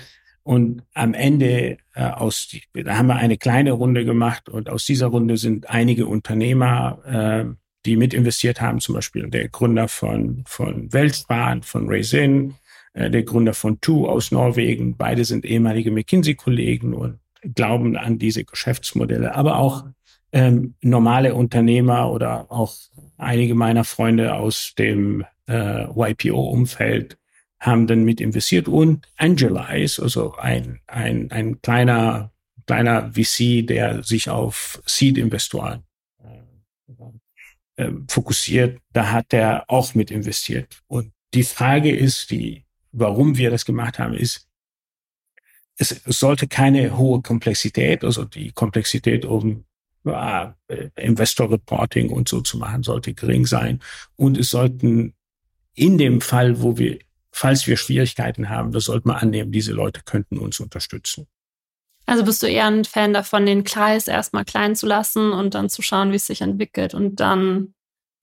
und 0.51 0.83
am 0.95 1.15
Ende 1.15 1.79
äh, 1.95 2.03
aus, 2.03 2.49
da 2.75 2.99
haben 2.99 3.07
wir 3.07 3.15
eine 3.15 3.39
kleine 3.39 3.71
Runde 3.71 4.05
gemacht 4.05 4.49
und 4.49 4.69
aus 4.69 4.85
dieser 4.85 5.07
Runde 5.07 5.37
sind 5.37 5.71
einige 5.71 6.09
Unternehmer, 6.09 6.99
äh, 7.07 7.55
die 7.87 7.97
mit 7.97 8.13
investiert 8.13 8.61
haben, 8.61 8.81
zum 8.81 8.97
Beispiel 8.97 9.31
der 9.31 9.49
Gründer 9.49 9.87
von, 9.87 10.43
von 10.49 10.93
Weltbahn, 10.93 11.63
von 11.63 11.87
Raisin, 11.87 12.55
äh, 12.95 13.13
der 13.13 13.23
Gründer 13.23 13.55
von 13.55 13.81
Tu 13.81 14.09
aus 14.09 14.33
Norwegen. 14.33 14.97
Beide 14.97 15.25
sind 15.25 15.45
ehemalige 15.45 15.93
McKinsey-Kollegen 15.93 16.95
und 16.95 17.21
glauben 17.43 17.97
an 17.97 18.19
diese 18.19 18.43
Geschäftsmodelle, 18.43 19.37
aber 19.37 19.57
auch 19.57 19.85
ähm, 20.33 20.75
normale 20.81 21.37
Unternehmer 21.37 22.11
oder 22.11 22.51
auch 22.51 22.75
einige 23.19 23.55
meiner 23.55 23.85
Freunde 23.85 24.35
aus 24.35 24.75
dem 24.77 25.25
äh, 25.47 25.85
YPO-Umfeld 25.85 27.20
haben 27.61 27.87
dann 27.87 28.05
mit 28.05 28.21
investiert 28.21 28.69
und 28.69 29.07
Angelize, 29.17 30.03
also 30.03 30.35
ein, 30.37 30.81
ein, 30.87 31.31
ein 31.31 31.61
kleiner, 31.61 32.33
kleiner 32.67 33.13
VC, 33.13 33.67
der 33.67 34.03
sich 34.03 34.31
auf 34.31 34.83
Seed-Investoren 34.87 35.85
äh, 36.25 37.83
äh, 37.83 37.93
fokussiert, 38.09 38.81
da 38.93 39.13
hat 39.13 39.33
er 39.35 39.65
auch 39.69 39.95
mit 39.95 40.11
investiert. 40.11 40.81
Und 40.87 41.13
die 41.35 41.43
Frage 41.43 41.95
ist, 41.95 42.31
die, 42.31 42.65
warum 42.93 43.37
wir 43.37 43.51
das 43.51 43.67
gemacht 43.67 43.99
haben, 43.99 44.15
ist, 44.15 44.49
es, 45.77 45.89
sollte 46.07 46.49
keine 46.49 46.97
hohe 46.97 47.21
Komplexität, 47.21 48.05
also 48.05 48.25
die 48.25 48.53
Komplexität 48.53 49.25
um 49.27 49.65
äh, 50.05 50.49
Investor 50.97 51.51
Reporting 51.51 52.11
und 52.11 52.29
so 52.29 52.41
zu 52.41 52.57
machen, 52.57 52.83
sollte 52.83 53.13
gering 53.13 53.45
sein. 53.47 53.81
Und 54.17 54.39
es 54.39 54.51
sollten 54.51 55.15
in 55.75 55.99
dem 55.99 56.23
Fall, 56.23 56.63
wo 56.63 56.79
wir 56.79 56.99
falls 57.33 57.67
wir 57.67 57.77
Schwierigkeiten 57.77 58.49
haben, 58.49 58.73
das 58.73 58.85
sollte 58.85 59.09
man 59.09 59.17
annehmen, 59.17 59.53
diese 59.53 59.73
Leute 59.73 60.03
könnten 60.05 60.39
uns 60.39 60.61
unterstützen. 60.61 61.27
Also 62.07 62.25
bist 62.25 62.43
du 62.43 62.49
eher 62.49 62.67
ein 62.67 62.85
Fan 62.85 63.13
davon, 63.13 63.47
den 63.47 63.63
Kreis 63.63 64.09
erstmal 64.09 64.45
klein 64.45 64.75
zu 64.75 64.87
lassen 64.87 65.33
und 65.33 65.55
dann 65.55 65.69
zu 65.69 65.83
schauen, 65.83 66.11
wie 66.11 66.17
es 66.17 66.27
sich 66.27 66.41
entwickelt 66.41 66.95
und 66.95 67.21
dann 67.21 67.75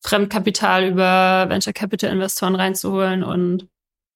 Fremdkapital 0.04 0.86
über 0.88 1.46
Venture 1.48 1.74
Capital 1.74 2.12
Investoren 2.12 2.56
reinzuholen 2.56 3.24
und 3.24 3.68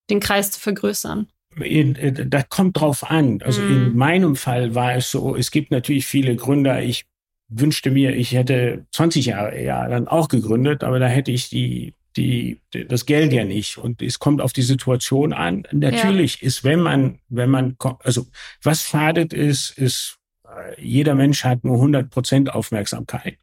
den 0.09 0.19
Kreis 0.19 0.51
zu 0.51 0.59
vergrößern? 0.59 1.27
Äh, 1.59 2.11
das 2.27 2.49
kommt 2.49 2.79
drauf 2.79 3.09
an. 3.09 3.41
Also 3.43 3.61
mm. 3.61 3.67
in 3.67 3.89
mhm. 3.89 3.97
meinem 3.97 4.35
Fall 4.35 4.75
war 4.75 4.95
es 4.95 5.11
so, 5.11 5.35
es 5.35 5.51
gibt 5.51 5.71
natürlich 5.71 6.05
viele 6.05 6.35
Gründer. 6.35 6.81
Ich 6.81 7.05
wünschte 7.49 7.91
mir, 7.91 8.15
ich 8.15 8.33
hätte 8.33 8.85
20 8.91 9.27
Jahre 9.27 9.51
eher 9.51 9.87
dann 9.89 10.07
auch 10.07 10.27
gegründet, 10.27 10.83
aber 10.83 10.99
da 10.99 11.07
hätte 11.07 11.31
ich 11.31 11.49
die 11.49 11.93
die, 12.17 12.61
das 12.71 13.05
Geld 13.05 13.33
ja 13.33 13.45
nicht. 13.45 13.77
Und 13.77 14.01
es 14.01 14.19
kommt 14.19 14.41
auf 14.41 14.53
die 14.53 14.61
Situation 14.61 15.33
an. 15.33 15.63
Natürlich 15.71 16.41
ja. 16.41 16.47
ist, 16.47 16.63
wenn 16.63 16.81
man, 16.81 17.19
wenn 17.29 17.49
man, 17.49 17.75
also 17.99 18.27
was 18.63 18.83
schadet 18.83 19.33
ist, 19.33 19.77
ist, 19.77 20.17
äh, 20.45 20.81
jeder 20.81 21.15
Mensch 21.15 21.43
hat 21.43 21.63
nur 21.63 21.75
100 21.75 22.09
Prozent 22.09 22.53
Aufmerksamkeit. 22.53 23.37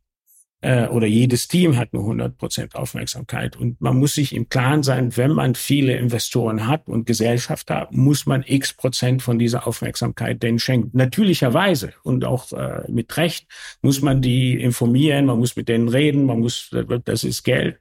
Äh, 0.61 0.89
oder 0.89 1.07
jedes 1.07 1.47
Team 1.47 1.77
hat 1.77 1.93
nur 1.93 2.03
100 2.03 2.37
Prozent 2.37 2.75
Aufmerksamkeit. 2.75 3.57
Und 3.57 3.81
man 3.81 3.97
muss 3.97 4.15
sich 4.15 4.35
im 4.35 4.49
Klaren 4.49 4.83
sein, 4.83 5.17
wenn 5.17 5.31
man 5.31 5.55
viele 5.55 5.97
Investoren 5.97 6.67
hat 6.67 6.89
und 6.89 7.07
Gesellschaft 7.07 7.71
hat, 7.71 7.93
muss 7.93 8.27
man 8.27 8.43
x 8.45 8.73
Prozent 8.73 9.23
von 9.23 9.39
dieser 9.39 9.69
Aufmerksamkeit 9.69 10.43
denen 10.43 10.59
schenken. 10.59 10.91
Natürlicherweise 10.99 11.93
und 12.03 12.25
auch 12.25 12.53
äh, 12.53 12.83
mit 12.91 13.17
Recht 13.17 13.47
muss 13.83 14.03
man 14.03 14.21
die 14.21 14.61
informieren, 14.61 15.27
man 15.27 15.39
muss 15.39 15.55
mit 15.55 15.69
denen 15.69 15.89
reden, 15.89 16.25
man 16.25 16.41
muss, 16.41 16.75
das 17.05 17.23
ist 17.23 17.45
Geld. 17.45 17.79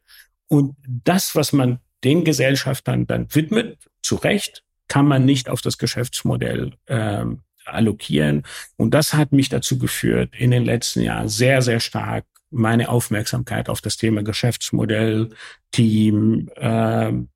Und 0.47 0.75
das, 0.87 1.35
was 1.35 1.53
man 1.53 1.79
den 2.03 2.23
Gesellschaftern 2.23 3.07
dann 3.07 3.33
widmet, 3.33 3.77
zu 4.01 4.15
Recht, 4.15 4.63
kann 4.87 5.07
man 5.07 5.25
nicht 5.25 5.49
auf 5.49 5.61
das 5.61 5.77
Geschäftsmodell 5.77 6.73
ähm, 6.87 7.41
allokieren. 7.65 8.43
Und 8.77 8.93
das 8.93 9.13
hat 9.13 9.31
mich 9.31 9.49
dazu 9.49 9.77
geführt, 9.77 10.33
in 10.37 10.51
den 10.51 10.63
letzten 10.63 11.01
Jahren 11.01 11.27
sehr, 11.27 11.61
sehr 11.61 11.79
stark 11.79 12.25
meine 12.49 12.89
Aufmerksamkeit 12.89 13.67
auf 13.67 13.81
das 13.81 13.97
Thema 13.97 14.23
Geschäftsmodell, 14.23 15.29
Team, 15.71 16.49
ähm, 16.55 17.29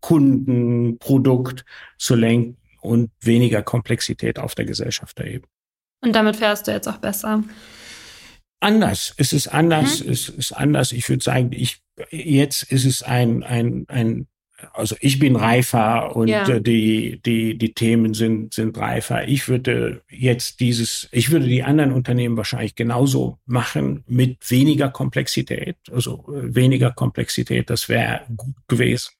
Kunden, 0.00 0.98
Produkt 0.98 1.64
zu 1.98 2.14
lenken 2.14 2.56
und 2.80 3.10
weniger 3.20 3.62
Komplexität 3.62 4.38
auf 4.38 4.54
der 4.54 4.64
Gesellschaft 4.64 5.18
erheben. 5.20 5.46
Und 6.02 6.14
damit 6.14 6.36
fährst 6.36 6.66
du 6.66 6.72
jetzt 6.72 6.88
auch 6.88 6.98
besser. 6.98 7.44
Anders. 8.60 9.14
Es 9.16 9.32
ist 9.32 9.48
anders. 9.48 10.02
Mhm. 10.02 10.10
Es 10.10 10.28
ist 10.28 10.52
anders. 10.52 10.92
Ich 10.92 11.08
würde 11.08 11.22
sagen, 11.22 11.50
ich, 11.52 11.80
jetzt 12.10 12.64
ist 12.64 12.84
es 12.84 13.02
ein, 13.02 13.42
ein, 13.42 13.84
ein, 13.88 14.26
also 14.72 14.96
ich 15.00 15.18
bin 15.18 15.36
reifer 15.36 16.14
und 16.16 16.28
ja. 16.28 16.58
die, 16.58 17.20
die, 17.24 17.58
die 17.58 17.74
Themen 17.74 18.14
sind, 18.14 18.54
sind 18.54 18.76
reifer. 18.78 19.26
Ich 19.28 19.48
würde 19.48 20.02
jetzt 20.08 20.60
dieses, 20.60 21.08
ich 21.12 21.30
würde 21.30 21.46
die 21.46 21.62
anderen 21.62 21.92
Unternehmen 21.92 22.36
wahrscheinlich 22.36 22.74
genauso 22.74 23.38
machen 23.46 24.04
mit 24.06 24.50
weniger 24.50 24.90
Komplexität. 24.90 25.76
Also 25.92 26.24
äh, 26.28 26.54
weniger 26.54 26.90
Komplexität, 26.90 27.70
das 27.70 27.88
wäre 27.88 28.22
gut 28.36 28.56
gewesen. 28.68 29.10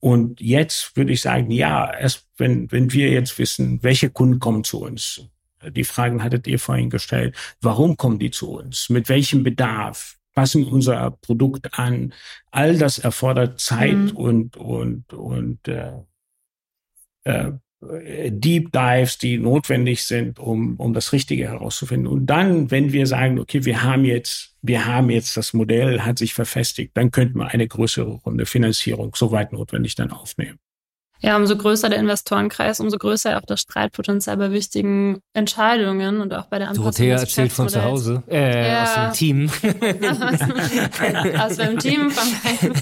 Und 0.00 0.40
jetzt 0.40 0.96
würde 0.96 1.12
ich 1.12 1.20
sagen, 1.20 1.50
ja, 1.50 1.92
erst 1.92 2.26
wenn, 2.38 2.72
wenn 2.72 2.92
wir 2.92 3.10
jetzt 3.10 3.38
wissen, 3.38 3.82
welche 3.82 4.08
Kunden 4.08 4.38
kommen 4.38 4.64
zu 4.64 4.80
uns, 4.80 5.28
die 5.68 5.84
Fragen 5.84 6.22
hattet 6.22 6.46
ihr 6.46 6.58
vorhin 6.58 6.88
gestellt, 6.88 7.36
warum 7.60 7.98
kommen 7.98 8.18
die 8.18 8.30
zu 8.30 8.50
uns, 8.50 8.88
mit 8.88 9.10
welchem 9.10 9.42
Bedarf, 9.42 10.16
passen 10.40 10.64
unser 10.64 11.10
Produkt 11.20 11.78
an, 11.78 12.14
all 12.50 12.78
das 12.78 12.98
erfordert 12.98 13.60
Zeit 13.60 13.92
mhm. 13.92 14.16
und, 14.16 14.56
und, 14.56 15.12
und 15.12 15.68
äh, 15.68 15.92
äh, 17.26 17.52
Deep 18.32 18.72
Dives, 18.72 19.18
die 19.18 19.36
notwendig 19.36 20.02
sind, 20.02 20.38
um, 20.38 20.76
um 20.76 20.94
das 20.94 21.12
Richtige 21.12 21.46
herauszufinden. 21.48 22.06
Und 22.06 22.24
dann, 22.24 22.70
wenn 22.70 22.90
wir 22.94 23.06
sagen, 23.06 23.38
okay, 23.38 23.66
wir 23.66 23.82
haben 23.82 24.06
jetzt, 24.06 24.56
wir 24.62 24.86
haben 24.86 25.10
jetzt 25.10 25.36
das 25.36 25.52
Modell, 25.52 26.00
hat 26.00 26.18
sich 26.18 26.32
verfestigt, 26.32 26.96
dann 26.96 27.10
könnten 27.10 27.38
wir 27.38 27.48
eine 27.48 27.68
größere 27.68 28.10
Runde 28.10 28.46
Finanzierung, 28.46 29.14
soweit 29.14 29.52
notwendig, 29.52 29.94
dann 29.94 30.10
aufnehmen. 30.10 30.58
Ja, 31.22 31.36
umso 31.36 31.54
größer 31.56 31.88
der 31.90 31.98
Investorenkreis, 31.98 32.80
umso 32.80 32.96
größer 32.96 33.36
auch 33.36 33.44
das 33.46 33.60
Streitpotenzial 33.60 34.38
bei 34.38 34.52
wichtigen 34.52 35.20
Entscheidungen 35.34 36.20
und 36.20 36.32
auch 36.32 36.46
bei 36.46 36.58
der 36.58 36.68
Anpassung 36.68 36.84
Dorothea 36.84 37.18
erzählt 37.18 37.52
von 37.52 37.68
zu 37.68 37.84
Hause, 37.84 38.22
äh, 38.28 38.68
ja. 38.68 38.84
aus 38.84 38.94
dem 38.94 39.12
Team. 39.12 39.50
aus 41.38 41.56
dem 41.56 41.78
Team, 41.78 42.10
von 42.10 42.26
meinem 42.42 42.72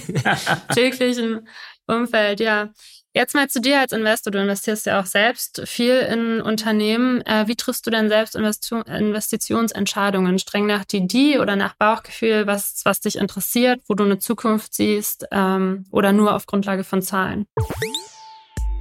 täglichen 0.74 1.48
Umfeld, 1.86 2.38
ja. 2.40 2.70
Jetzt 3.14 3.34
mal 3.34 3.48
zu 3.48 3.60
dir 3.60 3.80
als 3.80 3.90
Investor. 3.92 4.30
Du 4.30 4.40
investierst 4.40 4.86
ja 4.86 5.00
auch 5.00 5.06
selbst 5.06 5.62
viel 5.64 5.94
in 5.94 6.40
Unternehmen. 6.40 7.20
Äh, 7.22 7.48
wie 7.48 7.56
triffst 7.56 7.84
du 7.86 7.90
denn 7.90 8.08
selbst 8.08 8.36
Investitionsentscheidungen? 8.36 10.38
Streng 10.38 10.66
nach 10.66 10.84
DD 10.84 11.38
oder 11.38 11.56
nach 11.56 11.74
Bauchgefühl, 11.74 12.46
was, 12.46 12.82
was 12.84 13.00
dich 13.00 13.16
interessiert, 13.16 13.80
wo 13.88 13.94
du 13.94 14.04
eine 14.04 14.20
Zukunft 14.20 14.74
siehst 14.74 15.26
ähm, 15.32 15.86
oder 15.90 16.12
nur 16.12 16.36
auf 16.36 16.46
Grundlage 16.46 16.84
von 16.84 17.02
Zahlen? 17.02 17.48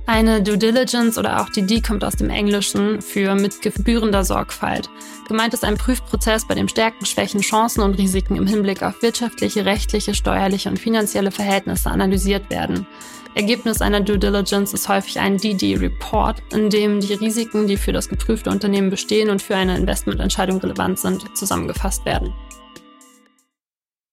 Eine 0.09 0.41
Due 0.41 0.57
Diligence 0.57 1.17
oder 1.17 1.41
auch 1.41 1.49
DD 1.49 1.81
kommt 1.81 2.05
aus 2.05 2.15
dem 2.15 2.29
Englischen 2.29 3.01
für 3.01 3.35
mit 3.35 3.61
gebührender 3.61 4.23
Sorgfalt. 4.23 4.89
Gemeint 5.27 5.53
ist 5.53 5.65
ein 5.65 5.75
Prüfprozess, 5.75 6.47
bei 6.47 6.55
dem 6.55 6.69
Stärken, 6.69 7.05
Schwächen, 7.05 7.41
Chancen 7.41 7.81
und 7.81 7.97
Risiken 7.97 8.37
im 8.37 8.47
Hinblick 8.47 8.83
auf 8.83 9.01
wirtschaftliche, 9.01 9.65
rechtliche, 9.65 10.13
steuerliche 10.13 10.69
und 10.69 10.79
finanzielle 10.79 11.29
Verhältnisse 11.29 11.91
analysiert 11.91 12.49
werden. 12.49 12.87
Ergebnis 13.35 13.81
einer 13.81 13.99
Due 13.99 14.17
Diligence 14.17 14.73
ist 14.73 14.87
häufig 14.87 15.19
ein 15.19 15.37
DD-Report, 15.37 16.41
in 16.53 16.69
dem 16.69 17.01
die 17.01 17.13
Risiken, 17.13 17.67
die 17.67 17.75
für 17.75 17.91
das 17.91 18.07
geprüfte 18.07 18.49
Unternehmen 18.49 18.89
bestehen 18.89 19.29
und 19.29 19.41
für 19.41 19.57
eine 19.57 19.75
Investmententscheidung 19.75 20.59
relevant 20.59 20.99
sind, 20.99 21.37
zusammengefasst 21.37 22.05
werden. 22.05 22.33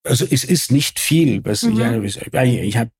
Also 0.02 0.26
es 0.28 0.42
ist 0.42 0.72
nicht 0.72 0.98
viel, 0.98 1.44
was 1.44 1.62
mhm. 1.62 2.04
ich, 2.04 2.18
ich 2.34 2.76
habe 2.76 2.90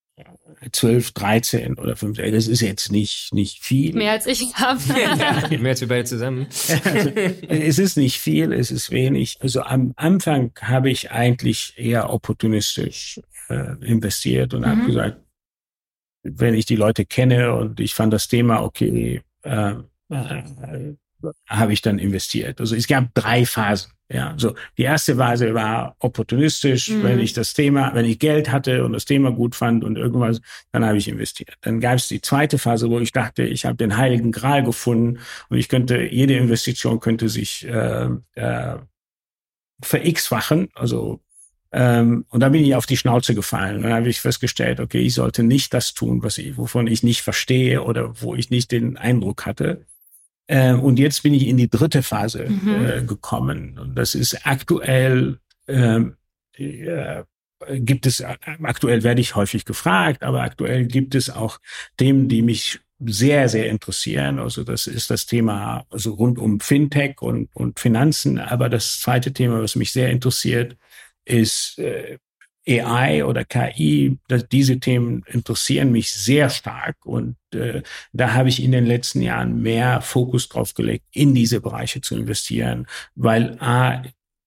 12, 0.73 1.13
13 1.13 1.79
oder 1.79 1.97
15, 1.97 2.33
das 2.33 2.49
ist 2.49 2.61
jetzt 2.61 2.91
nicht, 2.91 3.33
nicht 3.33 3.63
viel. 3.63 3.95
Mehr 3.95 4.13
als 4.13 4.27
ich 4.27 4.55
habe. 4.55 4.81
ja, 5.51 5.59
mehr 5.59 5.71
als 5.71 5.81
wir 5.81 5.89
beide 5.89 6.05
zusammen. 6.05 6.47
Also, 6.85 7.11
es 7.49 7.79
ist 7.79 7.97
nicht 7.97 8.19
viel, 8.19 8.53
es 8.53 8.71
ist 8.71 8.91
wenig. 8.91 9.39
Also 9.41 9.63
am 9.63 9.93
Anfang 9.97 10.53
habe 10.61 10.91
ich 10.91 11.11
eigentlich 11.11 11.75
eher 11.77 12.11
opportunistisch 12.11 13.21
äh, 13.49 13.75
investiert 13.85 14.55
und 14.55 14.63
mhm. 14.63 14.67
habe 14.67 14.87
gesagt, 14.87 15.21
wenn 16.23 16.55
ich 16.55 16.67
die 16.67 16.77
Leute 16.77 17.05
kenne 17.05 17.55
und 17.55 17.81
ich 17.81 17.95
fand 17.95 18.13
das 18.13 18.29
Thema 18.29 18.63
okay, 18.63 19.23
äh, 19.43 19.75
äh, 20.11 20.95
habe 21.49 21.73
ich 21.73 21.83
dann 21.83 21.99
investiert. 21.99 22.61
Also 22.61 22.77
es 22.77 22.87
gab 22.87 23.15
drei 23.15 23.47
Phasen. 23.47 23.93
Ja, 24.11 24.35
so 24.37 24.55
die 24.77 24.83
erste 24.83 25.17
Phase 25.17 25.55
war 25.55 25.97
opportunistisch, 25.99 26.91
mhm. 26.91 27.03
wenn 27.05 27.19
ich 27.19 27.33
das 27.33 27.55
Thema, 27.55 27.95
wenn 27.95 28.05
ich 28.05 28.19
Geld 28.19 28.53
hatte 28.53 28.85
und 28.85 28.93
das 28.93 29.07
Thema 29.07 29.33
gut 29.33 29.55
fand 29.55 29.83
und 29.83 29.97
irgendwas, 29.97 30.43
dann 30.73 30.85
habe 30.85 30.99
ich 30.99 31.09
investiert. 31.09 31.55
Dann 31.63 31.81
gab 31.81 31.95
es 31.95 32.09
die 32.09 32.21
zweite 32.21 32.59
Phase, 32.59 32.91
wo 32.91 33.01
ich 33.01 33.13
dachte, 33.13 33.45
ich 33.45 33.65
habe 33.65 33.77
den 33.77 33.97
heiligen 33.97 34.31
Gral 34.31 34.63
gefunden 34.63 35.21
und 35.49 35.57
ich 35.57 35.71
könnte 35.71 36.03
jede 36.03 36.37
Investition 36.37 37.01
könnte 37.01 37.31
sich 37.31 37.67
äh, 37.67 38.09
äh, 38.35 38.77
ver-x-fachen, 39.83 40.69
also 40.75 41.21
ähm, 41.75 42.25
und 42.29 42.39
da 42.39 42.51
bin 42.51 42.65
ich 42.65 42.77
auf 42.77 42.87
die 42.87 42.97
Schnauze 42.97 43.35
gefallen. 43.35 43.79
Und 43.79 43.83
dann 43.83 43.95
habe 43.95 44.09
ich 44.09 44.21
festgestellt, 44.21 44.79
okay, 44.79 45.01
ich 45.01 45.15
sollte 45.15 45.43
nicht 45.43 45.75
das 45.75 45.93
tun, 45.93 46.23
was 46.23 46.39
ich, 46.39 46.57
wovon 46.57 46.87
ich 46.87 47.03
nicht 47.03 47.23
verstehe 47.23 47.83
oder 47.83 48.23
wo 48.23 48.37
ich 48.37 48.51
nicht 48.51 48.71
den 48.71 48.97
Eindruck 48.97 49.45
hatte. 49.45 49.85
Ähm, 50.49 50.81
und 50.81 50.99
jetzt 50.99 51.23
bin 51.23 51.35
ich 51.35 51.47
in 51.47 51.57
die 51.57 51.71
dritte 51.71 52.03
Phase 52.03 52.47
mhm. 52.49 52.87
äh, 52.87 53.03
gekommen. 53.03 53.79
Und 53.79 53.95
das 53.95 54.15
ist 54.15 54.47
aktuell, 54.47 55.39
ähm, 55.69 56.17
äh, 56.57 57.25
gibt 57.77 58.07
es, 58.07 58.23
aktuell 58.23 59.03
werde 59.03 59.21
ich 59.23 59.37
häufig 59.37 59.65
gefragt, 59.65 60.23
aber 60.23 60.43
aktuell 60.43 60.87
gibt 60.87 61.15
es 61.15 61.31
auch 61.31 61.59
Themen, 61.97 62.29
die 62.29 62.43
mich 62.43 62.81
sehr, 62.99 63.49
sehr 63.49 63.69
interessieren. 63.69 64.39
Also 64.39 64.65
das 64.65 64.87
ist 64.87 65.11
das 65.11 65.27
Thema 65.27 65.87
also 65.91 66.13
rund 66.15 66.39
um 66.39 66.61
Fintech 66.61 67.21
und, 67.23 67.49
und 67.55 67.81
Finanzen. 67.81 68.39
Aber 68.39 68.69
das 68.69 69.01
zweite 69.01 69.33
Thema, 69.33 69.63
was 69.63 69.77
mich 69.77 69.93
sehr 69.93 70.11
interessiert, 70.11 70.77
ist 71.25 71.79
äh, 71.79 72.19
AI 72.67 73.25
oder 73.25 73.45
KI, 73.45 74.19
dass 74.29 74.49
diese 74.49 74.81
Themen 74.81 75.23
interessieren 75.27 75.93
mich 75.93 76.13
sehr 76.13 76.49
stark 76.51 77.05
und 77.05 77.37
äh, 77.53 77.83
da 78.13 78.33
habe 78.33 78.49
ich 78.49 78.63
in 78.63 78.73
den 78.73 78.87
letzten 78.87 79.21
Jahren 79.21 79.61
mehr 79.61 80.01
Fokus 80.01 80.49
drauf 80.49 80.75
gelegt, 80.75 81.05
in 81.13 81.35
diese 81.35 81.61
Bereiche 81.61 82.01
zu 82.01 82.17
investieren, 82.17 82.87
weil 83.15 83.59
A, 83.61 84.03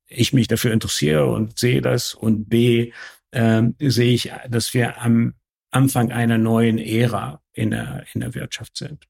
ich 0.07 0.33
mich 0.33 0.47
dafür 0.47 0.71
interessiere 0.73 1.27
und 1.27 1.59
sehe 1.59 1.81
das 1.81 2.13
und 2.13 2.49
B, 2.49 2.91
äh, 3.31 3.63
sehe 3.79 4.13
ich, 4.13 4.31
dass 4.49 4.73
wir 4.73 5.01
am 5.01 5.33
Anfang 5.69 6.11
einer 6.11 6.37
neuen 6.37 6.79
Ära 6.79 7.41
in 7.53 7.71
der, 7.71 8.05
in 8.13 8.21
der 8.21 8.33
Wirtschaft 8.33 8.77
sind. 8.77 9.07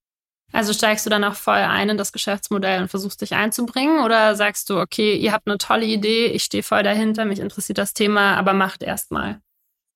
Also 0.54 0.74
steigst 0.74 1.06
du 1.06 1.10
dann 1.10 1.24
auch 1.24 1.36
voll 1.36 1.56
ein 1.56 1.90
in 1.90 1.98
das 1.98 2.14
Geschäftsmodell 2.14 2.82
und 2.82 2.88
versuchst 2.88 3.22
dich 3.22 3.34
einzubringen 3.34 4.04
oder 4.04 4.36
sagst 4.36 4.70
du, 4.70 4.80
okay, 4.80 5.16
ihr 5.16 5.34
habt 5.34 5.48
eine 5.48 5.58
tolle 5.58 5.86
Idee, 5.86 6.28
ich 6.28 6.44
stehe 6.44 6.64
voll 6.64 6.84
dahinter, 6.84 7.26
mich 7.26 7.40
interessiert 7.40 7.78
das 7.78 7.94
Thema, 7.94 8.36
aber 8.38 8.54
macht 8.54 8.82
erst 8.82 9.12
mal. 9.12 9.42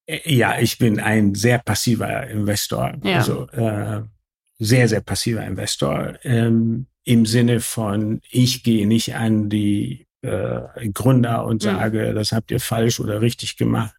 Äh, 0.08 0.20
ja, 0.34 0.60
ich 0.60 0.78
bin 0.78 1.00
ein 1.00 1.36
sehr 1.36 1.60
passiver 1.60 2.28
Investor, 2.28 2.94
ja. 3.04 3.18
also 3.18 3.48
äh, 3.50 4.02
sehr, 4.60 4.88
sehr 4.88 5.02
passiver 5.02 5.44
Investor 5.46 6.20
ähm, 6.24 6.88
im 7.04 7.26
Sinne 7.26 7.62
von, 7.62 8.22
ich 8.30 8.64
gehe 8.64 8.88
nicht 8.88 9.16
an 9.16 9.50
die 9.50 10.06
äh, 10.22 10.90
Gründer 10.94 11.46
und 11.46 11.64
mhm. 11.64 11.68
sage, 11.68 12.10
mhm. 12.12 12.16
das 12.16 12.32
habt 12.32 12.52
ihr 12.52 12.60
falsch 12.60 13.00
oder 13.00 13.22
richtig 13.22 13.58
gemacht. 13.58 13.96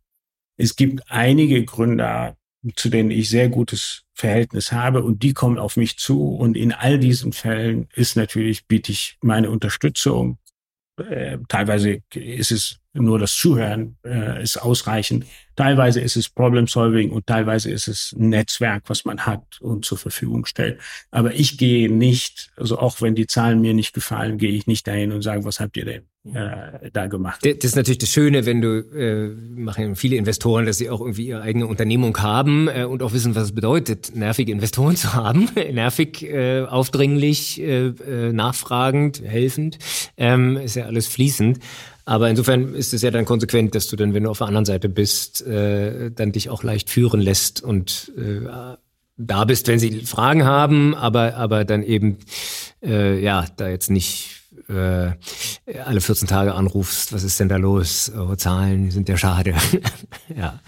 Es 0.57 0.77
gibt 0.77 1.03
einige 1.09 1.65
Gründer, 1.65 2.37
zu 2.77 2.91
denen 2.91 3.11
ich 3.11 3.29
sehr 3.29 3.49
gutes 3.49 4.05
Verhältnis 4.23 4.71
habe 4.71 5.03
und 5.03 5.25
die 5.25 5.35
kommen 5.35 5.59
auf 5.59 5.77
mich 5.77 5.99
zu 5.99 6.29
und 6.29 6.57
in 6.57 6.73
all 6.73 7.01
diesen 7.01 7.33
Fällen 7.33 7.89
ist 7.93 8.17
natürlich, 8.17 8.69
biete 8.69 8.93
ich 8.93 9.19
meine 9.21 9.51
Unterstützung. 9.51 10.39
Äh, 10.97 11.39
teilweise 11.49 12.03
ist 12.15 12.53
es 12.53 12.79
nur 12.95 13.19
das 13.19 13.35
Zuhören 13.35 13.97
äh, 14.05 14.43
ist 14.43 14.59
ausreichend. 14.59 15.25
Teilweise 15.57 16.01
ist 16.01 16.17
es 16.17 16.29
Problem 16.29 16.67
Solving 16.67 17.11
und 17.11 17.27
teilweise 17.27 17.71
ist 17.71 17.89
es 17.89 18.15
ein 18.19 18.31
Netzwerk, 18.31 18.85
was 18.87 19.05
man 19.05 19.27
hat 19.27 19.61
und 19.61 19.85
zur 19.85 19.99
Verfügung 19.99 20.47
stellt. 20.47 20.81
Aber 21.11 21.35
ich 21.35 21.59
gehe 21.59 21.93
nicht, 21.93 22.51
also 22.57 22.79
auch 22.79 23.01
wenn 23.03 23.15
die 23.15 23.27
Zahlen 23.27 23.61
mir 23.61 23.75
nicht 23.75 23.93
gefallen, 23.93 24.39
gehe 24.39 24.53
ich 24.53 24.67
nicht 24.67 24.87
dahin 24.87 25.13
und 25.13 25.23
sage, 25.23 25.45
was 25.45 25.61
habt 25.61 25.77
ihr 25.77 25.85
denn 25.85 26.35
äh, 26.35 26.91
da 26.91 27.07
gemacht? 27.07 27.45
Das 27.45 27.65
ist 27.65 27.77
natürlich 27.77 27.99
das 27.99 28.09
Schöne, 28.09 28.47
wenn 28.47 28.63
du, 28.63 28.79
äh, 28.79 29.29
machen 29.29 29.97
viele 29.97 30.17
Investoren, 30.17 30.65
dass 30.65 30.79
sie 30.79 30.89
auch 30.89 31.01
irgendwie 31.01 31.27
ihre 31.27 31.43
eigene 31.43 31.67
Unternehmung 31.67 32.17
haben 32.19 32.69
äh, 32.69 32.85
und 32.85 33.03
auch 33.03 33.13
wissen, 33.13 33.35
was 33.35 33.45
es 33.45 33.55
bedeutet, 33.55 34.15
nervige 34.15 34.53
Investoren 34.53 34.97
zu 34.97 35.13
haben. 35.13 35.51
Nervig, 35.55 36.23
äh, 36.23 36.63
aufdringlich, 36.63 37.61
äh, 37.61 37.89
äh, 37.89 38.33
nachfragend, 38.33 39.23
helfend. 39.23 39.79
Ähm, 40.17 40.57
ist 40.57 40.77
ja 40.77 40.87
alles 40.87 41.09
fließend. 41.09 41.59
Aber 42.05 42.29
insofern 42.29 42.75
ist 42.75 42.93
es 42.93 43.03
ja 43.03 43.11
dann 43.11 43.25
konsequent, 43.25 43.75
dass 43.75 43.87
du 43.87 43.97
dann, 43.97 44.15
wenn 44.15 44.25
du 44.25 44.31
auf 44.31 44.39
der 44.39 44.49
anderen 44.49 44.65
Seite 44.65 44.89
bist, 44.89 45.47
äh, 45.47 46.11
dann 46.11 46.33
dich 46.33 46.51
auch 46.51 46.63
leicht 46.63 46.91
führen 46.91 47.21
lässt 47.21 47.63
und 47.63 48.13
äh, 48.17 48.77
da 49.17 49.45
bist, 49.45 49.69
wenn 49.69 49.79
sie 49.79 50.01
Fragen 50.01 50.45
haben, 50.45 50.95
aber, 50.95 51.37
aber 51.37 51.65
dann 51.65 51.83
eben 51.83 52.19
äh, 52.83 53.21
ja 53.21 53.47
da 53.57 53.69
jetzt 53.69 53.91
nicht 53.91 54.43
äh, 54.69 55.13
alle 55.85 56.01
14 56.01 56.29
Tage 56.29 56.55
anrufst, 56.55 57.13
was 57.13 57.23
ist 57.23 57.39
denn 57.39 57.49
da 57.49 57.57
los? 57.57 58.11
Eure 58.15 58.37
Zahlen 58.37 58.91
sind 58.91 59.09
ja 59.09 59.17
schade. 59.17 59.55
ja. 60.37 60.61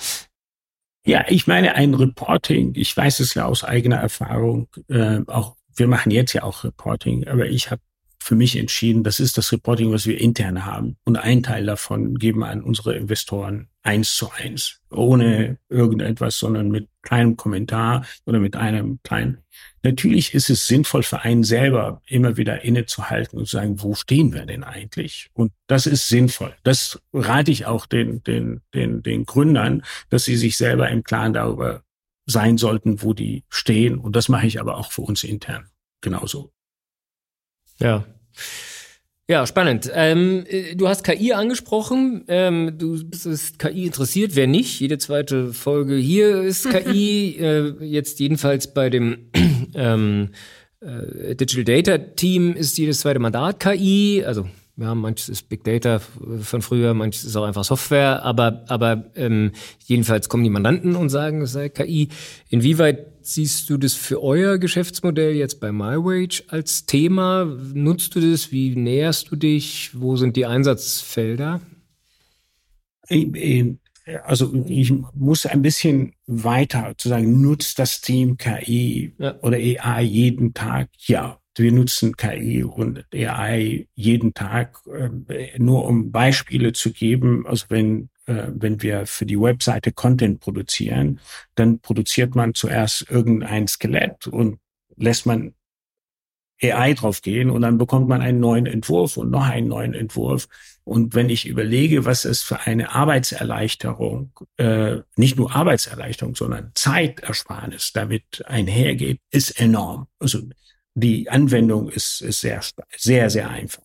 Ja, 1.06 1.24
ich 1.28 1.46
meine, 1.46 1.74
ein 1.74 1.92
Reporting, 1.92 2.72
ich 2.76 2.96
weiß 2.96 3.20
es 3.20 3.34
ja 3.34 3.44
aus 3.44 3.62
eigener 3.62 3.96
Erfahrung, 3.96 4.68
äh, 4.88 5.20
auch 5.26 5.56
wir 5.76 5.88
machen 5.88 6.10
jetzt 6.10 6.32
ja 6.32 6.44
auch 6.44 6.64
Reporting, 6.64 7.26
aber 7.26 7.46
ich 7.46 7.70
habe 7.70 7.82
für 8.24 8.36
mich 8.36 8.56
entschieden, 8.56 9.04
das 9.04 9.20
ist 9.20 9.36
das 9.36 9.52
Reporting, 9.52 9.92
was 9.92 10.06
wir 10.06 10.18
intern 10.18 10.64
haben. 10.64 10.96
Und 11.04 11.18
ein 11.18 11.42
Teil 11.42 11.66
davon 11.66 12.14
geben 12.14 12.42
an 12.42 12.62
unsere 12.62 12.96
Investoren 12.96 13.68
eins 13.82 14.16
zu 14.16 14.30
eins, 14.32 14.80
ohne 14.90 15.58
irgendetwas, 15.68 16.38
sondern 16.38 16.70
mit 16.70 16.88
keinem 17.02 17.36
Kommentar 17.36 18.06
oder 18.24 18.38
mit 18.40 18.56
einem 18.56 18.98
kleinen. 19.02 19.42
Natürlich 19.82 20.32
ist 20.32 20.48
es 20.48 20.66
sinnvoll 20.66 21.02
für 21.02 21.20
einen 21.20 21.44
selber 21.44 22.00
immer 22.06 22.38
wieder 22.38 22.64
innezuhalten 22.64 23.38
und 23.38 23.44
zu 23.44 23.56
sagen, 23.56 23.82
wo 23.82 23.94
stehen 23.94 24.32
wir 24.32 24.46
denn 24.46 24.64
eigentlich? 24.64 25.28
Und 25.34 25.52
das 25.66 25.86
ist 25.86 26.08
sinnvoll. 26.08 26.54
Das 26.62 27.02
rate 27.12 27.50
ich 27.50 27.66
auch 27.66 27.84
den, 27.84 28.22
den, 28.22 28.62
den, 28.72 29.02
den 29.02 29.26
Gründern, 29.26 29.82
dass 30.08 30.24
sie 30.24 30.36
sich 30.36 30.56
selber 30.56 30.88
im 30.88 31.04
Klaren 31.04 31.34
darüber 31.34 31.82
sein 32.24 32.56
sollten, 32.56 33.02
wo 33.02 33.12
die 33.12 33.44
stehen. 33.50 33.98
Und 33.98 34.16
das 34.16 34.30
mache 34.30 34.46
ich 34.46 34.60
aber 34.60 34.78
auch 34.78 34.92
für 34.92 35.02
uns 35.02 35.24
intern 35.24 35.68
genauso. 36.00 36.54
Ja. 37.78 38.04
Ja, 39.26 39.46
spannend. 39.46 39.90
Ähm, 39.94 40.44
äh, 40.48 40.74
du 40.74 40.86
hast 40.86 41.02
KI 41.02 41.32
angesprochen. 41.32 42.24
Ähm, 42.28 42.74
du 42.76 43.02
bist 43.04 43.58
KI 43.58 43.86
interessiert. 43.86 44.36
Wer 44.36 44.46
nicht? 44.46 44.80
Jede 44.80 44.98
zweite 44.98 45.54
Folge 45.54 45.96
hier 45.96 46.42
ist 46.42 46.68
KI. 46.70 47.36
äh, 47.40 47.72
jetzt 47.84 48.20
jedenfalls 48.20 48.74
bei 48.74 48.90
dem 48.90 49.30
ähm, 49.74 50.28
äh, 50.80 51.34
Digital 51.36 51.64
Data 51.64 51.96
Team 51.96 52.52
ist 52.52 52.76
jedes 52.76 53.00
zweite 53.00 53.18
Mandat 53.18 53.60
KI. 53.60 54.22
Also 54.26 54.46
ja, 54.76 54.94
manches 54.94 55.28
ist 55.28 55.48
Big 55.48 55.62
Data 55.62 56.00
von 56.00 56.60
früher, 56.60 56.94
manches 56.94 57.24
ist 57.24 57.36
auch 57.36 57.44
einfach 57.44 57.64
Software, 57.64 58.24
aber, 58.24 58.64
aber 58.66 59.04
ähm, 59.14 59.52
jedenfalls 59.86 60.28
kommen 60.28 60.42
die 60.42 60.50
Mandanten 60.50 60.96
und 60.96 61.10
sagen, 61.10 61.42
es 61.42 61.52
sei 61.52 61.68
KI. 61.68 62.08
Inwieweit 62.48 63.06
siehst 63.22 63.70
du 63.70 63.76
das 63.76 63.94
für 63.94 64.20
euer 64.22 64.58
Geschäftsmodell 64.58 65.34
jetzt 65.34 65.60
bei 65.60 65.70
MyWage 65.70 66.42
als 66.48 66.86
Thema? 66.86 67.44
Nutzt 67.44 68.16
du 68.16 68.20
das? 68.20 68.50
Wie 68.50 68.74
näherst 68.74 69.30
du 69.30 69.36
dich? 69.36 69.90
Wo 69.94 70.16
sind 70.16 70.34
die 70.34 70.46
Einsatzfelder? 70.46 71.60
Also 74.24 74.52
ich 74.66 74.92
muss 75.14 75.46
ein 75.46 75.62
bisschen 75.62 76.14
weiter 76.26 76.94
zu 76.98 77.08
sagen, 77.08 77.40
nutzt 77.40 77.78
das 77.78 78.00
Team 78.00 78.36
KI 78.36 79.14
ja. 79.18 79.38
oder 79.40 79.56
AI 79.56 80.02
jeden 80.02 80.52
Tag? 80.52 80.88
Ja, 80.98 81.38
wir 81.56 81.72
nutzen 81.72 82.16
KI 82.16 82.64
und 82.64 83.04
AI 83.12 83.88
jeden 83.94 84.34
Tag, 84.34 84.78
äh, 84.86 85.58
nur 85.58 85.84
um 85.84 86.10
Beispiele 86.10 86.72
zu 86.72 86.92
geben. 86.92 87.46
Also 87.46 87.66
wenn, 87.68 88.10
äh, 88.26 88.48
wenn 88.48 88.82
wir 88.82 89.06
für 89.06 89.26
die 89.26 89.40
Webseite 89.40 89.92
Content 89.92 90.40
produzieren, 90.40 91.20
dann 91.54 91.80
produziert 91.80 92.34
man 92.34 92.54
zuerst 92.54 93.08
irgendein 93.10 93.68
Skelett 93.68 94.26
und 94.26 94.58
lässt 94.96 95.26
man 95.26 95.54
AI 96.62 96.94
drauf 96.94 97.20
gehen 97.20 97.50
und 97.50 97.62
dann 97.62 97.78
bekommt 97.78 98.08
man 98.08 98.22
einen 98.22 98.40
neuen 98.40 98.66
Entwurf 98.66 99.16
und 99.16 99.30
noch 99.30 99.46
einen 99.46 99.68
neuen 99.68 99.94
Entwurf. 99.94 100.48
Und 100.84 101.14
wenn 101.14 101.30
ich 101.30 101.46
überlege, 101.46 102.04
was 102.04 102.24
es 102.24 102.42
für 102.42 102.60
eine 102.60 102.92
Arbeitserleichterung, 102.92 104.32
äh, 104.56 104.98
nicht 105.16 105.36
nur 105.36 105.54
Arbeitserleichterung, 105.54 106.34
sondern 106.36 106.70
Zeitersparnis 106.74 107.92
damit 107.92 108.44
einhergeht, 108.46 109.20
ist 109.30 109.58
enorm. 109.60 110.06
Also 110.18 110.42
die 110.94 111.28
Anwendung 111.28 111.88
ist, 111.88 112.20
ist 112.20 112.40
sehr, 112.40 112.60
sehr, 112.96 113.30
sehr 113.30 113.50
einfach. 113.50 113.82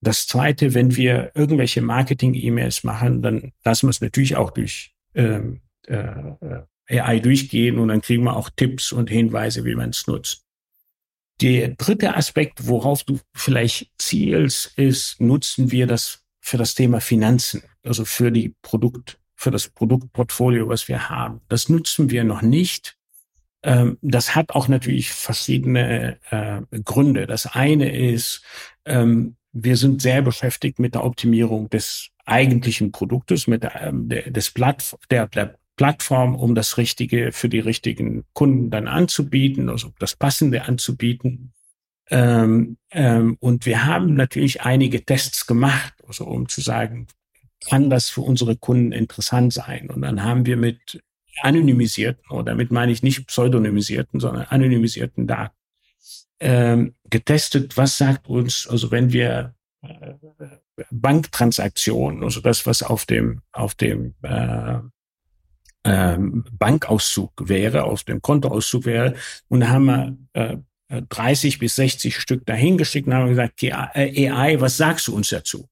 Das 0.00 0.26
zweite, 0.26 0.74
wenn 0.74 0.94
wir 0.96 1.32
irgendwelche 1.34 1.82
Marketing-E-Mails 1.82 2.84
machen, 2.84 3.22
dann 3.22 3.52
lassen 3.64 3.86
wir 3.86 3.90
es 3.90 4.00
natürlich 4.00 4.36
auch 4.36 4.50
durch 4.50 4.94
ähm, 5.14 5.60
äh, 5.86 6.62
AI 6.88 7.18
durchgehen 7.18 7.78
und 7.78 7.88
dann 7.88 8.02
kriegen 8.02 8.24
wir 8.24 8.36
auch 8.36 8.50
Tipps 8.54 8.92
und 8.92 9.10
Hinweise, 9.10 9.64
wie 9.64 9.74
man 9.74 9.90
es 9.90 10.06
nutzt. 10.06 10.44
Der 11.40 11.68
dritte 11.70 12.16
Aspekt, 12.16 12.66
worauf 12.66 13.04
du 13.04 13.18
vielleicht 13.34 13.90
zielst, 13.98 14.78
ist, 14.78 15.20
nutzen 15.20 15.70
wir 15.70 15.86
das 15.86 16.24
für 16.40 16.56
das 16.56 16.74
Thema 16.74 17.00
Finanzen, 17.00 17.62
also 17.82 18.04
für 18.04 18.30
die 18.30 18.54
Produkt, 18.62 19.18
für 19.34 19.50
das 19.50 19.68
Produktportfolio, 19.68 20.68
was 20.68 20.88
wir 20.88 21.10
haben. 21.10 21.40
Das 21.48 21.68
nutzen 21.68 22.10
wir 22.10 22.24
noch 22.24 22.40
nicht, 22.40 22.96
ähm, 23.62 23.98
das 24.02 24.34
hat 24.34 24.50
auch 24.50 24.68
natürlich 24.68 25.10
verschiedene 25.10 26.18
äh, 26.30 26.60
Gründe. 26.84 27.26
Das 27.26 27.46
eine 27.46 27.96
ist, 27.96 28.42
ähm, 28.84 29.36
wir 29.52 29.76
sind 29.76 30.02
sehr 30.02 30.22
beschäftigt 30.22 30.78
mit 30.78 30.94
der 30.94 31.04
Optimierung 31.04 31.70
des 31.70 32.10
eigentlichen 32.24 32.92
Produktes, 32.92 33.46
mit 33.46 33.62
der, 33.62 33.80
ähm, 33.82 34.08
des 34.08 34.50
Platt, 34.50 34.96
der, 35.10 35.28
der 35.28 35.56
Plattform, 35.76 36.34
um 36.34 36.54
das 36.54 36.78
Richtige 36.78 37.32
für 37.32 37.48
die 37.48 37.60
richtigen 37.60 38.24
Kunden 38.32 38.70
dann 38.70 38.88
anzubieten, 38.88 39.68
also 39.68 39.92
das 39.98 40.16
Passende 40.16 40.64
anzubieten. 40.64 41.52
Ähm, 42.08 42.78
ähm, 42.90 43.36
und 43.40 43.66
wir 43.66 43.84
haben 43.84 44.14
natürlich 44.14 44.62
einige 44.62 45.04
Tests 45.04 45.46
gemacht, 45.46 45.94
also 46.06 46.24
um 46.24 46.48
zu 46.48 46.60
sagen, 46.60 47.06
kann 47.68 47.90
das 47.90 48.08
für 48.08 48.20
unsere 48.20 48.56
Kunden 48.56 48.92
interessant 48.92 49.52
sein? 49.52 49.90
Und 49.90 50.02
dann 50.02 50.22
haben 50.22 50.46
wir 50.46 50.56
mit 50.56 51.02
anonymisierten, 51.42 52.30
und 52.30 52.46
damit 52.46 52.70
meine 52.70 52.92
ich 52.92 53.02
nicht 53.02 53.26
pseudonymisierten, 53.26 54.20
sondern 54.20 54.44
anonymisierten 54.44 55.26
Daten, 55.26 55.54
ähm, 56.40 56.94
getestet, 57.08 57.76
was 57.76 57.98
sagt 57.98 58.28
uns, 58.28 58.66
also 58.68 58.90
wenn 58.90 59.12
wir 59.12 59.54
äh, 59.82 60.14
Banktransaktionen, 60.90 62.22
also 62.22 62.40
das, 62.40 62.66
was 62.66 62.82
auf 62.82 63.06
dem, 63.06 63.40
auf 63.52 63.74
dem 63.74 64.14
äh, 64.22 64.78
ähm, 65.84 66.44
Bankauszug 66.52 67.32
wäre, 67.48 67.84
auf 67.84 68.04
dem 68.04 68.20
Kontoauszug 68.20 68.84
wäre, 68.84 69.14
und 69.48 69.60
da 69.60 69.68
haben 69.68 69.84
wir 69.86 70.16
äh, 70.34 70.56
30 70.88 71.58
bis 71.58 71.76
60 71.76 72.16
Stück 72.16 72.46
dahin 72.46 72.78
geschickt 72.78 73.08
und 73.08 73.14
haben 73.14 73.28
gesagt, 73.28 73.60
AI, 73.62 74.60
was 74.60 74.76
sagst 74.76 75.08
du 75.08 75.16
uns 75.16 75.30
dazu? 75.30 75.68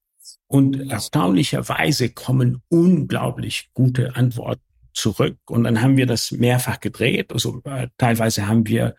Und 0.48 0.90
erstaunlicherweise 0.90 2.10
kommen 2.10 2.62
unglaublich 2.68 3.70
gute 3.74 4.16
Antworten 4.16 4.62
zurück. 4.94 5.38
Und 5.46 5.64
dann 5.64 5.82
haben 5.82 5.96
wir 5.96 6.06
das 6.06 6.30
mehrfach 6.30 6.80
gedreht. 6.80 7.32
Also 7.32 7.60
äh, 7.64 7.88
teilweise 7.98 8.46
haben 8.46 8.66
wir 8.66 8.94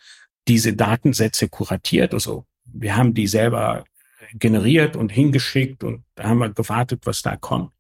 diese 0.47 0.73
Datensätze 0.73 1.49
kuratiert. 1.49 2.13
Also 2.13 2.45
wir 2.65 2.95
haben 2.95 3.13
die 3.13 3.27
selber 3.27 3.85
generiert 4.33 4.95
und 4.95 5.11
hingeschickt 5.11 5.83
und 5.83 6.03
da 6.15 6.25
haben 6.25 6.39
wir 6.39 6.49
gewartet, 6.49 7.01
was 7.05 7.21
da 7.21 7.35
kommt. 7.35 7.71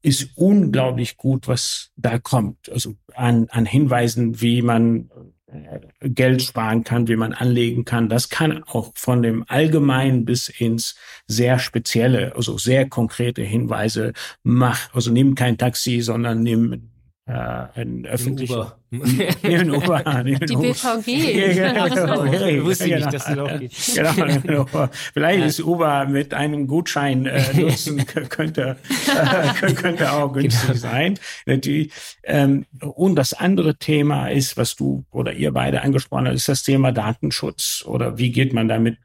Ist 0.00 0.30
unglaublich 0.36 1.16
gut, 1.16 1.48
was 1.48 1.90
da 1.96 2.18
kommt. 2.18 2.70
Also 2.70 2.94
an, 3.14 3.48
an 3.50 3.66
Hinweisen, 3.66 4.40
wie 4.40 4.62
man 4.62 5.10
äh, 5.46 5.80
Geld 6.08 6.42
sparen 6.42 6.84
kann, 6.84 7.08
wie 7.08 7.16
man 7.16 7.32
anlegen 7.32 7.84
kann. 7.84 8.08
Das 8.08 8.28
kann 8.28 8.62
auch 8.62 8.92
von 8.94 9.22
dem 9.22 9.44
Allgemeinen 9.48 10.24
bis 10.24 10.48
ins 10.48 10.94
sehr 11.26 11.58
spezielle, 11.58 12.36
also 12.36 12.58
sehr 12.58 12.88
konkrete 12.88 13.42
Hinweise 13.42 14.12
mach. 14.44 14.94
Also 14.94 15.10
nimm 15.10 15.34
kein 15.34 15.58
Taxi, 15.58 16.00
sondern 16.00 16.42
nimm 16.42 16.90
äh, 17.28 17.80
ein 17.80 18.06
öffentlicher 18.06 18.78
Nehmen 18.90 19.70
Uber 19.70 20.06
an. 20.06 20.24
Die 20.48 20.56
BVG. 20.56 21.08
Ja, 21.58 21.88
genau. 21.88 22.24
Ich 22.24 22.64
wusste 22.64 22.84
nicht, 22.84 23.12
dass 23.12 23.24
das 23.26 23.38
auch 23.38 23.58
geht. 23.58 23.72
Genau, 23.94 24.40
genau. 24.66 24.88
Vielleicht 25.12 25.44
ist 25.44 25.60
Uber 25.60 26.06
mit 26.06 26.32
einem 26.32 26.66
Gutschein 26.66 27.26
äh, 27.26 27.54
nutzen 27.54 28.04
könnte, 28.28 28.76
äh, 29.60 29.72
könnte 29.74 30.12
auch 30.12 30.32
günstig 30.32 30.68
genau. 30.68 30.78
sein. 30.78 31.18
Natürlich. 31.44 31.92
Ähm, 32.24 32.64
und 32.80 33.16
das 33.16 33.34
andere 33.34 33.76
Thema 33.76 34.28
ist, 34.28 34.56
was 34.56 34.76
du 34.76 35.04
oder 35.10 35.32
ihr 35.32 35.52
beide 35.52 35.82
angesprochen 35.82 36.26
habt, 36.26 36.36
ist 36.36 36.48
das 36.48 36.62
Thema 36.62 36.92
Datenschutz 36.92 37.84
oder 37.86 38.16
wie 38.18 38.30
geht 38.30 38.52
man 38.52 38.68
damit 38.68 38.96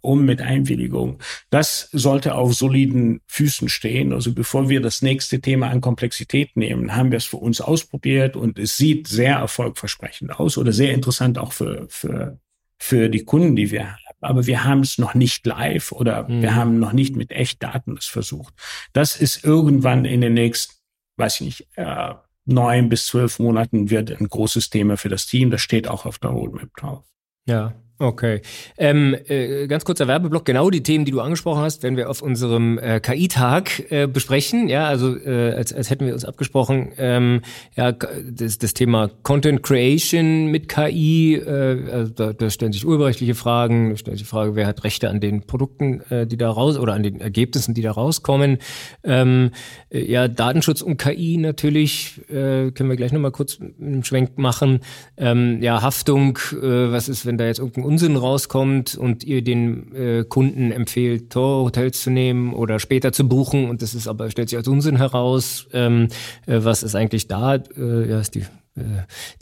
um 0.00 0.24
mit 0.24 0.40
Einwilligung. 0.40 1.18
Das 1.50 1.88
sollte 1.92 2.34
auf 2.34 2.54
soliden 2.54 3.20
Füßen 3.26 3.68
stehen. 3.68 4.12
Also 4.12 4.34
bevor 4.34 4.68
wir 4.68 4.80
das 4.80 5.02
nächste 5.02 5.40
Thema 5.40 5.68
an 5.68 5.80
Komplexität 5.80 6.56
nehmen, 6.56 6.94
haben 6.94 7.10
wir 7.10 7.18
es 7.18 7.24
für 7.24 7.38
uns 7.38 7.60
ausprobiert 7.60 8.36
und 8.36 8.58
es 8.58 8.76
sieht 8.76 9.08
sehr 9.08 9.36
erfolgversprechend 9.36 10.38
aus 10.38 10.58
oder 10.58 10.72
sehr 10.72 10.92
interessant 10.92 11.38
auch 11.38 11.52
für, 11.52 11.86
für, 11.88 12.38
für 12.78 13.08
die 13.08 13.24
Kunden, 13.24 13.56
die 13.56 13.70
wir 13.70 13.92
haben. 13.92 13.98
Aber 14.22 14.46
wir 14.46 14.64
haben 14.64 14.80
es 14.80 14.98
noch 14.98 15.14
nicht 15.14 15.46
live 15.46 15.92
oder 15.92 16.28
mhm. 16.28 16.42
wir 16.42 16.54
haben 16.54 16.78
noch 16.78 16.92
nicht 16.92 17.16
mit 17.16 17.30
Echtdaten 17.30 17.96
es 17.96 18.06
versucht. 18.06 18.52
Das 18.92 19.16
ist 19.16 19.44
irgendwann 19.44 20.04
in 20.04 20.20
den 20.20 20.34
nächsten, 20.34 20.74
weiß 21.16 21.40
ich 21.40 21.46
nicht, 21.46 21.68
äh, 21.76 22.14
neun 22.44 22.88
bis 22.88 23.06
zwölf 23.06 23.38
Monaten 23.38 23.88
wird 23.90 24.10
ein 24.10 24.28
großes 24.28 24.68
Thema 24.68 24.96
für 24.96 25.08
das 25.08 25.26
Team. 25.26 25.50
Das 25.50 25.62
steht 25.62 25.88
auch 25.88 26.04
auf 26.04 26.18
der 26.18 26.30
Roadmap 26.30 26.68
drauf. 26.76 27.04
Ja, 27.46 27.74
Okay. 28.00 28.40
Ähm, 28.78 29.14
äh, 29.28 29.66
ganz 29.66 29.84
kurzer 29.84 30.08
Werbeblock. 30.08 30.46
Genau 30.46 30.70
die 30.70 30.82
Themen, 30.82 31.04
die 31.04 31.12
du 31.12 31.20
angesprochen 31.20 31.60
hast, 31.60 31.82
werden 31.82 31.98
wir 31.98 32.08
auf 32.08 32.22
unserem 32.22 32.78
äh, 32.78 32.98
KI-Tag 32.98 33.92
äh, 33.92 34.06
besprechen. 34.06 34.68
Ja, 34.68 34.86
also 34.86 35.18
äh, 35.18 35.52
als, 35.52 35.70
als 35.74 35.90
hätten 35.90 36.06
wir 36.06 36.14
uns 36.14 36.24
abgesprochen. 36.24 36.92
Ähm, 36.96 37.42
ja, 37.76 37.92
das, 37.92 38.56
das 38.56 38.72
Thema 38.72 39.10
Content 39.22 39.62
Creation 39.62 40.46
mit 40.46 40.66
KI. 40.70 41.34
Äh, 41.34 41.90
also 41.92 42.12
da, 42.14 42.32
da 42.32 42.48
stellen 42.48 42.72
sich 42.72 42.86
urheberrechtliche 42.86 43.34
Fragen. 43.34 43.90
Da 43.90 43.96
stellt 43.98 44.16
sich 44.16 44.26
die 44.26 44.30
Frage, 44.30 44.54
wer 44.54 44.66
hat 44.66 44.82
Rechte 44.82 45.10
an 45.10 45.20
den 45.20 45.42
Produkten, 45.42 46.00
äh, 46.08 46.26
die 46.26 46.38
da 46.38 46.48
raus 46.48 46.78
oder 46.78 46.94
an 46.94 47.02
den 47.02 47.20
Ergebnissen, 47.20 47.74
die 47.74 47.82
da 47.82 47.90
rauskommen. 47.90 48.60
Ähm, 49.04 49.50
äh, 49.90 50.10
ja, 50.10 50.26
Datenschutz 50.26 50.80
und 50.80 50.96
KI 50.96 51.36
natürlich 51.36 52.18
äh, 52.30 52.70
können 52.70 52.88
wir 52.88 52.96
gleich 52.96 53.12
nochmal 53.12 53.30
kurz 53.30 53.58
einen 53.60 54.04
Schwenk 54.04 54.38
machen. 54.38 54.80
Ähm, 55.18 55.60
ja, 55.60 55.82
Haftung. 55.82 56.38
Äh, 56.52 56.92
was 56.92 57.10
ist, 57.10 57.26
wenn 57.26 57.36
da 57.36 57.44
jetzt 57.44 57.58
irgendein 57.58 57.89
Unsinn 57.90 58.14
rauskommt 58.14 58.96
und 58.96 59.24
ihr 59.24 59.42
den 59.42 59.92
äh, 59.96 60.22
Kunden 60.22 60.70
empfehlt, 60.70 61.30
Tor-Hotels 61.30 62.00
zu 62.00 62.10
nehmen 62.10 62.54
oder 62.54 62.78
später 62.78 63.10
zu 63.10 63.28
buchen 63.28 63.68
und 63.68 63.82
das 63.82 63.96
ist 63.96 64.06
aber 64.06 64.30
stellt 64.30 64.48
sich 64.48 64.56
als 64.56 64.68
Unsinn 64.68 64.96
heraus. 64.96 65.66
Ähm, 65.72 66.06
äh, 66.46 66.60
was 66.62 66.84
ist 66.84 66.94
eigentlich 66.94 67.26
da? 67.26 67.56
Äh, 67.56 68.08
ja, 68.08 68.20
ist 68.20 68.36
die 68.36 68.46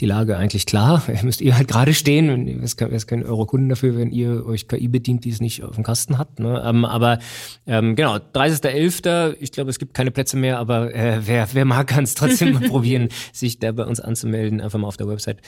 die 0.01 0.07
Lage 0.07 0.37
eigentlich 0.37 0.67
klar. 0.67 1.03
Müsst 1.23 1.41
ihr 1.41 1.57
halt 1.57 1.69
gerade 1.69 1.93
stehen. 1.93 2.63
Es 2.63 2.77
können 3.07 3.25
eure 3.25 3.47
Kunden 3.47 3.69
dafür, 3.69 3.97
wenn 3.97 4.11
ihr 4.11 4.47
euch 4.47 4.69
KI 4.69 4.89
bedient, 4.89 5.25
die 5.25 5.31
es 5.31 5.41
nicht 5.41 5.63
auf 5.63 5.75
dem 5.75 5.85
Kasten 5.85 6.19
hat. 6.19 6.41
Ne? 6.41 6.63
Ähm, 6.65 6.85
aber 6.85 7.19
ähm, 7.67 7.95
genau, 7.95 8.17
30.11. 8.17 9.37
Ich 9.41 9.53
glaube, 9.53 9.71
es 9.71 9.79
gibt 9.79 9.95
keine 9.95 10.11
Plätze 10.11 10.37
mehr, 10.37 10.59
aber 10.59 10.95
äh, 10.95 11.21
wer, 11.27 11.49
wer 11.53 11.65
mag, 11.65 11.87
kann 11.87 12.05
es 12.05 12.15
trotzdem 12.15 12.55
mal 12.55 12.63
probieren, 12.69 13.09
sich 13.33 13.59
da 13.59 13.73
bei 13.73 13.85
uns 13.85 14.01
anzumelden. 14.01 14.61
Einfach 14.61 14.79
mal 14.79 14.89
auf 14.89 14.97
der 14.97 15.09
Website 15.09 15.43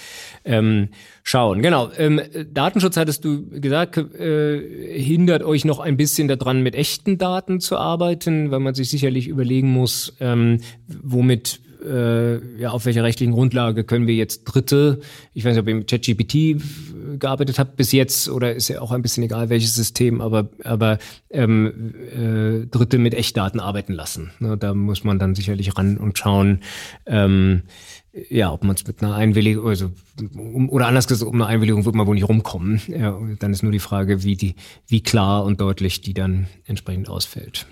ähm, 0.45 0.89
schauen. 1.22 1.62
Genau. 1.62 1.91
Ähm, 1.97 2.20
Datenschutz 2.53 2.97
hattest 2.97 3.24
du 3.24 3.49
gesagt, 3.49 3.97
äh, 3.97 5.01
hindert 5.01 5.43
euch 5.43 5.64
noch 5.64 5.81
ein 5.81 5.97
bisschen 5.97 6.28
daran, 6.28 6.62
mit 6.62 6.74
echten 6.74 7.18
Daten 7.18 7.61
zu 7.61 7.78
arbeiten, 7.78 8.51
weil 8.51 8.61
man 8.61 8.74
sich 8.74 8.91
sicherlich 8.91 9.26
überlegen 9.26 9.72
muss, 9.72 10.16
ähm, 10.20 10.61
womit 10.87 11.61
äh, 11.83 12.61
ja, 12.61 12.70
auf 12.70 12.87
welcher 12.87 13.03
rechtlichen 13.03 13.33
Grundlage 13.33 13.85
können 13.85 14.07
wir 14.07 14.14
jetzt 14.14 14.45
Dritte, 14.45 15.01
ich 15.35 15.45
weiß 15.45 15.53
nicht, 15.53 15.62
ob 15.62 15.68
ihr 15.68 15.74
mit 15.74 15.91
ChatGPT 15.91 16.61
gearbeitet 17.18 17.59
habt 17.59 17.76
bis 17.76 17.93
jetzt 17.93 18.28
oder 18.28 18.55
ist 18.55 18.68
ja 18.68 18.81
auch 18.81 18.93
ein 18.93 19.03
bisschen 19.03 19.24
egal, 19.24 19.49
welches 19.49 19.74
System, 19.74 20.20
aber, 20.20 20.49
aber 20.64 20.99
ähm, 21.31 21.95
äh, 22.12 22.66
Dritte 22.66 22.99
mit 22.99 23.14
Echtdaten 23.14 23.61
arbeiten 23.61 23.93
lassen. 23.93 24.31
Ne, 24.39 24.57
da 24.57 24.74
muss 24.74 25.05
man 25.05 25.18
dann 25.18 25.35
sicherlich 25.35 25.76
ran 25.76 25.97
und 25.97 26.18
schauen, 26.18 26.61
ähm, 27.07 27.62
ja, 28.28 28.53
ob 28.53 28.64
man 28.64 28.74
es 28.74 28.87
mit 28.87 29.03
einer 29.03 29.14
Einwilligung, 29.14 29.68
also 29.68 29.93
um, 30.35 30.68
oder 30.68 30.89
anders 30.89 31.07
gesagt, 31.07 31.28
um 31.28 31.37
eine 31.37 31.47
Einwilligung 31.47 31.85
wird 31.85 31.95
man 31.95 32.07
wohl 32.07 32.14
nicht 32.14 32.28
rumkommen. 32.28 32.81
Ja, 32.89 33.18
dann 33.39 33.53
ist 33.53 33.62
nur 33.62 33.72
die 33.72 33.78
Frage, 33.78 34.24
wie 34.24 34.37
die, 34.37 34.57
wie 34.89 35.03
klar 35.03 35.45
und 35.45 35.61
deutlich 35.61 36.01
die 36.01 36.14
dann 36.14 36.49
entsprechend 36.64 37.09
ausfällt. 37.09 37.66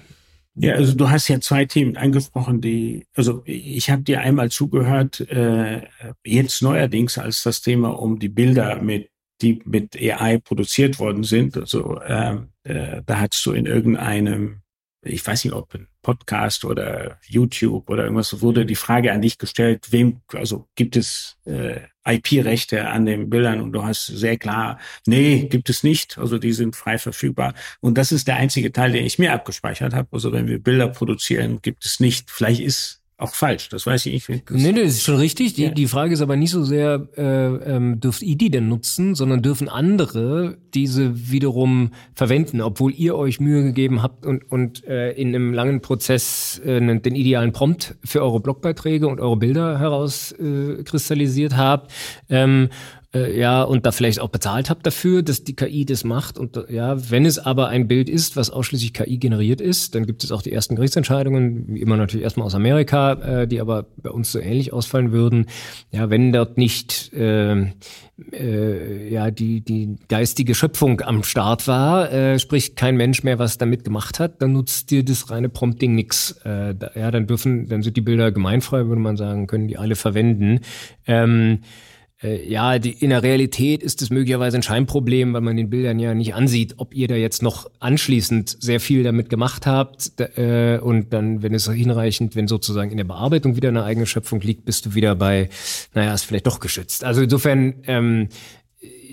Ja, 0.61 0.75
also 0.75 0.95
du 0.95 1.09
hast 1.09 1.29
ja 1.29 1.41
zwei 1.41 1.65
Themen 1.65 1.97
angesprochen, 1.97 2.61
die, 2.61 3.07
also 3.15 3.43
ich 3.45 3.91
habe 3.91 4.03
dir 4.03 4.21
einmal 4.21 4.51
zugehört, 4.51 5.21
äh, 5.31 5.83
jetzt 6.25 6.63
neuerdings 6.63 7.19
als 7.19 7.43
das 7.43 7.61
Thema 7.61 7.91
um 7.99 8.19
die 8.19 8.29
Bilder 8.29 8.83
mit 8.83 9.11
die 9.41 9.61
mit 9.65 9.97
AI 9.97 10.39
produziert 10.39 10.99
worden 10.99 11.23
sind. 11.23 11.57
Also 11.57 12.01
äh, 12.01 12.39
äh, 12.65 13.03
da 13.07 13.21
hast 13.21 13.45
du 13.47 13.53
in 13.53 13.67
irgendeinem 13.67 14.63
ich 15.03 15.26
weiß 15.26 15.44
nicht, 15.44 15.55
ob 15.55 15.74
ein 15.74 15.88
Podcast 16.03 16.64
oder 16.64 17.18
YouTube 17.26 17.88
oder 17.90 18.05
irgendwas, 18.05 18.40
wurde 18.40 18.66
die 18.66 18.74
Frage 18.74 19.12
an 19.12 19.22
dich 19.22 19.38
gestellt, 19.38 19.92
wem, 19.92 20.20
also 20.32 20.68
gibt 20.74 20.96
es 20.96 21.36
äh, 21.44 21.80
IP-Rechte 22.05 22.88
an 22.88 23.07
den 23.07 23.30
Bildern? 23.30 23.61
Und 23.61 23.72
du 23.72 23.84
hast 23.84 24.07
sehr 24.07 24.38
klar, 24.38 24.78
nee, 25.07 25.46
gibt 25.49 25.70
es 25.70 25.82
nicht. 25.82 26.18
Also 26.18 26.38
die 26.38 26.53
sind 26.53 26.74
frei 26.76 26.99
verfügbar. 26.99 27.55
Und 27.80 27.99
das 27.99 28.12
ist 28.12 28.28
der 28.28 28.36
einzige 28.36 28.72
Teil, 28.72 28.92
den 28.92 29.05
ich 29.05 29.18
mir 29.18 29.32
abgespeichert 29.32 29.94
habe. 29.94 30.09
Also 30.12 30.32
wenn 30.32 30.49
wir 30.49 30.62
Bilder 30.62 30.88
produzieren, 30.88 31.61
gibt 31.62 31.84
es 31.84 32.01
nicht. 32.01 32.30
Vielleicht 32.30 32.61
ist 32.61 33.03
auch 33.19 33.35
falsch. 33.35 33.69
Das 33.69 33.85
weiß 33.85 34.07
ich 34.07 34.29
nicht. 34.29 34.49
Nee, 34.51 34.73
nee, 34.73 34.85
das 34.85 34.93
ist 34.93 35.03
schon 35.03 35.16
richtig. 35.16 35.55
Die, 35.55 35.64
ja. 35.64 35.71
die 35.71 35.89
Frage 35.89 36.14
ist 36.14 36.21
aber 36.21 36.37
nicht 36.37 36.53
so 36.53 36.62
sehr, 36.62 37.09
äh, 37.16 37.23
ähm, 37.23 37.99
dürft 37.99 38.23
ihr 38.23 38.37
die 38.37 38.49
denn 38.49 38.69
nutzen, 38.69 39.16
sondern 39.16 39.43
dürfen 39.43 39.69
andere 39.69 40.57
diese 40.73 41.31
wiederum 41.31 41.91
verwenden, 42.14 42.61
obwohl 42.61 42.95
ihr 42.95 43.16
euch 43.16 43.41
Mühe 43.41 43.64
gegeben 43.64 44.03
habt 44.05 44.25
und, 44.25 44.49
und 44.51 44.85
äh, 44.85 45.11
in 45.12 45.35
einem 45.35 45.53
langen 45.53 45.81
Prozess 45.81 46.61
äh, 46.64 46.79
den 46.79 47.16
idealen 47.16 47.51
Prompt 47.53 47.97
für 48.05 48.23
eure 48.23 48.39
Blogbeiträge 48.39 49.09
und 49.09 49.19
eure 49.19 49.37
Bilder 49.37 49.81
herauskristallisiert 49.81 51.55
äh, 51.55 51.57
habt. 51.57 51.93
Ähm, 52.31 52.69
äh, 53.15 53.39
ja, 53.39 53.63
und 53.63 53.87
da 53.87 53.93
vielleicht 53.93 54.21
auch 54.21 54.29
bezahlt 54.29 54.69
habt 54.69 54.85
dafür, 54.85 55.23
dass 55.23 55.43
die 55.43 55.57
KI 55.57 55.87
das 55.87 56.05
macht. 56.05 56.37
Und 56.37 56.63
ja, 56.69 57.11
wenn 57.11 57.25
es 57.25 57.39
aber 57.39 57.69
ein 57.69 57.89
Bild 57.89 58.11
ist, 58.11 58.37
was 58.37 58.51
ausschließlich 58.51 58.93
KI 58.93 59.17
generiert 59.17 59.63
ist, 59.63 59.95
dann 59.95 60.05
gibt 60.05 60.25
es 60.25 60.33
auch 60.33 60.43
die 60.43 60.53
ersten 60.53 60.77
Gerichtsentscheidungen, 60.77 61.75
wie 61.75 61.81
immer 61.81 61.97
natürlich 61.97 62.25
erstmal 62.25 62.47
aus 62.47 62.55
Amerika, 62.55 63.13
äh, 63.13 63.49
die 63.49 63.63
aber 63.63 63.87
bei 63.97 64.11
uns 64.11 64.31
so 64.31 64.39
ähnlich 64.39 64.75
ausfallen 64.75 65.11
würden. 65.11 65.47
Ja, 65.91 66.11
wenn 66.11 66.33
dort 66.33 66.59
nicht 66.59 67.11
äh, 67.15 67.73
äh, 68.33 69.09
ja 69.11 69.31
die 69.31 69.63
die 69.63 69.97
geistige 70.09 70.55
Schöpfung 70.55 71.01
am 71.01 71.23
Start 71.23 71.67
war, 71.67 72.13
äh, 72.13 72.39
sprich 72.39 72.75
kein 72.75 72.99
Mensch 72.99 73.23
mehr 73.23 73.39
was 73.39 73.57
damit 73.57 73.85
gemacht 73.85 74.21
hat, 74.21 74.43
dann 74.43 74.53
nutzt 74.53 74.91
dir 74.91 75.03
das 75.03 75.31
reine 75.31 75.49
Prompting 75.49 75.95
nix. 75.95 76.33
Äh, 76.45 76.75
da, 76.75 76.91
ja, 76.95 77.11
dann 77.11 77.27
dürfen, 77.27 77.69
dann 77.69 77.83
sind 77.83 77.97
die 77.97 78.03
Bilder 78.03 78.33
gemeinfrei, 78.33 78.87
würde 78.87 79.01
man 79.01 79.17
sagen, 79.17 79.47
können 79.47 79.67
die 79.67 79.79
alle 79.79 79.97
verwenden. 79.97 80.61
Ähm, 81.07 81.61
äh, 81.63 81.88
ja, 82.21 82.81
die, 82.81 82.91
in 82.91 83.11
der 83.11 83.23
Realität 83.23 83.81
ist 83.81 84.03
es 84.03 84.11
möglicherweise 84.11 84.57
ein 84.57 84.62
Scheinproblem, 84.64 85.35
weil 85.35 85.41
man 85.41 85.57
den 85.57 85.71
Bildern 85.71 86.01
ja 86.01 86.14
nicht 86.14 86.35
ansieht, 86.35 86.75
ob 86.79 86.93
ihr 86.93 87.07
da 87.07 87.14
jetzt 87.14 87.45
noch 87.45 87.71
anschließend 87.79 88.57
sehr 88.61 88.81
viel 88.81 89.05
damit 89.05 89.31
gemacht 89.31 89.66
habt. 89.66 90.12
Äh, 90.37 90.81
und 90.83 91.12
dann, 91.12 91.43
wenn 91.43 91.55
es 91.55 91.71
hinreichend, 91.71 92.35
wenn 92.35 92.49
sozusagen 92.49 92.91
in 92.91 92.97
der 92.97 93.05
Bearbeitung 93.05 93.55
wieder 93.55 93.69
eine 93.69 93.85
eigene 93.85 94.07
Schöpfung 94.07 94.41
liegt, 94.41 94.64
bist 94.64 94.87
du 94.87 94.95
wieder 94.95 95.14
bei, 95.14 95.49
naja, 95.95 96.12
ist 96.12 96.25
vielleicht 96.25 96.49
doch 96.49 96.59
geschützt. 96.59 97.05
Also 97.05 97.23
insofern 97.23 97.75
ähm, 97.87 98.29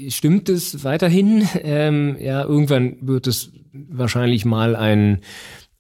stimmt 0.10 0.50
es 0.50 0.84
weiterhin. 0.84 1.48
Ähm, 1.62 2.18
ja, 2.20 2.44
irgendwann 2.44 2.98
wird 3.02 3.28
es 3.28 3.52
wahrscheinlich 3.72 4.46
mal 4.46 4.76
ein 4.76 5.22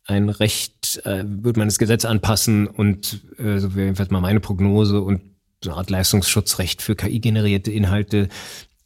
ein 0.07 0.29
Recht, 0.29 1.01
äh, 1.03 1.23
wird 1.25 1.57
man 1.57 1.67
das 1.67 1.79
Gesetz 1.79 2.05
anpassen 2.05 2.67
und 2.67 3.25
äh, 3.39 3.57
so 3.57 3.73
wäre 3.73 3.85
jedenfalls 3.85 4.11
mal 4.11 4.21
meine 4.21 4.39
Prognose 4.39 5.01
und 5.01 5.34
so 5.65 5.71
eine 5.71 5.77
Art 5.77 5.89
Leistungsschutzrecht 5.89 6.81
für 6.81 6.95
KI-generierte 6.95 7.71
Inhalte 7.71 8.29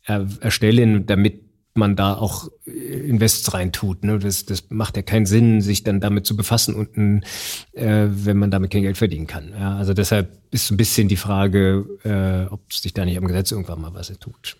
äh, 0.06 0.26
erstellen, 0.42 1.06
damit 1.06 1.50
man 1.76 1.96
da 1.96 2.14
auch 2.14 2.50
äh, 2.68 2.72
Invests 2.72 3.54
reintut. 3.54 4.04
Ne? 4.04 4.20
Das, 4.20 4.46
das 4.46 4.70
macht 4.70 4.98
ja 4.98 5.02
keinen 5.02 5.26
Sinn, 5.26 5.62
sich 5.62 5.84
dann 5.84 6.00
damit 6.00 6.26
zu 6.26 6.36
befassen 6.36 6.76
und 6.76 7.24
äh, 7.74 8.08
wenn 8.10 8.38
man 8.38 8.52
damit 8.52 8.72
kein 8.72 8.84
Geld 8.84 8.98
verdienen 8.98 9.28
kann. 9.28 9.52
Ja, 9.58 9.78
also 9.78 9.94
deshalb 9.94 10.38
ist 10.52 10.72
ein 10.72 10.78
bisschen 10.78 11.08
die 11.08 11.16
Frage, 11.16 11.86
äh, 12.04 12.52
ob 12.52 12.72
sich 12.74 12.94
da 12.94 13.06
nicht 13.06 13.18
am 13.18 13.26
Gesetz 13.26 13.52
irgendwann 13.52 13.82
mal 13.82 13.94
was 13.94 14.12
tut. 14.20 14.58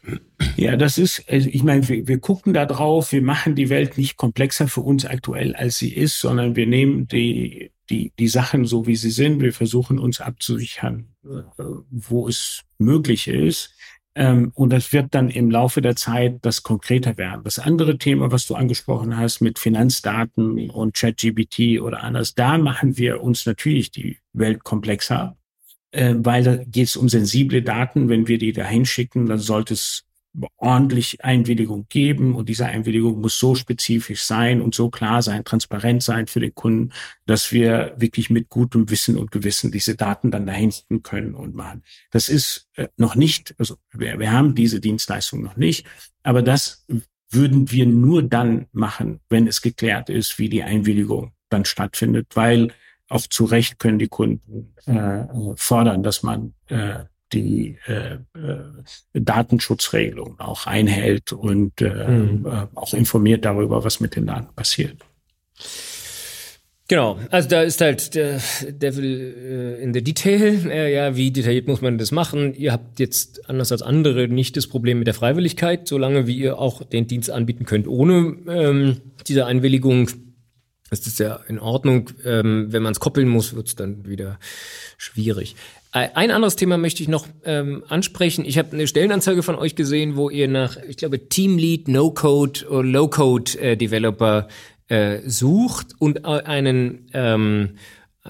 Ja, 0.56 0.78
das 0.78 0.98
ist, 0.98 1.24
also 1.30 1.50
ich 1.52 1.64
meine, 1.64 1.88
wir, 1.88 2.08
wir 2.08 2.20
gucken 2.20 2.54
da 2.54 2.66
drauf, 2.66 3.12
wir 3.12 3.22
machen 3.22 3.56
die 3.56 3.70
Welt 3.70 3.98
nicht 3.98 4.18
komplexer 4.18 4.68
für 4.68 4.82
uns 4.82 5.06
aktuell, 5.06 5.56
als 5.56 5.78
sie 5.78 5.94
ist, 5.94 6.20
sondern 6.20 6.56
wir 6.56 6.68
nehmen 6.68 7.08
die, 7.08 7.72
die, 7.90 8.14
die 8.18 8.28
Sachen 8.28 8.66
so, 8.66 8.88
wie 8.88 8.96
sie 8.96 9.12
sind. 9.12 9.42
Wir 9.42 9.54
versuchen 9.54 10.00
uns 10.00 10.22
abzusichern, 10.22 11.09
wo 11.24 12.28
es 12.28 12.64
möglich 12.78 13.28
ist. 13.28 13.74
Ähm, 14.16 14.52
und 14.56 14.72
das 14.74 14.92
wird 14.92 15.14
dann 15.14 15.30
im 15.30 15.52
Laufe 15.52 15.82
der 15.82 15.96
Zeit 15.96 16.40
das 16.42 16.64
konkreter 16.64 17.18
werden. 17.18 17.44
Das 17.44 17.60
andere 17.60 17.98
Thema, 17.98 18.32
was 18.32 18.48
du 18.48 18.56
angesprochen 18.56 19.16
hast 19.16 19.40
mit 19.40 19.60
Finanzdaten 19.60 20.70
und 20.70 20.96
ChatGPT 20.96 21.80
oder 21.82 22.04
anders, 22.04 22.34
da 22.36 22.58
machen 22.58 22.98
wir 22.98 23.22
uns 23.22 23.46
natürlich 23.46 23.92
die 23.92 24.18
Welt 24.34 24.64
komplexer, 24.64 25.38
äh, 25.92 26.16
weil 26.18 26.44
da 26.44 26.58
geht 26.58 26.88
es 26.88 26.98
um 26.98 27.08
sensible 27.08 27.62
Daten. 27.62 28.10
Wenn 28.10 28.28
wir 28.28 28.40
die 28.40 28.52
da 28.52 28.66
hinschicken, 28.66 29.28
dann 29.28 29.40
sollte 29.40 29.76
es 29.76 30.06
ordentlich 30.58 31.24
Einwilligung 31.24 31.88
geben 31.90 32.36
und 32.36 32.50
diese 32.50 32.66
Einwilligung 32.66 33.20
muss 33.20 33.40
so 33.40 33.56
spezifisch 33.56 34.24
sein 34.24 34.62
und 34.62 34.76
so 34.76 34.90
klar 34.90 35.22
sein, 35.22 35.44
transparent 35.44 36.04
sein 36.04 36.28
für 36.28 36.40
den 36.40 36.54
Kunden, 36.54 36.92
dass 37.26 37.52
wir 37.52 37.96
wirklich 37.98 38.30
mit 38.30 38.50
gutem 38.50 38.90
Wissen 38.90 39.18
und 39.18 39.32
Gewissen 39.32 39.72
diese 39.72 39.96
Daten 39.96 40.32
dann 40.32 40.46
dahin 40.46 40.72
können 41.04 41.34
und 41.34 41.56
machen. 41.56 41.84
Das 42.12 42.30
ist 42.30 42.70
äh, 42.76 42.88
noch 42.98 43.16
nicht, 43.16 43.56
also 43.58 43.78
wir, 43.92 44.20
wir 44.20 44.32
haben 44.32 44.56
diese 44.56 44.80
Dienstleistung 44.80 45.42
noch 45.42 45.58
nicht, 45.58 45.86
aber 46.24 46.42
das 46.42 46.86
würden 47.32 47.72
wir 47.72 47.86
nur 47.86 48.24
dann 48.24 48.68
machen, 48.72 49.20
wenn 49.30 49.48
es 49.48 49.62
geklärt 49.62 50.10
ist, 50.10 50.40
wie 50.40 50.50
die 50.50 50.64
Einwilligung 50.64 51.34
dann 51.50 51.66
stattfindet, 51.66 52.36
weil 52.36 52.72
auch 53.08 53.26
zu 53.28 53.46
Recht 53.46 53.80
können 53.80 54.00
die 54.00 54.08
Kunden 54.08 54.76
äh, 54.86 55.26
fordern, 55.56 56.04
dass 56.04 56.22
man 56.22 56.54
äh, 56.68 57.06
die 57.34 57.78
äh, 57.88 58.16
äh, 58.16 58.20
Datenschutzregelungen 59.14 60.40
auch 60.40 60.68
einhält 60.68 61.32
und 61.34 61.82
äh, 61.82 62.08
mhm. 62.08 62.46
äh, 62.46 62.68
auch 62.76 62.94
informiert 62.94 63.46
darüber, 63.46 63.84
was 63.84 64.00
mit 64.00 64.16
den 64.16 64.28
Daten 64.28 64.54
passiert. 64.56 64.98
Genau, 66.90 67.20
also 67.30 67.48
da 67.48 67.62
ist 67.62 67.82
halt 67.82 68.16
der 68.16 68.42
Devil 68.68 69.78
äh, 69.78 69.84
in 69.84 69.94
the 69.94 70.02
Detail. 70.04 70.72
Äh, 70.72 70.92
ja, 70.92 71.16
wie 71.16 71.30
detailliert 71.30 71.68
muss 71.68 71.82
man 71.82 72.00
das 72.00 72.12
machen? 72.12 72.56
Ihr 72.56 72.72
habt 72.72 73.00
jetzt 73.00 73.48
anders 73.48 73.72
als 73.72 73.84
andere 73.84 74.28
nicht 74.28 74.58
das 74.58 74.66
Problem 74.66 74.98
mit 74.98 75.06
der 75.06 75.14
Freiwilligkeit, 75.14 75.88
solange 75.88 76.26
wie 76.26 76.36
ihr 76.36 76.58
auch 76.58 76.84
den 76.84 77.06
Dienst 77.06 77.30
anbieten 77.30 77.66
könnt 77.66 77.88
ohne 77.88 78.36
ähm, 78.48 79.02
diese 79.28 79.46
Einwilligung. 79.46 80.10
Das 80.90 81.06
ist 81.06 81.20
ja 81.20 81.40
in 81.48 81.60
Ordnung. 81.60 82.10
Ähm, 82.26 82.74
wenn 82.74 82.82
man 82.82 82.94
es 82.94 83.00
koppeln 83.00 83.28
muss, 83.28 83.56
wird 83.56 83.68
es 83.68 83.76
dann 83.76 84.08
wieder 84.08 84.40
schwierig. 84.98 85.56
Ein 85.92 86.30
anderes 86.30 86.56
Thema 86.56 86.78
möchte 86.78 87.02
ich 87.02 87.10
noch 87.10 87.26
ähm, 87.46 87.84
ansprechen. 87.88 88.46
Ich 88.46 88.60
habe 88.60 88.74
eine 88.74 88.86
Stellenanzeige 88.86 89.42
von 89.42 89.56
euch 89.56 89.76
gesehen, 89.76 90.16
wo 90.16 90.30
ihr 90.30 90.48
nach, 90.48 90.78
ich 90.88 90.98
glaube, 90.98 91.30
Teamlead, 91.30 91.88
No-Code 91.88 92.68
oder 92.70 92.84
Low-Code-Developer 92.84 94.48
äh, 94.88 95.20
sucht 95.26 95.96
und 95.98 96.26
einen 96.26 97.10
ähm, 97.14 97.72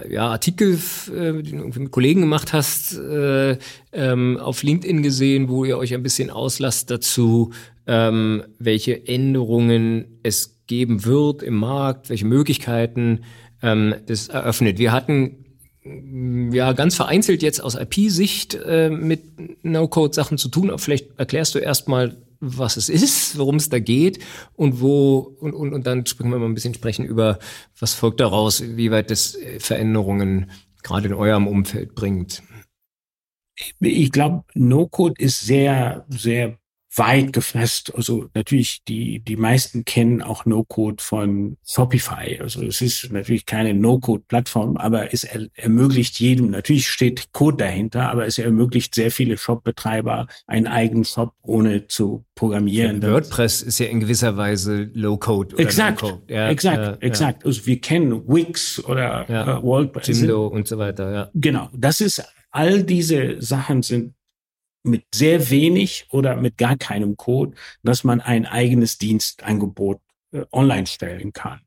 ja, 0.10 0.30
Artikel, 0.30 0.80
äh, 1.14 1.44
den 1.44 1.72
du 1.72 1.80
mit 1.80 1.92
Kollegen 1.92 2.22
gemacht 2.22 2.54
hast, 2.54 2.98
äh, 2.98 3.58
ähm, 3.92 4.38
auf 4.38 4.64
LinkedIn 4.64 5.04
gesehen, 5.04 5.50
wo 5.50 5.66
ihr 5.66 5.78
euch 5.78 5.94
ein 5.94 6.04
bisschen 6.04 6.30
auslasst 6.30 6.90
dazu, 6.92 7.52
ähm, 7.88 8.44
welche 8.58 9.06
Änderungen 9.06 10.20
es 10.24 10.62
geben 10.68 11.04
wird 11.04 11.44
im 11.44 11.56
Markt, 11.56 12.10
welche 12.10 12.26
Möglichkeiten 12.26 13.26
ähm, 13.62 13.96
das 14.06 14.30
eröffnet. 14.30 14.78
Wir 14.78 14.94
hatten 14.94 15.46
ja 16.52 16.74
ganz 16.74 16.96
vereinzelt 16.96 17.42
jetzt 17.42 17.62
aus 17.62 17.76
IP-Sicht 17.76 18.56
äh, 18.56 18.90
mit 18.90 19.64
No-Code-Sachen 19.64 20.38
zu 20.38 20.50
tun. 20.50 20.70
Aber 20.70 20.80
vielleicht 20.80 21.18
erklärst 21.18 21.56
du 21.56 21.60
erstmal, 21.60 22.18
was 22.40 22.78
es 22.78 22.90
ist, 22.90 23.38
worum 23.38 23.56
es 23.56 23.70
da 23.70 23.80
geht 23.80 24.20
und 24.54 24.82
wo 24.82 25.18
und, 25.40 25.54
und, 25.54 25.74
und 25.74 25.86
dann 25.86 26.06
sprechen 26.06 26.32
wir 26.32 26.40
mal 26.40 26.46
ein 26.46 26.54
bisschen 26.54 26.74
sprechen 26.74 27.06
über, 27.06 27.40
was 27.78 27.94
folgt 27.94 28.20
daraus, 28.20 28.64
wie 28.64 28.92
weit 28.92 29.12
das 29.12 29.36
äh, 29.36 29.60
Veränderungen 29.60 30.50
gerade 30.84 31.08
in 31.08 31.14
eurem 31.14 31.48
Umfeld 31.48 31.96
bringt. 31.96 32.44
Ich 33.80 34.12
glaube, 34.12 34.44
No-Code 34.54 35.22
ist 35.22 35.42
sehr, 35.42 36.06
sehr 36.10 36.58
weit 36.96 37.34
gefasst. 37.34 37.94
Also 37.96 38.30
natürlich, 38.34 38.84
die, 38.88 39.20
die 39.20 39.36
meisten 39.36 39.86
kennen 39.86 40.22
auch 40.22 40.46
No-Code 40.46 41.04
von 41.04 41.58
Shopify. 41.66 42.40
Also 42.42 42.64
es 42.64 42.82
ist 42.82 43.12
natürlich 43.12 43.46
keine 43.46 43.74
No-Code-Plattform, 43.74 44.78
aber 44.78 45.14
es 45.14 45.24
er, 45.24 45.48
ermöglicht 45.54 46.20
jedem, 46.20 46.50
natürlich 46.52 46.88
steht 46.88 47.32
Code 47.32 47.58
dahinter, 47.58 48.10
aber 48.10 48.26
es 48.26 48.38
ermöglicht 48.38 48.96
sehr 48.96 49.12
viele 49.12 49.38
Shop-Betreiber 49.38 50.28
einen 50.48 50.68
eigenen 50.68 51.06
Shop 51.06 51.34
ohne 51.44 51.88
zu 51.88 52.26
programmieren. 52.36 53.02
Ja, 53.02 53.12
WordPress 53.12 53.62
ist 53.62 53.80
ja 53.80 53.88
in 53.88 54.00
gewisser 54.00 54.36
Weise 54.36 54.90
Low-Code. 54.94 55.58
Exakt, 55.58 56.02
no 56.02 56.22
ja, 56.28 56.50
exakt, 56.50 57.04
äh, 57.04 57.06
exakt. 57.06 57.46
Also 57.46 57.66
wir 57.66 57.80
kennen 57.80 58.28
Wix 58.28 58.84
oder 58.84 59.26
ja. 59.30 59.58
äh, 59.58 59.64
WordPress. 59.64 60.08
Jimdo 60.08 60.48
und 60.48 60.68
so 60.68 60.78
weiter, 60.78 61.12
ja. 61.12 61.30
Genau, 61.36 61.70
das 61.74 62.02
ist 62.02 62.24
all 62.52 62.84
diese 62.84 63.42
Sachen 63.42 63.84
sind 63.84 64.14
mit 64.84 65.06
sehr 65.14 65.50
wenig 65.50 66.08
oder 66.12 66.36
mit 66.36 66.58
gar 66.58 66.78
keinem 66.78 67.18
Code, 67.18 67.56
dass 67.84 68.04
man 68.04 68.22
ein 68.22 68.46
eigenes 68.46 68.98
Dienstangebot 68.98 70.02
äh, 70.32 70.46
online 70.52 70.88
stellen 70.88 71.34
kann. 71.34 71.62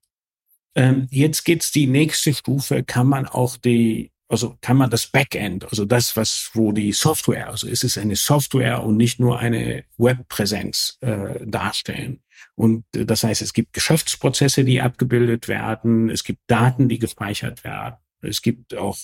Ähm, 0.74 1.06
jetzt 1.10 1.44
geht's 1.44 1.70
die 1.70 1.86
nächste 1.86 2.32
Stufe, 2.32 2.82
kann 2.82 3.06
man 3.06 3.26
auch 3.26 3.56
die, 3.56 4.10
also 4.28 4.56
kann 4.62 4.78
man 4.78 4.88
das 4.88 5.06
Backend, 5.06 5.64
also 5.66 5.84
das, 5.84 6.16
was, 6.16 6.50
wo 6.54 6.72
die 6.72 6.92
Software, 6.92 7.48
also 7.48 7.66
ist 7.66 7.84
es 7.84 7.98
eine 7.98 8.16
Software 8.16 8.82
und 8.82 8.96
nicht 8.96 9.20
nur 9.20 9.38
eine 9.38 9.84
Webpräsenz 9.98 10.96
äh, 11.00 11.44
darstellen. 11.44 12.22
Und 12.54 12.84
äh, 12.96 13.04
das 13.04 13.24
heißt, 13.24 13.42
es 13.42 13.52
gibt 13.52 13.74
Geschäftsprozesse, 13.74 14.64
die 14.64 14.80
abgebildet 14.80 15.48
werden, 15.48 16.08
es 16.08 16.24
gibt 16.24 16.40
Daten, 16.46 16.88
die 16.88 16.98
gespeichert 16.98 17.64
werden, 17.64 17.96
es 18.22 18.40
gibt 18.40 18.74
auch 18.74 18.96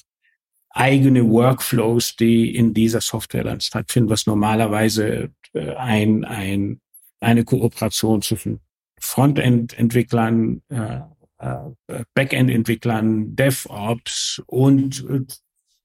eigene 0.70 1.28
Workflows, 1.28 2.16
die 2.16 2.54
in 2.54 2.74
dieser 2.74 3.00
Software 3.00 3.44
dann 3.44 3.60
stattfinden, 3.60 4.10
was 4.10 4.26
normalerweise 4.26 5.30
äh, 5.54 5.74
ein, 5.74 6.24
ein, 6.24 6.80
eine 7.20 7.44
Kooperation 7.44 8.22
zwischen 8.22 8.60
Frontend-Entwicklern, 9.00 10.62
äh, 10.68 11.00
äh, 11.38 12.04
Backend-Entwicklern, 12.14 13.36
DevOps 13.36 14.42
und 14.46 15.04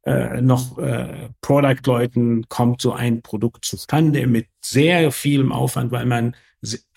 äh, 0.06 0.42
noch 0.42 0.78
äh, 0.80 1.30
Product-Leuten 1.42 2.50
kommt 2.50 2.82
so 2.82 2.92
ein 2.92 3.22
Produkt 3.22 3.66
zustande 3.66 4.28
mit 4.28 4.48
sehr 4.62 5.12
vielem 5.12 5.52
Aufwand, 5.52 5.92
weil 5.92 6.06
man 6.06 6.36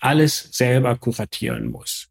alles 0.00 0.48
selber 0.52 0.96
kuratieren 0.96 1.68
muss. 1.68 2.08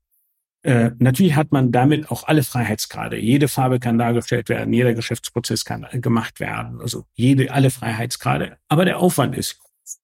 Äh, 0.66 0.95
natürlich 0.97 1.36
hat 1.36 1.51
man 1.51 1.72
damit 1.72 2.09
auch 2.09 2.24
alle 2.24 2.41
Freiheitsgrade. 2.41 3.20
Jede 3.20 3.47
Farbe 3.47 3.80
kann 3.80 3.99
dargestellt 3.99 4.49
werden, 4.49 4.74
jeder 4.74 4.95
Geschäftsprozess 4.95 5.63
kann 5.63 5.86
gemacht 5.91 6.39
werden, 6.39 6.82
also 6.82 7.05
jede, 7.13 7.51
alle 7.51 7.70
Freiheitsgrade. 7.70 8.57
Aber 8.68 8.84
der 8.84 8.97
Aufwand 8.97 9.38
ist 9.38 9.59
groß. 9.59 9.99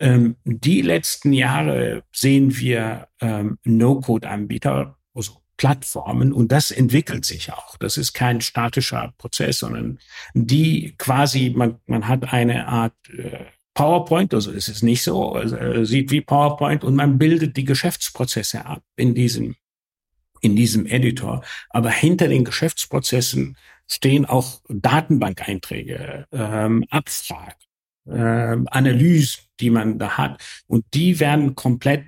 Ähm, 0.00 0.36
die 0.44 0.82
letzten 0.82 1.32
Jahre 1.32 2.02
sehen 2.12 2.54
wir 2.58 3.08
ähm, 3.22 3.56
No-Code-Anbieter, 3.64 4.98
also 5.14 5.40
Plattformen, 5.56 6.34
und 6.34 6.52
das 6.52 6.70
entwickelt 6.70 7.24
sich 7.24 7.50
auch. 7.50 7.78
Das 7.78 7.96
ist 7.96 8.12
kein 8.12 8.42
statischer 8.42 9.14
Prozess, 9.16 9.60
sondern 9.60 10.00
die 10.34 10.96
quasi, 10.98 11.50
man, 11.56 11.80
man 11.86 12.08
hat 12.08 12.30
eine 12.30 12.68
Art 12.68 12.92
äh, 13.08 13.46
PowerPoint, 13.72 14.34
also 14.34 14.52
es 14.52 14.68
ist 14.68 14.82
nicht 14.82 15.02
so, 15.02 15.32
also, 15.32 15.82
sieht 15.84 16.10
wie 16.10 16.20
PowerPoint 16.20 16.84
und 16.84 16.94
man 16.94 17.16
bildet 17.16 17.56
die 17.56 17.64
Geschäftsprozesse 17.64 18.66
ab 18.66 18.82
in 18.96 19.14
diesem 19.14 19.56
in 20.42 20.54
diesem 20.56 20.84
Editor. 20.86 21.42
Aber 21.70 21.90
hinter 21.90 22.28
den 22.28 22.44
Geschäftsprozessen 22.44 23.56
stehen 23.88 24.26
auch 24.26 24.60
Datenbankeinträge, 24.68 26.26
ähm, 26.32 26.84
Abfragen, 26.90 27.54
ähm, 28.06 28.68
Analysen, 28.70 29.44
die 29.60 29.70
man 29.70 29.98
da 29.98 30.18
hat. 30.18 30.42
Und 30.66 30.84
die 30.92 31.20
werden 31.20 31.54
komplett 31.54 32.04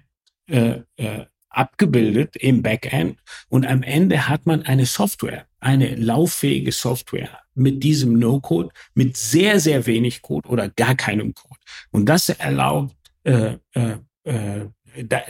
äh, 0.50 0.80
äh, 0.96 1.24
abgebildet 1.48 2.36
im 2.36 2.62
Backend. 2.62 3.18
Und 3.48 3.66
am 3.66 3.82
Ende 3.82 4.28
hat 4.28 4.44
man 4.44 4.62
eine 4.62 4.86
Software, 4.86 5.46
eine 5.60 5.94
lauffähige 5.94 6.72
Software 6.72 7.38
mit 7.54 7.82
diesem 7.82 8.18
No-Code, 8.18 8.70
mit 8.94 9.16
sehr, 9.16 9.60
sehr 9.60 9.86
wenig 9.86 10.22
Code 10.22 10.48
oder 10.48 10.68
gar 10.68 10.96
keinem 10.96 11.32
Code. 11.32 11.60
Und 11.92 12.06
das 12.06 12.28
erlaubt 12.28 12.96
äh, 13.22 13.56
äh, 13.72 13.96
äh, 14.24 14.66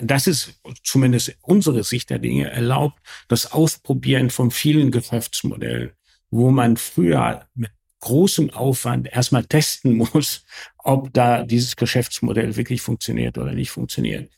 das 0.02 0.26
ist 0.26 0.60
zumindest 0.82 1.36
unsere 1.42 1.84
Sicht 1.84 2.10
der 2.10 2.18
Dinge 2.18 2.50
erlaubt, 2.50 2.98
das 3.28 3.52
Ausprobieren 3.52 4.30
von 4.30 4.50
vielen 4.50 4.90
Geschäftsmodellen, 4.90 5.92
wo 6.30 6.50
man 6.50 6.76
früher 6.76 7.46
mit 7.54 7.70
großem 8.00 8.50
Aufwand 8.50 9.08
erstmal 9.10 9.44
testen 9.44 9.96
muss, 10.12 10.44
ob 10.78 11.12
da 11.12 11.42
dieses 11.42 11.76
Geschäftsmodell 11.76 12.56
wirklich 12.56 12.82
funktioniert 12.82 13.38
oder 13.38 13.52
nicht 13.52 13.70
funktioniert. 13.70 14.30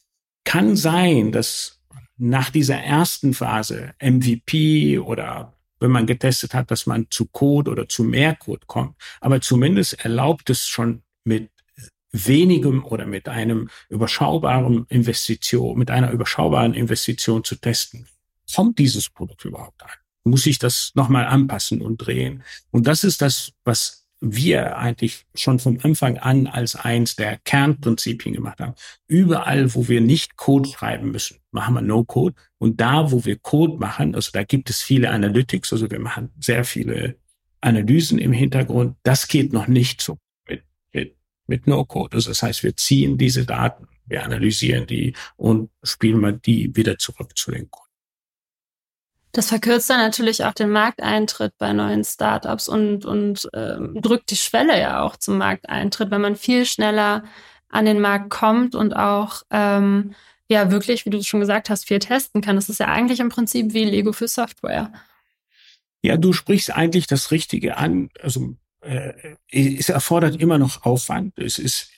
Kann 0.45 0.77
sein, 0.77 1.33
dass 1.33 1.81
nach 2.17 2.51
dieser 2.51 2.79
ersten 2.79 3.35
Phase 3.35 3.93
MVP 4.01 4.99
oder 4.99 5.53
wenn 5.81 5.91
man 5.91 6.07
getestet 6.07 6.55
hat, 6.55 6.71
dass 6.71 6.87
man 6.87 7.07
zu 7.11 7.27
Code 7.27 7.71
oder 7.71 7.89
zu 7.89 8.05
mehr 8.05 8.35
Code 8.35 8.67
kommt. 8.67 8.97
Aber 9.21 9.41
zumindest 9.41 10.05
erlaubt 10.05 10.49
es 10.49 10.67
schon 10.67 11.03
mit 11.25 11.51
wenigem 12.25 12.85
oder 12.85 13.07
mit 13.07 13.29
einem 13.29 13.69
überschaubaren 13.89 14.87
Investition, 14.89 15.79
mit 15.79 15.91
einer 15.91 16.11
überschaubaren 16.11 16.75
Investition 16.75 17.45
zu 17.45 17.57
testen. 17.57 18.07
Kommt 18.55 18.79
dieses 18.79 19.11
Produkt 19.11 19.45
überhaupt 19.45 19.83
an? 19.83 19.91
Muss 20.25 20.47
ich 20.47 20.59
das 20.59 20.93
nochmal 20.95 21.27
anpassen 21.27 21.81
und 21.83 21.99
drehen? 21.99 22.43
Und 22.71 22.87
das 22.87 23.05
ist 23.05 23.23
das, 23.23 23.53
was 23.65 24.07
wir 24.21 24.79
eigentlich 24.79 25.27
schon 25.35 25.59
vom 25.59 25.79
Anfang 25.83 26.19
an 26.19 26.47
als 26.47 26.75
eins 26.75 27.17
der 27.17 27.39
Kernprinzipien 27.39 28.35
gemacht 28.35 28.61
haben. 28.61 28.75
Überall, 29.07 29.75
wo 29.75 29.89
wir 29.89 30.01
nicht 30.01 30.37
Code 30.37 30.69
schreiben 30.69 31.11
müssen, 31.11 31.39
machen 31.51 31.75
wir 31.75 31.83
No-Code. 31.83 32.35
Und 32.59 32.81
da, 32.81 33.13
wo 33.13 33.25
wir 33.25 33.37
Code 33.39 33.77
machen, 33.77 34.15
also 34.15 34.31
da 34.33 34.43
gibt 34.43 34.71
es 34.71 34.83
viele 34.83 35.11
Analytics, 35.11 35.73
also 35.73 35.91
wir 35.91 36.01
machen 36.01 36.33
sehr 36.41 36.65
viele 36.65 37.17
Analysen 37.61 38.19
im 38.19 38.33
Hintergrund. 38.33 38.97
Das 39.03 39.29
geht 39.29 39.53
noch 39.53 39.67
nicht 39.69 40.01
so 40.01 40.19
mit 41.47 41.67
No-Code. 41.67 42.17
Also 42.17 42.31
das 42.31 42.43
heißt, 42.43 42.63
wir 42.63 42.77
ziehen 42.77 43.19
diese 43.19 43.45
Daten, 43.45 43.89
wir 44.07 44.25
analysieren 44.25 44.87
die 44.87 45.15
und 45.37 45.71
spielen 45.83 46.21
mal 46.21 46.33
die 46.33 46.75
wieder 46.75 46.99
zurück 46.99 47.37
zu 47.37 47.51
den 47.51 47.71
Kunden. 47.71 47.87
Das 49.33 49.49
verkürzt 49.49 49.91
dann 49.91 49.99
natürlich 49.99 50.45
auch 50.45 50.55
den 50.55 50.71
Markteintritt 50.71 51.53
bei 51.59 51.75
neuen 51.75 52.05
Startups 52.05 52.69
und, 52.69 53.05
und 53.05 53.49
ähm, 53.53 54.01
drückt 54.01 54.31
die 54.31 54.37
Schwelle 54.37 54.81
ja 54.81 55.03
auch 55.03 55.17
zum 55.17 55.37
Markteintritt, 55.37 56.11
wenn 56.11 56.23
man 56.23 56.37
viel 56.37 56.65
schneller 56.65 57.23
an 57.69 57.85
den 57.85 58.01
Markt 58.01 58.31
kommt 58.31 58.75
und 58.75 58.95
auch 58.95 59.43
ähm, 59.51 60.15
ja 60.49 60.71
wirklich, 60.71 61.05
wie 61.05 61.11
du 61.11 61.23
schon 61.23 61.41
gesagt 61.41 61.69
hast, 61.69 61.87
viel 61.87 61.99
testen 61.99 62.41
kann. 62.41 62.57
Das 62.57 62.71
ist 62.71 62.81
ja 62.81 62.87
eigentlich 62.87 63.21
im 63.21 63.29
Prinzip 63.29 63.75
wie 63.75 63.85
Lego 63.85 64.13
für 64.13 64.29
Software. 64.29 64.91
Ja, 66.03 66.17
du 66.17 66.33
sprichst 66.33 66.71
eigentlich 66.71 67.07
das 67.07 67.31
Richtige 67.31 67.77
an. 67.77 68.09
Also 68.23 68.55
äh, 68.87 69.37
es 69.51 69.89
erfordert 69.89 70.41
immer 70.41 70.59
noch 70.59 70.85
Aufwand. 70.85 71.39
Es 71.39 71.59
ist 71.59 71.91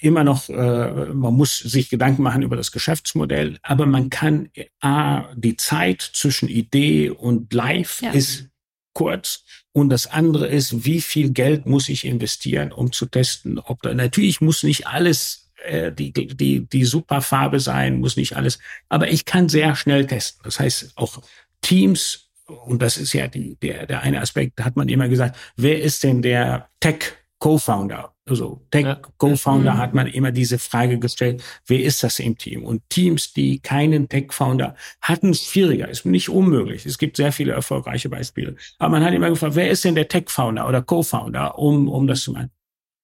immer 0.00 0.24
noch, 0.24 0.48
äh, 0.48 1.06
man 1.12 1.34
muss 1.34 1.58
sich 1.58 1.88
Gedanken 1.90 2.22
machen 2.22 2.42
über 2.42 2.56
das 2.56 2.72
Geschäftsmodell, 2.72 3.58
aber 3.62 3.86
man 3.86 4.10
kann, 4.10 4.50
A, 4.80 5.32
die 5.34 5.56
Zeit 5.56 6.02
zwischen 6.02 6.48
Idee 6.48 7.10
und 7.10 7.52
Live 7.52 8.02
ja. 8.02 8.10
ist 8.10 8.48
kurz. 8.92 9.44
Und 9.72 9.90
das 9.90 10.08
andere 10.08 10.48
ist, 10.48 10.84
wie 10.84 11.00
viel 11.00 11.30
Geld 11.30 11.66
muss 11.66 11.88
ich 11.88 12.04
investieren, 12.04 12.72
um 12.72 12.92
zu 12.92 13.06
testen, 13.06 13.58
ob 13.58 13.82
da, 13.82 13.94
natürlich 13.94 14.40
muss 14.40 14.62
nicht 14.62 14.86
alles 14.88 15.50
äh, 15.64 15.92
die, 15.92 16.12
die, 16.12 16.66
die 16.66 16.84
super 16.84 17.22
Farbe 17.22 17.60
sein, 17.60 18.00
muss 18.00 18.16
nicht 18.16 18.36
alles, 18.36 18.58
aber 18.88 19.08
ich 19.08 19.24
kann 19.24 19.48
sehr 19.48 19.76
schnell 19.76 20.06
testen. 20.06 20.40
Das 20.44 20.58
heißt, 20.58 20.92
auch 20.96 21.22
Teams, 21.60 22.29
und 22.50 22.82
das 22.82 22.96
ist 22.96 23.12
ja 23.12 23.28
die, 23.28 23.56
der, 23.56 23.86
der 23.86 24.02
eine 24.02 24.20
Aspekt, 24.20 24.58
da 24.58 24.64
hat 24.64 24.76
man 24.76 24.88
immer 24.88 25.08
gesagt, 25.08 25.36
wer 25.56 25.80
ist 25.80 26.02
denn 26.02 26.22
der 26.22 26.68
Tech 26.80 27.14
Co-Founder. 27.40 28.12
Also 28.28 28.60
Tech 28.70 28.84
ja. 28.84 29.00
Co-Founder 29.16 29.74
mhm. 29.74 29.78
hat 29.78 29.94
man 29.94 30.06
immer 30.06 30.30
diese 30.30 30.58
Frage 30.58 30.98
gestellt, 30.98 31.42
wer 31.66 31.80
ist 31.80 32.04
das 32.04 32.18
im 32.18 32.36
Team? 32.36 32.62
Und 32.64 32.82
Teams, 32.90 33.32
die 33.32 33.60
keinen 33.60 34.08
Tech-Founder 34.08 34.76
hatten, 35.00 35.30
es 35.30 35.44
schwieriger, 35.44 35.88
ist 35.88 36.04
nicht 36.04 36.28
unmöglich. 36.28 36.84
Es 36.86 36.98
gibt 36.98 37.16
sehr 37.16 37.32
viele 37.32 37.52
erfolgreiche 37.52 38.10
Beispiele. 38.10 38.56
Aber 38.78 38.90
man 38.90 39.04
hat 39.04 39.14
immer 39.14 39.30
gefragt, 39.30 39.56
wer 39.56 39.70
ist 39.70 39.84
denn 39.84 39.94
der 39.94 40.06
Tech-Founder 40.06 40.68
oder 40.68 40.82
Co-Founder, 40.82 41.58
um, 41.58 41.88
um 41.88 42.06
das 42.06 42.22
zu 42.22 42.32
machen? 42.32 42.50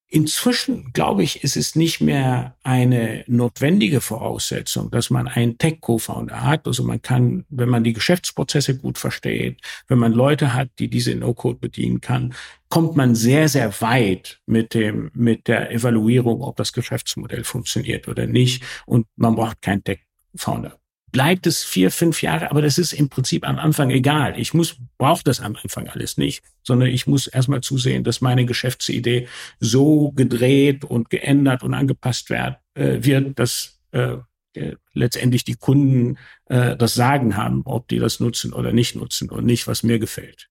Inzwischen, 0.09 0.93
glaube 0.93 1.25
ich, 1.25 1.43
ist 1.43 1.57
es 1.57 1.75
nicht 1.75 2.01
mehr 2.01 2.57
eine 2.63 3.25
notwendige 3.27 4.01
Voraussetzung, 4.01 4.91
dass 4.93 5.11
man 5.11 5.27
einen 5.27 5.59
Tech-Co-Founder 5.59 6.45
hat. 6.45 6.69
Also 6.69 6.85
man 6.85 7.03
kann, 7.03 7.45
wenn 7.49 7.69
man 7.69 7.83
die 7.83 7.93
Geschäftsprozesse 7.93 8.79
gut 8.79 8.99
versteht, 8.99 9.61
wenn 9.89 9.99
man 9.99 10.13
Leute 10.13 10.55
hat, 10.55 10.71
die 10.79 10.89
diese 10.89 11.17
No-Code 11.17 11.59
bedienen 11.59 12.01
kann, 12.01 12.35
kommt 12.69 12.95
man 12.95 13.17
sehr, 13.17 13.49
sehr 13.49 13.81
weit 13.81 14.41
mit 14.47 14.75
dem, 14.75 15.11
mit 15.13 15.49
der 15.49 15.73
Evaluierung, 15.73 16.41
ob 16.41 16.57
das 16.57 16.73
Geschäftsmodell 16.73 17.43
funktioniert 17.43 18.07
oder 18.07 18.29
nicht. 18.29 18.63
Und 18.87 19.09
man 19.17 19.35
braucht 19.35 19.61
keinen 19.61 19.83
Tech-Founder 19.83 20.79
bleibt 21.17 21.47
es 21.47 21.65
vier, 21.65 21.91
fünf 21.91 22.21
Jahre, 22.21 22.51
aber 22.51 22.61
das 22.61 22.77
ist 22.77 22.93
im 22.93 23.09
Prinzip 23.09 23.49
am 23.49 23.59
Anfang 23.59 23.89
egal. 23.89 24.39
Ich 24.39 24.53
muss, 24.53 24.77
brauche 24.99 25.25
das 25.25 25.41
am 25.41 25.57
Anfang 25.57 25.89
alles 25.89 26.19
nicht, 26.19 26.45
sondern 26.63 26.91
ich 26.91 27.07
muss 27.07 27.27
erstmal 27.27 27.63
zusehen, 27.63 28.05
dass 28.05 28.21
meine 28.21 28.45
Geschäftsidee 28.45 29.27
so 29.59 30.13
gedreht 30.13 30.85
und 30.85 31.09
geändert 31.09 31.63
und 31.63 31.73
angepasst 31.73 32.29
wird, 32.29 32.59
äh, 32.75 32.99
wird 33.01 33.39
dass 33.39 33.81
äh, 33.93 34.19
äh, 34.53 34.77
letztendlich 34.93 35.45
die 35.45 35.55
Kunden 35.55 36.19
äh, 36.51 36.77
das 36.77 36.93
Sagen 36.93 37.35
haben, 37.35 37.63
ob 37.65 37.89
die 37.89 37.99
das 37.99 38.21
nutzen 38.21 38.53
oder 38.53 38.75
nicht 38.75 38.95
nutzen 38.95 39.31
und 39.31 39.47
nicht, 39.47 39.67
was 39.67 39.83
mir 39.83 39.99
gefällt. 39.99 40.51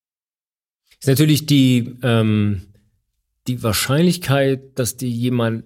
Ist 1.00 1.08
natürlich 1.08 1.46
die, 1.46 1.96
ähm, 2.02 2.74
die 3.46 3.62
Wahrscheinlichkeit, 3.62 4.80
dass 4.80 4.98
die 4.98 5.12
jemand 5.12 5.66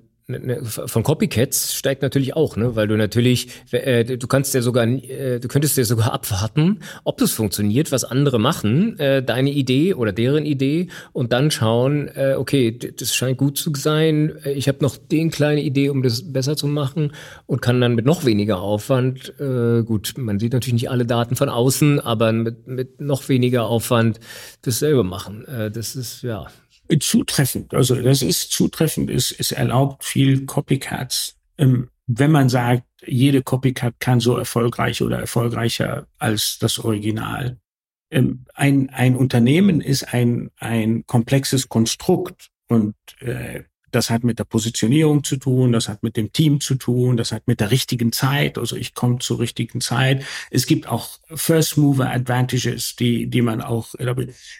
von 0.65 1.03
Copycats 1.03 1.73
steigt 1.73 2.01
natürlich 2.01 2.35
auch, 2.35 2.55
ne? 2.55 2.75
weil 2.75 2.87
du 2.87 2.95
natürlich, 2.95 3.49
äh, 3.71 4.03
du 4.03 4.27
kannst 4.27 4.53
ja 4.53 4.61
sogar, 4.61 4.85
äh, 4.85 5.39
du 5.39 5.47
könntest 5.47 5.77
ja 5.77 5.83
sogar 5.83 6.13
abwarten, 6.13 6.79
ob 7.03 7.17
das 7.17 7.31
funktioniert, 7.31 7.91
was 7.91 8.03
andere 8.03 8.39
machen, 8.39 8.99
äh, 8.99 9.23
deine 9.23 9.51
Idee 9.51 9.93
oder 9.93 10.11
deren 10.11 10.45
Idee 10.45 10.89
und 11.13 11.33
dann 11.33 11.51
schauen, 11.51 12.09
äh, 12.09 12.35
okay, 12.37 12.77
das 12.77 13.15
scheint 13.15 13.37
gut 13.37 13.57
zu 13.57 13.71
sein, 13.75 14.33
äh, 14.43 14.51
ich 14.51 14.67
habe 14.67 14.79
noch 14.81 14.97
den 14.97 15.31
kleine 15.31 15.61
Idee, 15.61 15.89
um 15.89 16.03
das 16.03 16.31
besser 16.31 16.55
zu 16.55 16.67
machen 16.67 17.13
und 17.47 17.61
kann 17.61 17.81
dann 17.81 17.95
mit 17.95 18.05
noch 18.05 18.25
weniger 18.25 18.61
Aufwand, 18.61 19.33
äh, 19.39 19.83
gut, 19.83 20.13
man 20.17 20.39
sieht 20.39 20.53
natürlich 20.53 20.73
nicht 20.73 20.89
alle 20.91 21.05
Daten 21.05 21.35
von 21.35 21.49
außen, 21.49 21.99
aber 21.99 22.31
mit, 22.31 22.67
mit 22.67 23.01
noch 23.01 23.29
weniger 23.29 23.65
Aufwand 23.65 24.19
dasselbe 24.61 25.03
machen. 25.03 25.45
Äh, 25.45 25.71
das 25.71 25.95
ist 25.95 26.21
ja 26.21 26.47
zutreffend. 26.97 27.73
Also 27.73 27.95
das 27.95 28.21
ist 28.21 28.51
zutreffend, 28.51 29.09
es, 29.11 29.31
es 29.31 29.51
erlaubt 29.51 30.03
viel 30.03 30.45
Copycats. 30.45 31.35
Ähm, 31.57 31.89
wenn 32.07 32.31
man 32.31 32.49
sagt, 32.49 32.83
jede 33.05 33.43
Copycat 33.43 33.99
kann 33.99 34.19
so 34.19 34.35
erfolgreich 34.35 35.01
oder 35.01 35.19
erfolgreicher 35.19 36.07
als 36.17 36.57
das 36.59 36.79
Original. 36.79 37.57
Ähm, 38.11 38.45
ein, 38.55 38.89
ein 38.89 39.15
Unternehmen 39.15 39.81
ist 39.81 40.13
ein, 40.13 40.49
ein 40.57 41.05
komplexes 41.05 41.69
Konstrukt 41.69 42.49
und 42.67 42.95
äh, 43.19 43.63
das 43.91 44.09
hat 44.09 44.23
mit 44.23 44.39
der 44.39 44.43
Positionierung 44.43 45.23
zu 45.23 45.37
tun, 45.37 45.71
das 45.71 45.89
hat 45.89 46.03
mit 46.03 46.15
dem 46.15 46.31
Team 46.31 46.61
zu 46.61 46.75
tun, 46.75 47.17
das 47.17 47.31
hat 47.31 47.47
mit 47.47 47.59
der 47.59 47.71
richtigen 47.71 48.11
Zeit, 48.11 48.57
also 48.57 48.75
ich 48.75 48.93
komme 48.93 49.19
zur 49.19 49.39
richtigen 49.39 49.81
Zeit. 49.81 50.23
Es 50.51 50.67
gibt 50.67 50.87
auch 50.87 51.19
First 51.33 51.77
Mover 51.77 52.11
Advantages, 52.11 52.95
die, 52.95 53.27
die 53.27 53.41
man 53.41 53.61
auch, 53.61 53.95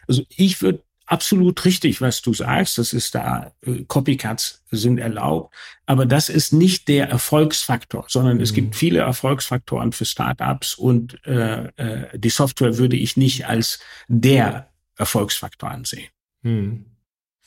also 0.08 0.24
ich 0.36 0.62
würde 0.62 0.84
absolut 1.10 1.66
richtig, 1.66 2.02
was 2.02 2.22
du 2.22 2.34
sagst. 2.34 2.78
Das 2.78 2.94
ist 2.94 3.16
da, 3.16 3.52
äh, 3.66 3.84
Copycats 3.88 4.64
sind 4.72 5.00
erlaubt. 5.00 5.54
Aber 5.86 6.06
das 6.06 6.30
ist 6.30 6.54
nicht 6.54 6.88
der 6.88 7.10
Erfolgsfaktor, 7.10 8.06
sondern 8.08 8.38
mhm. 8.38 8.44
es 8.44 8.54
gibt 8.54 8.76
viele 8.76 9.00
Erfolgsfaktoren 9.00 9.92
für 9.92 10.06
Startups 10.06 10.76
und 10.76 11.26
äh, 11.26 11.66
äh, 11.76 12.18
die 12.18 12.30
Software 12.30 12.78
würde 12.78 12.96
ich 12.96 13.18
nicht 13.18 13.48
als 13.48 13.80
der 14.08 14.70
Erfolgsfaktor 14.98 15.72
ansehen. 15.72 16.10
Mhm. 16.44 16.86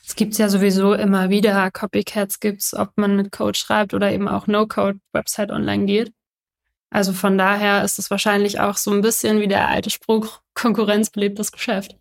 Es 0.05 0.15
gibt 0.15 0.37
ja 0.37 0.49
sowieso 0.49 0.93
immer 0.93 1.29
wieder 1.29 1.71
Copycats 1.71 2.41
gibt's, 2.41 2.73
ob 2.73 2.91
man 2.97 3.15
mit 3.15 3.31
Code 3.31 3.57
schreibt 3.57 3.93
oder 3.93 4.11
eben 4.11 4.27
auch 4.27 4.47
No-Code-Website 4.47 5.49
online 5.49 5.85
geht. 5.85 6.11
Also 6.89 7.13
von 7.13 7.37
daher 7.37 7.83
ist 7.85 7.97
es 7.97 8.11
wahrscheinlich 8.11 8.59
auch 8.59 8.75
so 8.75 8.91
ein 8.91 9.01
bisschen 9.01 9.39
wie 9.39 9.47
der 9.47 9.69
alte 9.69 9.89
Spruch, 9.89 10.41
Konkurrenz 10.53 11.09
belebt 11.09 11.39
das 11.39 11.53
Geschäft 11.53 11.95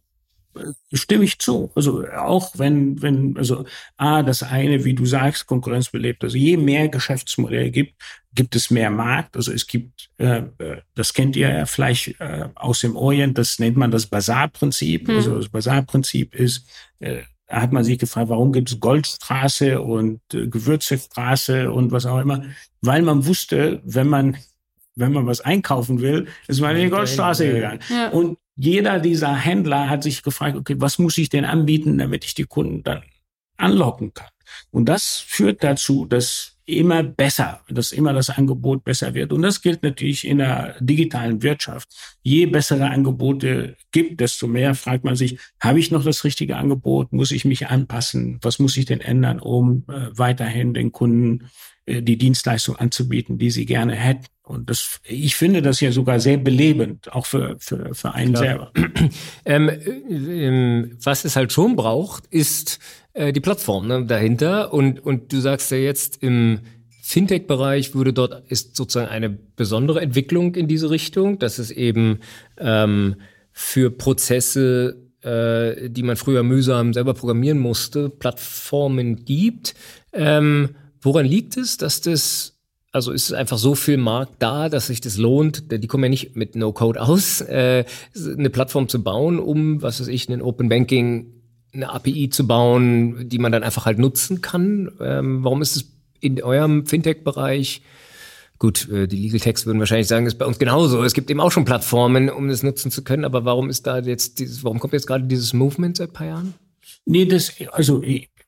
stimme 0.92 1.24
ich 1.24 1.38
zu. 1.38 1.70
Also 1.74 2.06
auch 2.08 2.58
wenn, 2.58 3.00
wenn, 3.02 3.36
also 3.36 3.64
A, 3.96 4.22
das 4.22 4.42
eine, 4.42 4.84
wie 4.84 4.94
du 4.94 5.06
sagst, 5.06 5.46
Konkurrenz 5.46 5.90
belebt. 5.90 6.22
Also 6.24 6.36
je 6.36 6.56
mehr 6.56 6.88
Geschäftsmodelle 6.88 7.70
gibt, 7.70 7.94
gibt 8.34 8.56
es 8.56 8.70
mehr 8.70 8.90
Markt. 8.90 9.36
Also 9.36 9.52
es 9.52 9.66
gibt, 9.66 10.10
äh, 10.18 10.42
äh 10.58 10.80
das 10.94 11.14
kennt 11.14 11.36
ihr 11.36 11.48
ja 11.48 11.66
vielleicht 11.66 12.20
äh, 12.20 12.48
aus 12.54 12.80
dem 12.80 12.96
Orient, 12.96 13.38
das 13.38 13.58
nennt 13.58 13.76
man 13.76 13.90
das 13.90 14.06
Bazar-Prinzip. 14.06 15.08
Hm. 15.08 15.16
Also 15.16 15.36
das 15.36 15.48
Bazar-Prinzip 15.48 16.34
ist, 16.34 16.66
äh, 17.00 17.22
da 17.46 17.60
hat 17.60 17.72
man 17.72 17.84
sich 17.84 17.98
gefragt, 17.98 18.30
warum 18.30 18.52
gibt 18.52 18.70
es 18.70 18.80
Goldstraße 18.80 19.80
und 19.80 20.20
äh, 20.32 20.46
Gewürzestraße 20.46 21.70
und 21.70 21.92
was 21.92 22.06
auch 22.06 22.20
immer. 22.20 22.44
Weil 22.80 23.02
man 23.02 23.26
wusste, 23.26 23.80
wenn 23.84 24.08
man 24.08 24.36
wenn 24.94 25.12
man 25.12 25.26
was 25.26 25.40
einkaufen 25.40 26.00
will, 26.00 26.26
ist 26.48 26.60
man 26.60 26.76
in 26.76 26.84
die 26.84 26.90
Goldstraße 26.90 27.50
gegangen. 27.50 27.80
Ja. 27.88 28.10
Und 28.10 28.38
jeder 28.56 29.00
dieser 29.00 29.34
Händler 29.34 29.88
hat 29.88 30.02
sich 30.02 30.22
gefragt, 30.22 30.56
okay, 30.56 30.76
was 30.78 30.98
muss 30.98 31.18
ich 31.18 31.28
denn 31.28 31.44
anbieten, 31.44 31.98
damit 31.98 32.24
ich 32.24 32.34
die 32.34 32.44
Kunden 32.44 32.82
dann 32.82 33.02
anlocken 33.56 34.12
kann? 34.14 34.28
Und 34.70 34.88
das 34.88 35.24
führt 35.26 35.62
dazu, 35.64 36.04
dass 36.06 36.52
immer 36.64 37.02
besser, 37.02 37.60
dass 37.68 37.92
immer 37.92 38.12
das 38.12 38.30
Angebot 38.30 38.84
besser 38.84 39.14
wird. 39.14 39.32
Und 39.32 39.42
das 39.42 39.62
gilt 39.62 39.82
natürlich 39.82 40.26
in 40.26 40.38
der 40.38 40.76
digitalen 40.80 41.42
Wirtschaft. 41.42 41.88
Je 42.22 42.46
bessere 42.46 42.90
Angebote 42.90 43.76
gibt, 43.90 44.20
desto 44.20 44.46
mehr 44.46 44.74
fragt 44.74 45.04
man 45.04 45.16
sich, 45.16 45.38
habe 45.60 45.80
ich 45.80 45.90
noch 45.90 46.04
das 46.04 46.24
richtige 46.24 46.56
Angebot? 46.56 47.12
Muss 47.12 47.32
ich 47.32 47.44
mich 47.44 47.66
anpassen? 47.68 48.38
Was 48.42 48.58
muss 48.58 48.76
ich 48.76 48.84
denn 48.84 49.00
ändern, 49.00 49.40
um 49.40 49.84
äh, 49.88 50.10
weiterhin 50.16 50.74
den 50.74 50.92
Kunden 50.92 51.50
äh, 51.86 52.02
die 52.02 52.16
Dienstleistung 52.16 52.76
anzubieten, 52.76 53.38
die 53.38 53.50
sie 53.50 53.66
gerne 53.66 53.94
hätten? 53.94 54.26
Und 54.44 54.70
das, 54.70 55.00
ich 55.04 55.36
finde 55.36 55.62
das 55.62 55.80
ja 55.80 55.92
sogar 55.92 56.18
sehr 56.18 56.36
belebend, 56.36 57.12
auch 57.12 57.26
für, 57.26 57.56
für, 57.60 57.94
für 57.94 58.12
einen 58.12 58.34
Klar. 58.34 58.44
selber. 58.44 58.72
Ähm, 59.44 59.70
ähm, 60.08 60.98
was 61.02 61.24
es 61.24 61.36
halt 61.36 61.52
schon 61.52 61.76
braucht, 61.76 62.26
ist 62.26 62.78
äh, 63.12 63.32
die 63.32 63.40
Plattform 63.40 63.88
ne, 63.88 64.04
dahinter. 64.04 64.72
Und, 64.72 65.00
und 65.04 65.32
du 65.32 65.40
sagst 65.40 65.70
ja 65.70 65.76
jetzt 65.76 66.22
im 66.22 66.60
Fintech-Bereich 67.02 67.94
würde 67.94 68.12
dort 68.12 68.48
ist 68.50 68.76
sozusagen 68.76 69.10
eine 69.10 69.28
besondere 69.28 70.00
Entwicklung 70.00 70.54
in 70.54 70.68
diese 70.68 70.90
Richtung, 70.90 71.38
dass 71.38 71.58
es 71.58 71.70
eben 71.70 72.20
ähm, 72.58 73.16
für 73.52 73.90
Prozesse, 73.90 74.96
äh, 75.22 75.90
die 75.90 76.02
man 76.04 76.16
früher 76.16 76.42
mühsam 76.42 76.92
selber 76.92 77.14
programmieren 77.14 77.58
musste, 77.58 78.08
Plattformen 78.08 79.24
gibt. 79.24 79.74
Ähm, 80.12 80.70
woran 81.00 81.26
liegt 81.26 81.56
es, 81.56 81.76
dass 81.76 82.00
das 82.00 82.51
also 82.92 83.10
ist 83.10 83.32
einfach 83.32 83.58
so 83.58 83.74
viel 83.74 83.96
Markt 83.96 84.34
da, 84.38 84.68
dass 84.68 84.88
sich 84.88 85.00
das 85.00 85.16
lohnt. 85.16 85.72
Die 85.72 85.86
kommen 85.86 86.04
ja 86.04 86.10
nicht 86.10 86.36
mit 86.36 86.54
No-Code 86.54 87.00
aus, 87.00 87.40
äh, 87.40 87.84
eine 88.14 88.50
Plattform 88.50 88.88
zu 88.88 89.02
bauen, 89.02 89.38
um, 89.38 89.80
was 89.80 90.00
weiß 90.00 90.08
ich, 90.08 90.28
ein 90.28 90.42
Open 90.42 90.68
Banking, 90.68 91.32
eine 91.72 91.90
API 91.90 92.28
zu 92.28 92.46
bauen, 92.46 93.28
die 93.30 93.38
man 93.38 93.50
dann 93.50 93.62
einfach 93.62 93.86
halt 93.86 93.98
nutzen 93.98 94.42
kann. 94.42 94.92
Ähm, 95.00 95.42
warum 95.42 95.62
ist 95.62 95.76
es 95.76 95.86
in 96.20 96.42
eurem 96.42 96.86
Fintech-Bereich? 96.86 97.80
Gut, 98.58 98.88
äh, 98.90 99.08
die 99.08 99.16
Legal 99.16 99.40
Techs 99.40 99.64
würden 99.64 99.80
wahrscheinlich 99.80 100.06
sagen, 100.06 100.26
ist 100.26 100.38
bei 100.38 100.44
uns 100.44 100.58
genauso. 100.58 101.02
Es 101.02 101.14
gibt 101.14 101.30
eben 101.30 101.40
auch 101.40 101.50
schon 101.50 101.64
Plattformen, 101.64 102.28
um 102.28 102.48
das 102.48 102.62
nutzen 102.62 102.90
zu 102.90 103.02
können. 103.02 103.24
Aber 103.24 103.46
warum 103.46 103.70
ist 103.70 103.86
da 103.86 103.98
jetzt 104.00 104.38
dieses, 104.38 104.62
warum 104.64 104.78
kommt 104.78 104.92
jetzt 104.92 105.06
gerade 105.06 105.24
dieses 105.24 105.54
Movement 105.54 105.96
seit 105.96 106.12
paar 106.12 106.26
Jahren? 106.26 106.54
Nee, 107.04 107.24
das, 107.24 107.54
also 107.72 108.02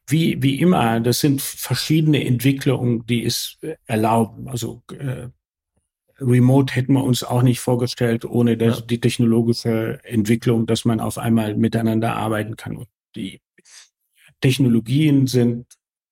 wie, 0.06 0.42
wie 0.42 0.60
immer, 0.60 1.00
das 1.00 1.20
sind 1.20 1.40
verschiedene 1.40 2.24
Entwicklungen, 2.24 3.06
die 3.06 3.24
es 3.24 3.58
erlauben. 3.86 4.48
Also 4.48 4.82
äh, 4.92 5.28
Remote 6.20 6.74
hätten 6.74 6.92
wir 6.92 7.04
uns 7.04 7.24
auch 7.24 7.42
nicht 7.42 7.60
vorgestellt, 7.60 8.24
ohne 8.24 8.56
das, 8.56 8.80
ja. 8.80 8.86
die 8.86 9.00
technologische 9.00 10.00
Entwicklung, 10.04 10.66
dass 10.66 10.84
man 10.84 11.00
auf 11.00 11.18
einmal 11.18 11.56
miteinander 11.56 12.16
arbeiten 12.16 12.56
kann. 12.56 12.76
Und 12.76 12.88
die 13.16 13.40
Technologien 14.40 15.26
sind 15.26 15.66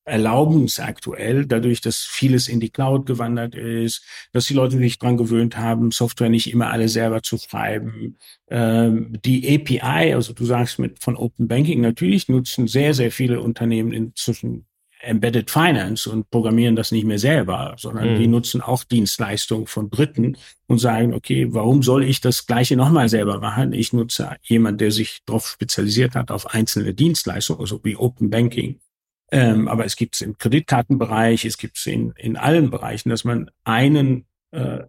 erlauben 0.05 0.65
es 0.65 0.81
aktuell, 0.81 1.47
dadurch, 1.47 1.81
dass 1.81 1.99
vieles 1.99 2.49
in 2.49 2.61
die 2.61 2.71
Cloud 2.71 3.07
gewandert 3.07 3.55
ist, 3.55 4.05
dass 4.33 4.47
die 4.47 4.55
Leute 4.55 4.79
sich 4.79 4.99
dran 4.99 5.17
gewöhnt 5.17 5.57
haben, 5.57 5.93
Software 5.93 6.29
nicht 6.29 6.53
immer 6.53 6.71
alle 6.71 6.89
selber 6.89 7.23
zu 7.23 7.39
schreiben. 7.39 8.19
Ähm, 8.51 9.17
die 9.25 9.55
API, 9.55 10.15
also 10.15 10.33
du 10.33 10.45
sagst 10.45 10.79
mit 10.79 11.03
von 11.03 11.17
Open 11.17 11.47
Banking, 11.47 11.81
natürlich 11.81 12.29
nutzen 12.29 12.67
sehr, 12.67 12.95
sehr 12.95 13.13
viele 13.13 13.41
Unternehmen 13.41 13.93
inzwischen 13.93 14.67
Embedded 15.03 15.51
Finance 15.51 16.09
und 16.09 16.31
programmieren 16.31 16.77
das 16.77 16.93
nicht 16.93 17.05
mehr 17.05 17.19
selber, 17.19 17.75
sondern 17.77 18.15
mhm. 18.15 18.19
die 18.19 18.29
nutzen 18.29 18.61
auch 18.61 18.85
Dienstleistungen 18.85 19.67
von 19.67 19.91
Dritten 19.91 20.37
und 20.69 20.79
sagen, 20.79 21.13
okay, 21.13 21.49
warum 21.51 21.83
soll 21.83 22.05
ich 22.05 22.21
das 22.21 22.47
Gleiche 22.47 22.77
nochmal 22.77 23.09
selber 23.09 23.41
machen? 23.41 23.73
Ich 23.73 23.93
nutze 23.93 24.37
jemand, 24.43 24.81
der 24.81 24.93
sich 24.93 25.21
darauf 25.27 25.49
spezialisiert 25.49 26.15
hat, 26.15 26.31
auf 26.31 26.55
einzelne 26.55 26.95
Dienstleistungen, 26.95 27.61
also 27.61 27.81
wie 27.83 27.97
Open 27.97 28.31
Banking. 28.31 28.79
Ähm, 29.33 29.67
aber 29.67 29.87
es 29.87 29.97
gibt 29.97 30.15
es 30.15 30.21
im 30.21 30.37
Kreditkartenbereich, 30.37 31.47
es 31.47 31.57
gibt 31.57 31.79
es 31.79 31.87
in, 31.87 32.13
in 32.19 32.37
allen 32.37 32.71
Bereichen, 32.71 33.09
dass 33.09 33.25
man 33.25 33.51
einen, 33.65 34.27
äh, 34.51 34.81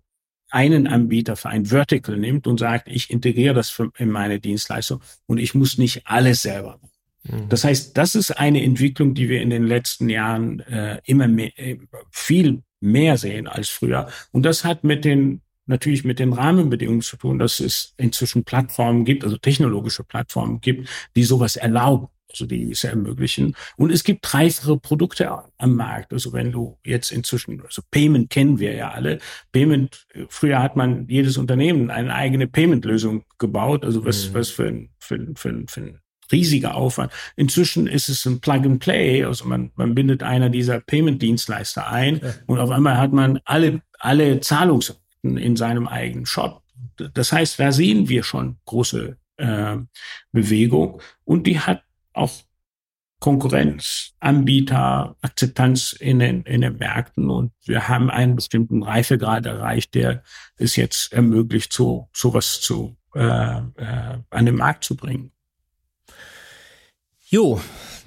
einen 0.50 0.86
Anbieter 0.86 1.38
für 1.38 1.48
ein 1.48 1.66
Vertical 1.66 2.18
nimmt 2.18 2.46
und 2.46 2.60
sagt, 2.60 2.90
ich 2.90 3.10
integriere 3.10 3.54
das 3.54 3.70
für, 3.70 3.92
in 3.98 4.12
meine 4.12 4.42
Dienstleistung 4.42 5.02
und 5.28 5.38
ich 5.38 5.56
muss 5.56 5.78
nicht 5.78 6.02
alles 6.06 6.42
selber 6.42 6.78
machen. 6.82 6.90
Mhm. 7.24 7.48
Das 7.48 7.64
heißt, 7.64 7.98
das 7.98 8.16
ist 8.16 8.32
eine 8.32 8.62
Entwicklung, 8.62 9.14
die 9.14 9.30
wir 9.30 9.42
in 9.42 9.50
den 9.50 9.64
letzten 9.64 10.10
Jahren 10.10 10.60
äh, 10.60 11.00
immer 11.06 11.30
mehr, 11.30 11.58
äh, 11.58 11.78
viel 12.12 12.64
mehr 12.82 13.18
sehen 13.18 13.48
als 13.48 13.70
früher. 13.70 14.10
Und 14.34 14.44
das 14.44 14.66
hat 14.66 14.84
mit 14.84 15.06
den 15.06 15.42
natürlich 15.68 16.04
mit 16.04 16.20
den 16.20 16.34
Rahmenbedingungen 16.34 17.02
zu 17.02 17.16
tun, 17.16 17.40
dass 17.40 17.62
es 17.62 17.94
inzwischen 17.96 18.44
Plattformen 18.44 19.06
gibt, 19.06 19.24
also 19.24 19.38
technologische 19.38 20.04
Plattformen 20.04 20.60
gibt, 20.60 20.90
die 21.16 21.24
sowas 21.24 21.56
erlauben 21.56 22.10
also 22.34 22.46
die 22.46 22.72
es 22.72 22.84
ermöglichen. 22.84 23.56
Und 23.78 23.92
es 23.92 24.04
gibt 24.04 24.20
dreifache 24.24 24.78
Produkte 24.78 25.32
am 25.58 25.76
Markt. 25.76 26.12
Also 26.14 26.34
wenn 26.34 26.52
du 26.52 26.78
jetzt 26.84 27.12
inzwischen, 27.12 27.62
also 27.62 27.82
Payment 27.92 28.30
kennen 28.30 28.60
wir 28.60 28.74
ja 28.74 28.92
alle. 28.92 29.20
Payment, 29.52 30.06
früher 30.30 30.62
hat 30.62 30.76
man 30.76 31.08
jedes 31.08 31.38
Unternehmen 31.38 31.92
eine 31.92 32.14
eigene 32.14 32.48
Payment-Lösung 32.48 33.24
gebaut. 33.38 33.86
Also 33.86 34.04
was, 34.06 34.30
mhm. 34.30 34.34
was 34.34 34.50
für 34.50 34.68
ein, 34.68 34.90
für, 35.00 35.16
ein, 35.16 35.36
für, 35.36 35.50
ein, 35.50 35.68
für 35.68 35.82
ein 35.82 36.00
riesiger 36.32 36.76
Aufwand. 36.76 37.12
Inzwischen 37.36 37.88
ist 37.88 38.10
es 38.10 38.26
ein 38.26 38.42
Plug 38.42 38.64
and 38.64 38.80
Play. 38.80 39.24
Also 39.24 39.46
man, 39.46 39.72
man 39.76 39.94
bindet 39.94 40.24
einer 40.24 40.50
dieser 40.50 40.80
Payment-Dienstleister 40.80 41.88
ein 41.88 42.20
ja. 42.22 42.34
und 42.48 42.60
auf 42.60 42.72
einmal 42.72 42.98
hat 42.98 43.14
man 43.14 43.40
alle, 43.46 43.82
alle 44.00 44.40
Zahlungsarten 44.40 45.38
in 45.38 45.56
seinem 45.56 45.88
eigenen 45.88 46.26
Shop. 46.26 46.62
Das 47.14 47.32
heißt, 47.32 47.60
da 47.60 47.72
sehen 47.72 48.10
wir 48.10 48.24
schon 48.24 48.58
große 48.66 49.18
äh, 49.38 49.78
Bewegung 50.32 51.02
und 51.24 51.48
die 51.48 51.60
hat 51.60 51.84
auch 52.14 52.32
Konkurrenz, 53.20 54.14
Anbieter, 54.20 55.16
Akzeptanz 55.22 55.94
in 55.94 56.20
den, 56.20 56.44
in 56.44 56.60
den 56.60 56.78
Märkten. 56.78 57.30
Und 57.30 57.54
wir 57.64 57.88
haben 57.88 58.10
einen 58.10 58.36
bestimmten 58.36 58.84
Reifegrad 58.84 59.46
erreicht, 59.46 59.96
der 59.96 60.24
es 60.58 60.76
jetzt 60.76 61.14
ermöglicht, 61.14 61.72
so 61.72 62.10
sowas 62.12 62.60
zu 62.60 62.98
äh, 63.16 63.22
äh, 63.22 64.18
an 64.30 64.46
den 64.46 64.56
Markt 64.56 64.84
zu 64.84 64.98
bringen. 64.98 65.32
Jo, 67.34 67.60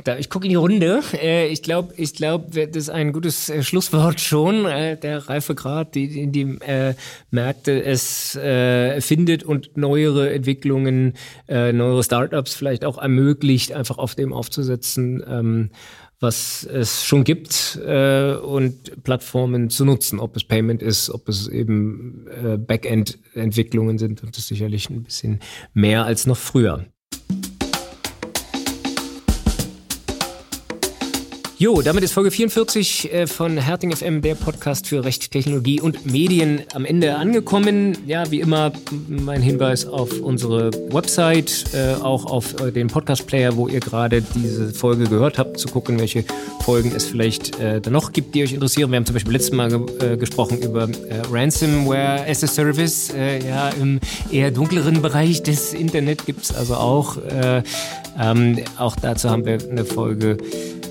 da, 0.04 0.16
ich 0.18 0.30
gucke 0.30 0.46
in 0.46 0.50
die 0.50 0.54
Runde. 0.54 1.00
Äh, 1.20 1.48
ich 1.48 1.60
glaube, 1.60 1.92
ich 1.96 2.14
glaub, 2.14 2.52
das 2.52 2.68
ist 2.76 2.90
ein 2.90 3.12
gutes 3.12 3.48
äh, 3.48 3.64
Schlusswort 3.64 4.20
schon. 4.20 4.66
Äh, 4.66 4.96
der 4.96 5.28
Reifegrad, 5.28 5.96
in 5.96 6.30
dem 6.30 6.60
äh, 6.60 6.94
Märkte 7.32 7.82
es 7.82 8.36
äh, 8.36 9.00
findet 9.00 9.42
und 9.42 9.76
neuere 9.76 10.32
Entwicklungen, 10.32 11.14
äh, 11.48 11.72
neuere 11.72 12.04
Startups 12.04 12.54
vielleicht 12.54 12.84
auch 12.84 12.98
ermöglicht, 12.98 13.72
einfach 13.72 13.98
auf 13.98 14.14
dem 14.14 14.32
aufzusetzen. 14.32 15.24
Ähm, 15.28 15.70
was 16.20 16.62
es 16.62 17.04
schon 17.04 17.24
gibt 17.24 17.80
äh, 17.84 18.32
und 18.34 19.02
Plattformen 19.02 19.70
zu 19.70 19.84
nutzen, 19.84 20.20
ob 20.20 20.36
es 20.36 20.44
Payment 20.44 20.82
ist, 20.82 21.10
ob 21.10 21.28
es 21.28 21.48
eben 21.48 22.28
äh, 22.28 22.58
Backend-Entwicklungen 22.58 23.98
sind 23.98 24.22
und 24.22 24.36
das 24.36 24.46
sicherlich 24.46 24.88
ein 24.88 25.02
bisschen 25.02 25.40
mehr 25.74 26.04
als 26.04 26.28
noch 26.28 26.38
früher. 26.38 26.86
Jo, 31.58 31.80
damit 31.80 32.04
ist 32.04 32.12
Folge 32.12 32.30
44 32.30 33.14
äh, 33.14 33.26
von 33.26 33.56
Herting 33.56 33.90
FM, 33.90 34.20
der 34.20 34.34
Podcast 34.34 34.86
für 34.86 35.02
Recht, 35.02 35.30
Technologie 35.30 35.80
und 35.80 36.04
Medien, 36.04 36.60
am 36.74 36.84
Ende 36.84 37.16
angekommen. 37.16 37.96
Ja, 38.06 38.30
wie 38.30 38.40
immer 38.40 38.72
mein 39.08 39.40
Hinweis 39.40 39.86
auf 39.86 40.20
unsere 40.20 40.70
Website, 40.92 41.64
äh, 41.72 41.94
auch 41.94 42.26
auf 42.26 42.60
äh, 42.60 42.72
den 42.72 42.88
Podcast-Player, 42.88 43.56
wo 43.56 43.68
ihr 43.68 43.80
gerade 43.80 44.22
diese 44.34 44.68
Folge 44.74 45.04
gehört 45.04 45.38
habt, 45.38 45.58
zu 45.58 45.68
gucken, 45.68 45.98
welche 45.98 46.26
Folgen 46.60 46.92
es 46.94 47.06
vielleicht 47.06 47.58
äh, 47.58 47.80
da 47.80 47.88
noch 47.88 48.12
gibt, 48.12 48.34
die 48.34 48.42
euch 48.42 48.52
interessieren. 48.52 48.90
Wir 48.90 48.98
haben 48.98 49.06
zum 49.06 49.14
Beispiel 49.14 49.32
letztes 49.32 49.52
Mal 49.52 49.70
ge 49.70 50.16
gesprochen 50.18 50.60
über 50.60 50.90
Ransomware 51.32 52.26
as 52.28 52.44
a 52.44 52.48
Service. 52.48 53.10
ja, 53.48 53.70
im 53.70 54.00
eher 54.30 54.50
dunkleren 54.50 55.00
Bereich 55.00 55.42
des 55.42 55.72
Internet 55.72 56.26
gibt 56.26 56.42
es 56.42 56.54
also 56.54 56.74
auch. 56.74 57.16
Ähm, 58.20 58.58
auch 58.78 58.96
dazu 58.96 59.30
haben 59.30 59.44
wir 59.44 59.58
eine 59.70 59.84
Folge 59.84 60.36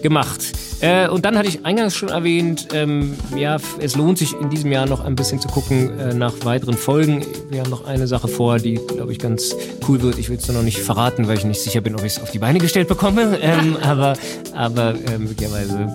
gemacht. 0.02 0.42
Äh, 0.82 1.08
und 1.08 1.26
dann 1.26 1.38
hatte 1.38 1.48
ich 1.48 1.66
eingangs 1.66 1.96
schon 1.96 2.10
erwähnt, 2.10 2.68
ähm, 2.74 3.16
ja, 3.36 3.58
es 3.80 3.96
lohnt 3.96 4.18
sich 4.18 4.40
in 4.40 4.50
diesem 4.50 4.72
Jahr 4.72 4.86
noch 4.86 5.04
ein 5.04 5.16
bisschen 5.16 5.40
zu 5.40 5.48
gucken 5.48 5.98
äh, 6.00 6.14
nach 6.14 6.34
weiteren 6.44 6.76
Folgen. 6.76 7.26
Wir 7.50 7.62
haben 7.62 7.70
noch 7.70 7.86
eine 7.86 8.08
Sache 8.08 8.28
vor, 8.28 8.60
die, 8.60 8.76
glaube 8.76 9.12
ich, 9.12 9.20
ganz 9.20 9.56
cool 9.88 10.02
wird. 10.02 10.20
Ich 10.20 10.30
will 10.30 10.38
es 10.38 10.48
noch 10.48 10.62
nicht 10.62 10.80
verraten, 10.80 11.28
weil 11.28 11.38
ich 11.38 11.46
nicht 11.46 11.62
sicher 11.62 11.82
bin, 11.82 11.96
ob 11.96 12.02
ich 12.02 12.18
es 12.18 12.22
auf 12.22 12.32
die 12.32 12.40
Beine 12.40 12.60
gestellt 12.60 12.88
bekomme. 12.88 13.40
Ähm, 13.42 13.78
aber 13.82 14.14
aber 14.54 14.94
äh, 14.94 15.18
möglicherweise 15.18 15.90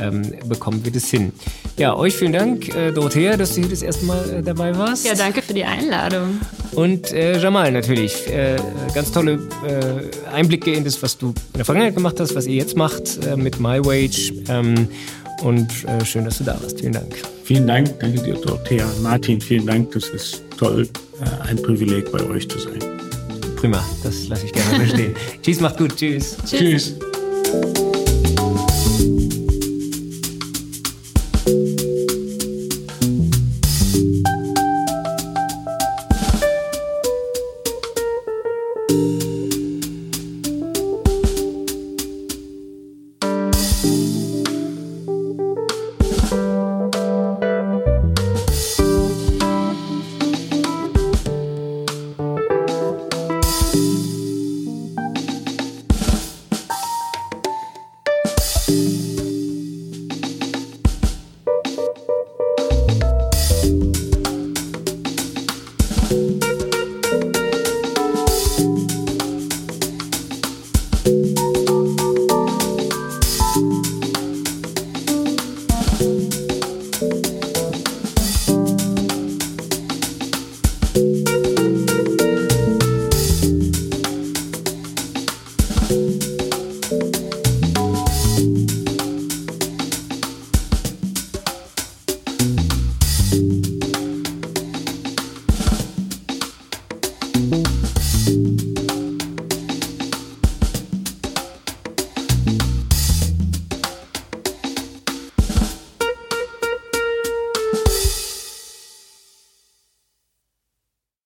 ähm, 0.00 0.22
bekommen 0.46 0.84
wir 0.84 0.92
das 0.92 1.08
hin. 1.10 1.32
Ja, 1.76 1.96
euch 1.96 2.14
vielen 2.14 2.32
Dank, 2.32 2.74
äh, 2.74 2.92
Dorothea, 2.92 3.36
dass 3.36 3.54
du 3.54 3.60
hier 3.60 3.70
das 3.70 3.82
erste 3.82 4.04
Mal 4.06 4.30
äh, 4.30 4.42
dabei 4.42 4.76
warst. 4.76 5.06
Ja, 5.06 5.14
danke 5.14 5.42
für 5.42 5.54
die 5.54 5.64
Einladung. 5.64 6.40
Und 6.72 7.12
äh, 7.12 7.38
Jamal 7.38 7.72
natürlich. 7.72 8.26
Äh, 8.28 8.56
ganz 8.94 9.12
tolle 9.12 9.34
äh, 9.66 10.34
Einblicke 10.34 10.72
in 10.72 10.84
das, 10.84 11.02
was 11.02 11.16
du 11.16 11.28
in 11.28 11.34
der 11.56 11.64
Vergangenheit 11.64 11.94
gemacht 11.94 12.18
hast, 12.20 12.34
was 12.34 12.46
ihr 12.46 12.56
jetzt 12.56 12.76
macht 12.76 13.24
äh, 13.26 13.36
mit 13.36 13.60
MyWage. 13.60 14.32
Ähm, 14.48 14.88
und 15.42 15.84
äh, 15.84 16.04
schön, 16.04 16.24
dass 16.24 16.38
du 16.38 16.44
da 16.44 16.60
warst. 16.62 16.80
Vielen 16.80 16.92
Dank. 16.92 17.14
Vielen 17.44 17.66
Dank. 17.66 17.98
Danke 18.00 18.22
dir, 18.22 18.34
Dorothea. 18.34 18.86
Martin, 19.02 19.40
vielen 19.40 19.66
Dank. 19.66 19.92
Das 19.92 20.08
ist 20.08 20.42
toll, 20.58 20.88
äh, 21.20 21.48
ein 21.48 21.56
Privileg 21.56 22.10
bei 22.10 22.22
euch 22.28 22.48
zu 22.48 22.58
sein. 22.58 22.78
Prima, 23.56 23.84
das 24.02 24.28
lasse 24.28 24.46
ich 24.46 24.52
gerne 24.52 24.78
bestehen. 24.78 25.14
Tschüss, 25.42 25.60
macht 25.60 25.78
gut. 25.78 25.96
Tschüss. 25.96 26.36
Tschüss. 26.44 26.94
Tschüss. 26.94 27.95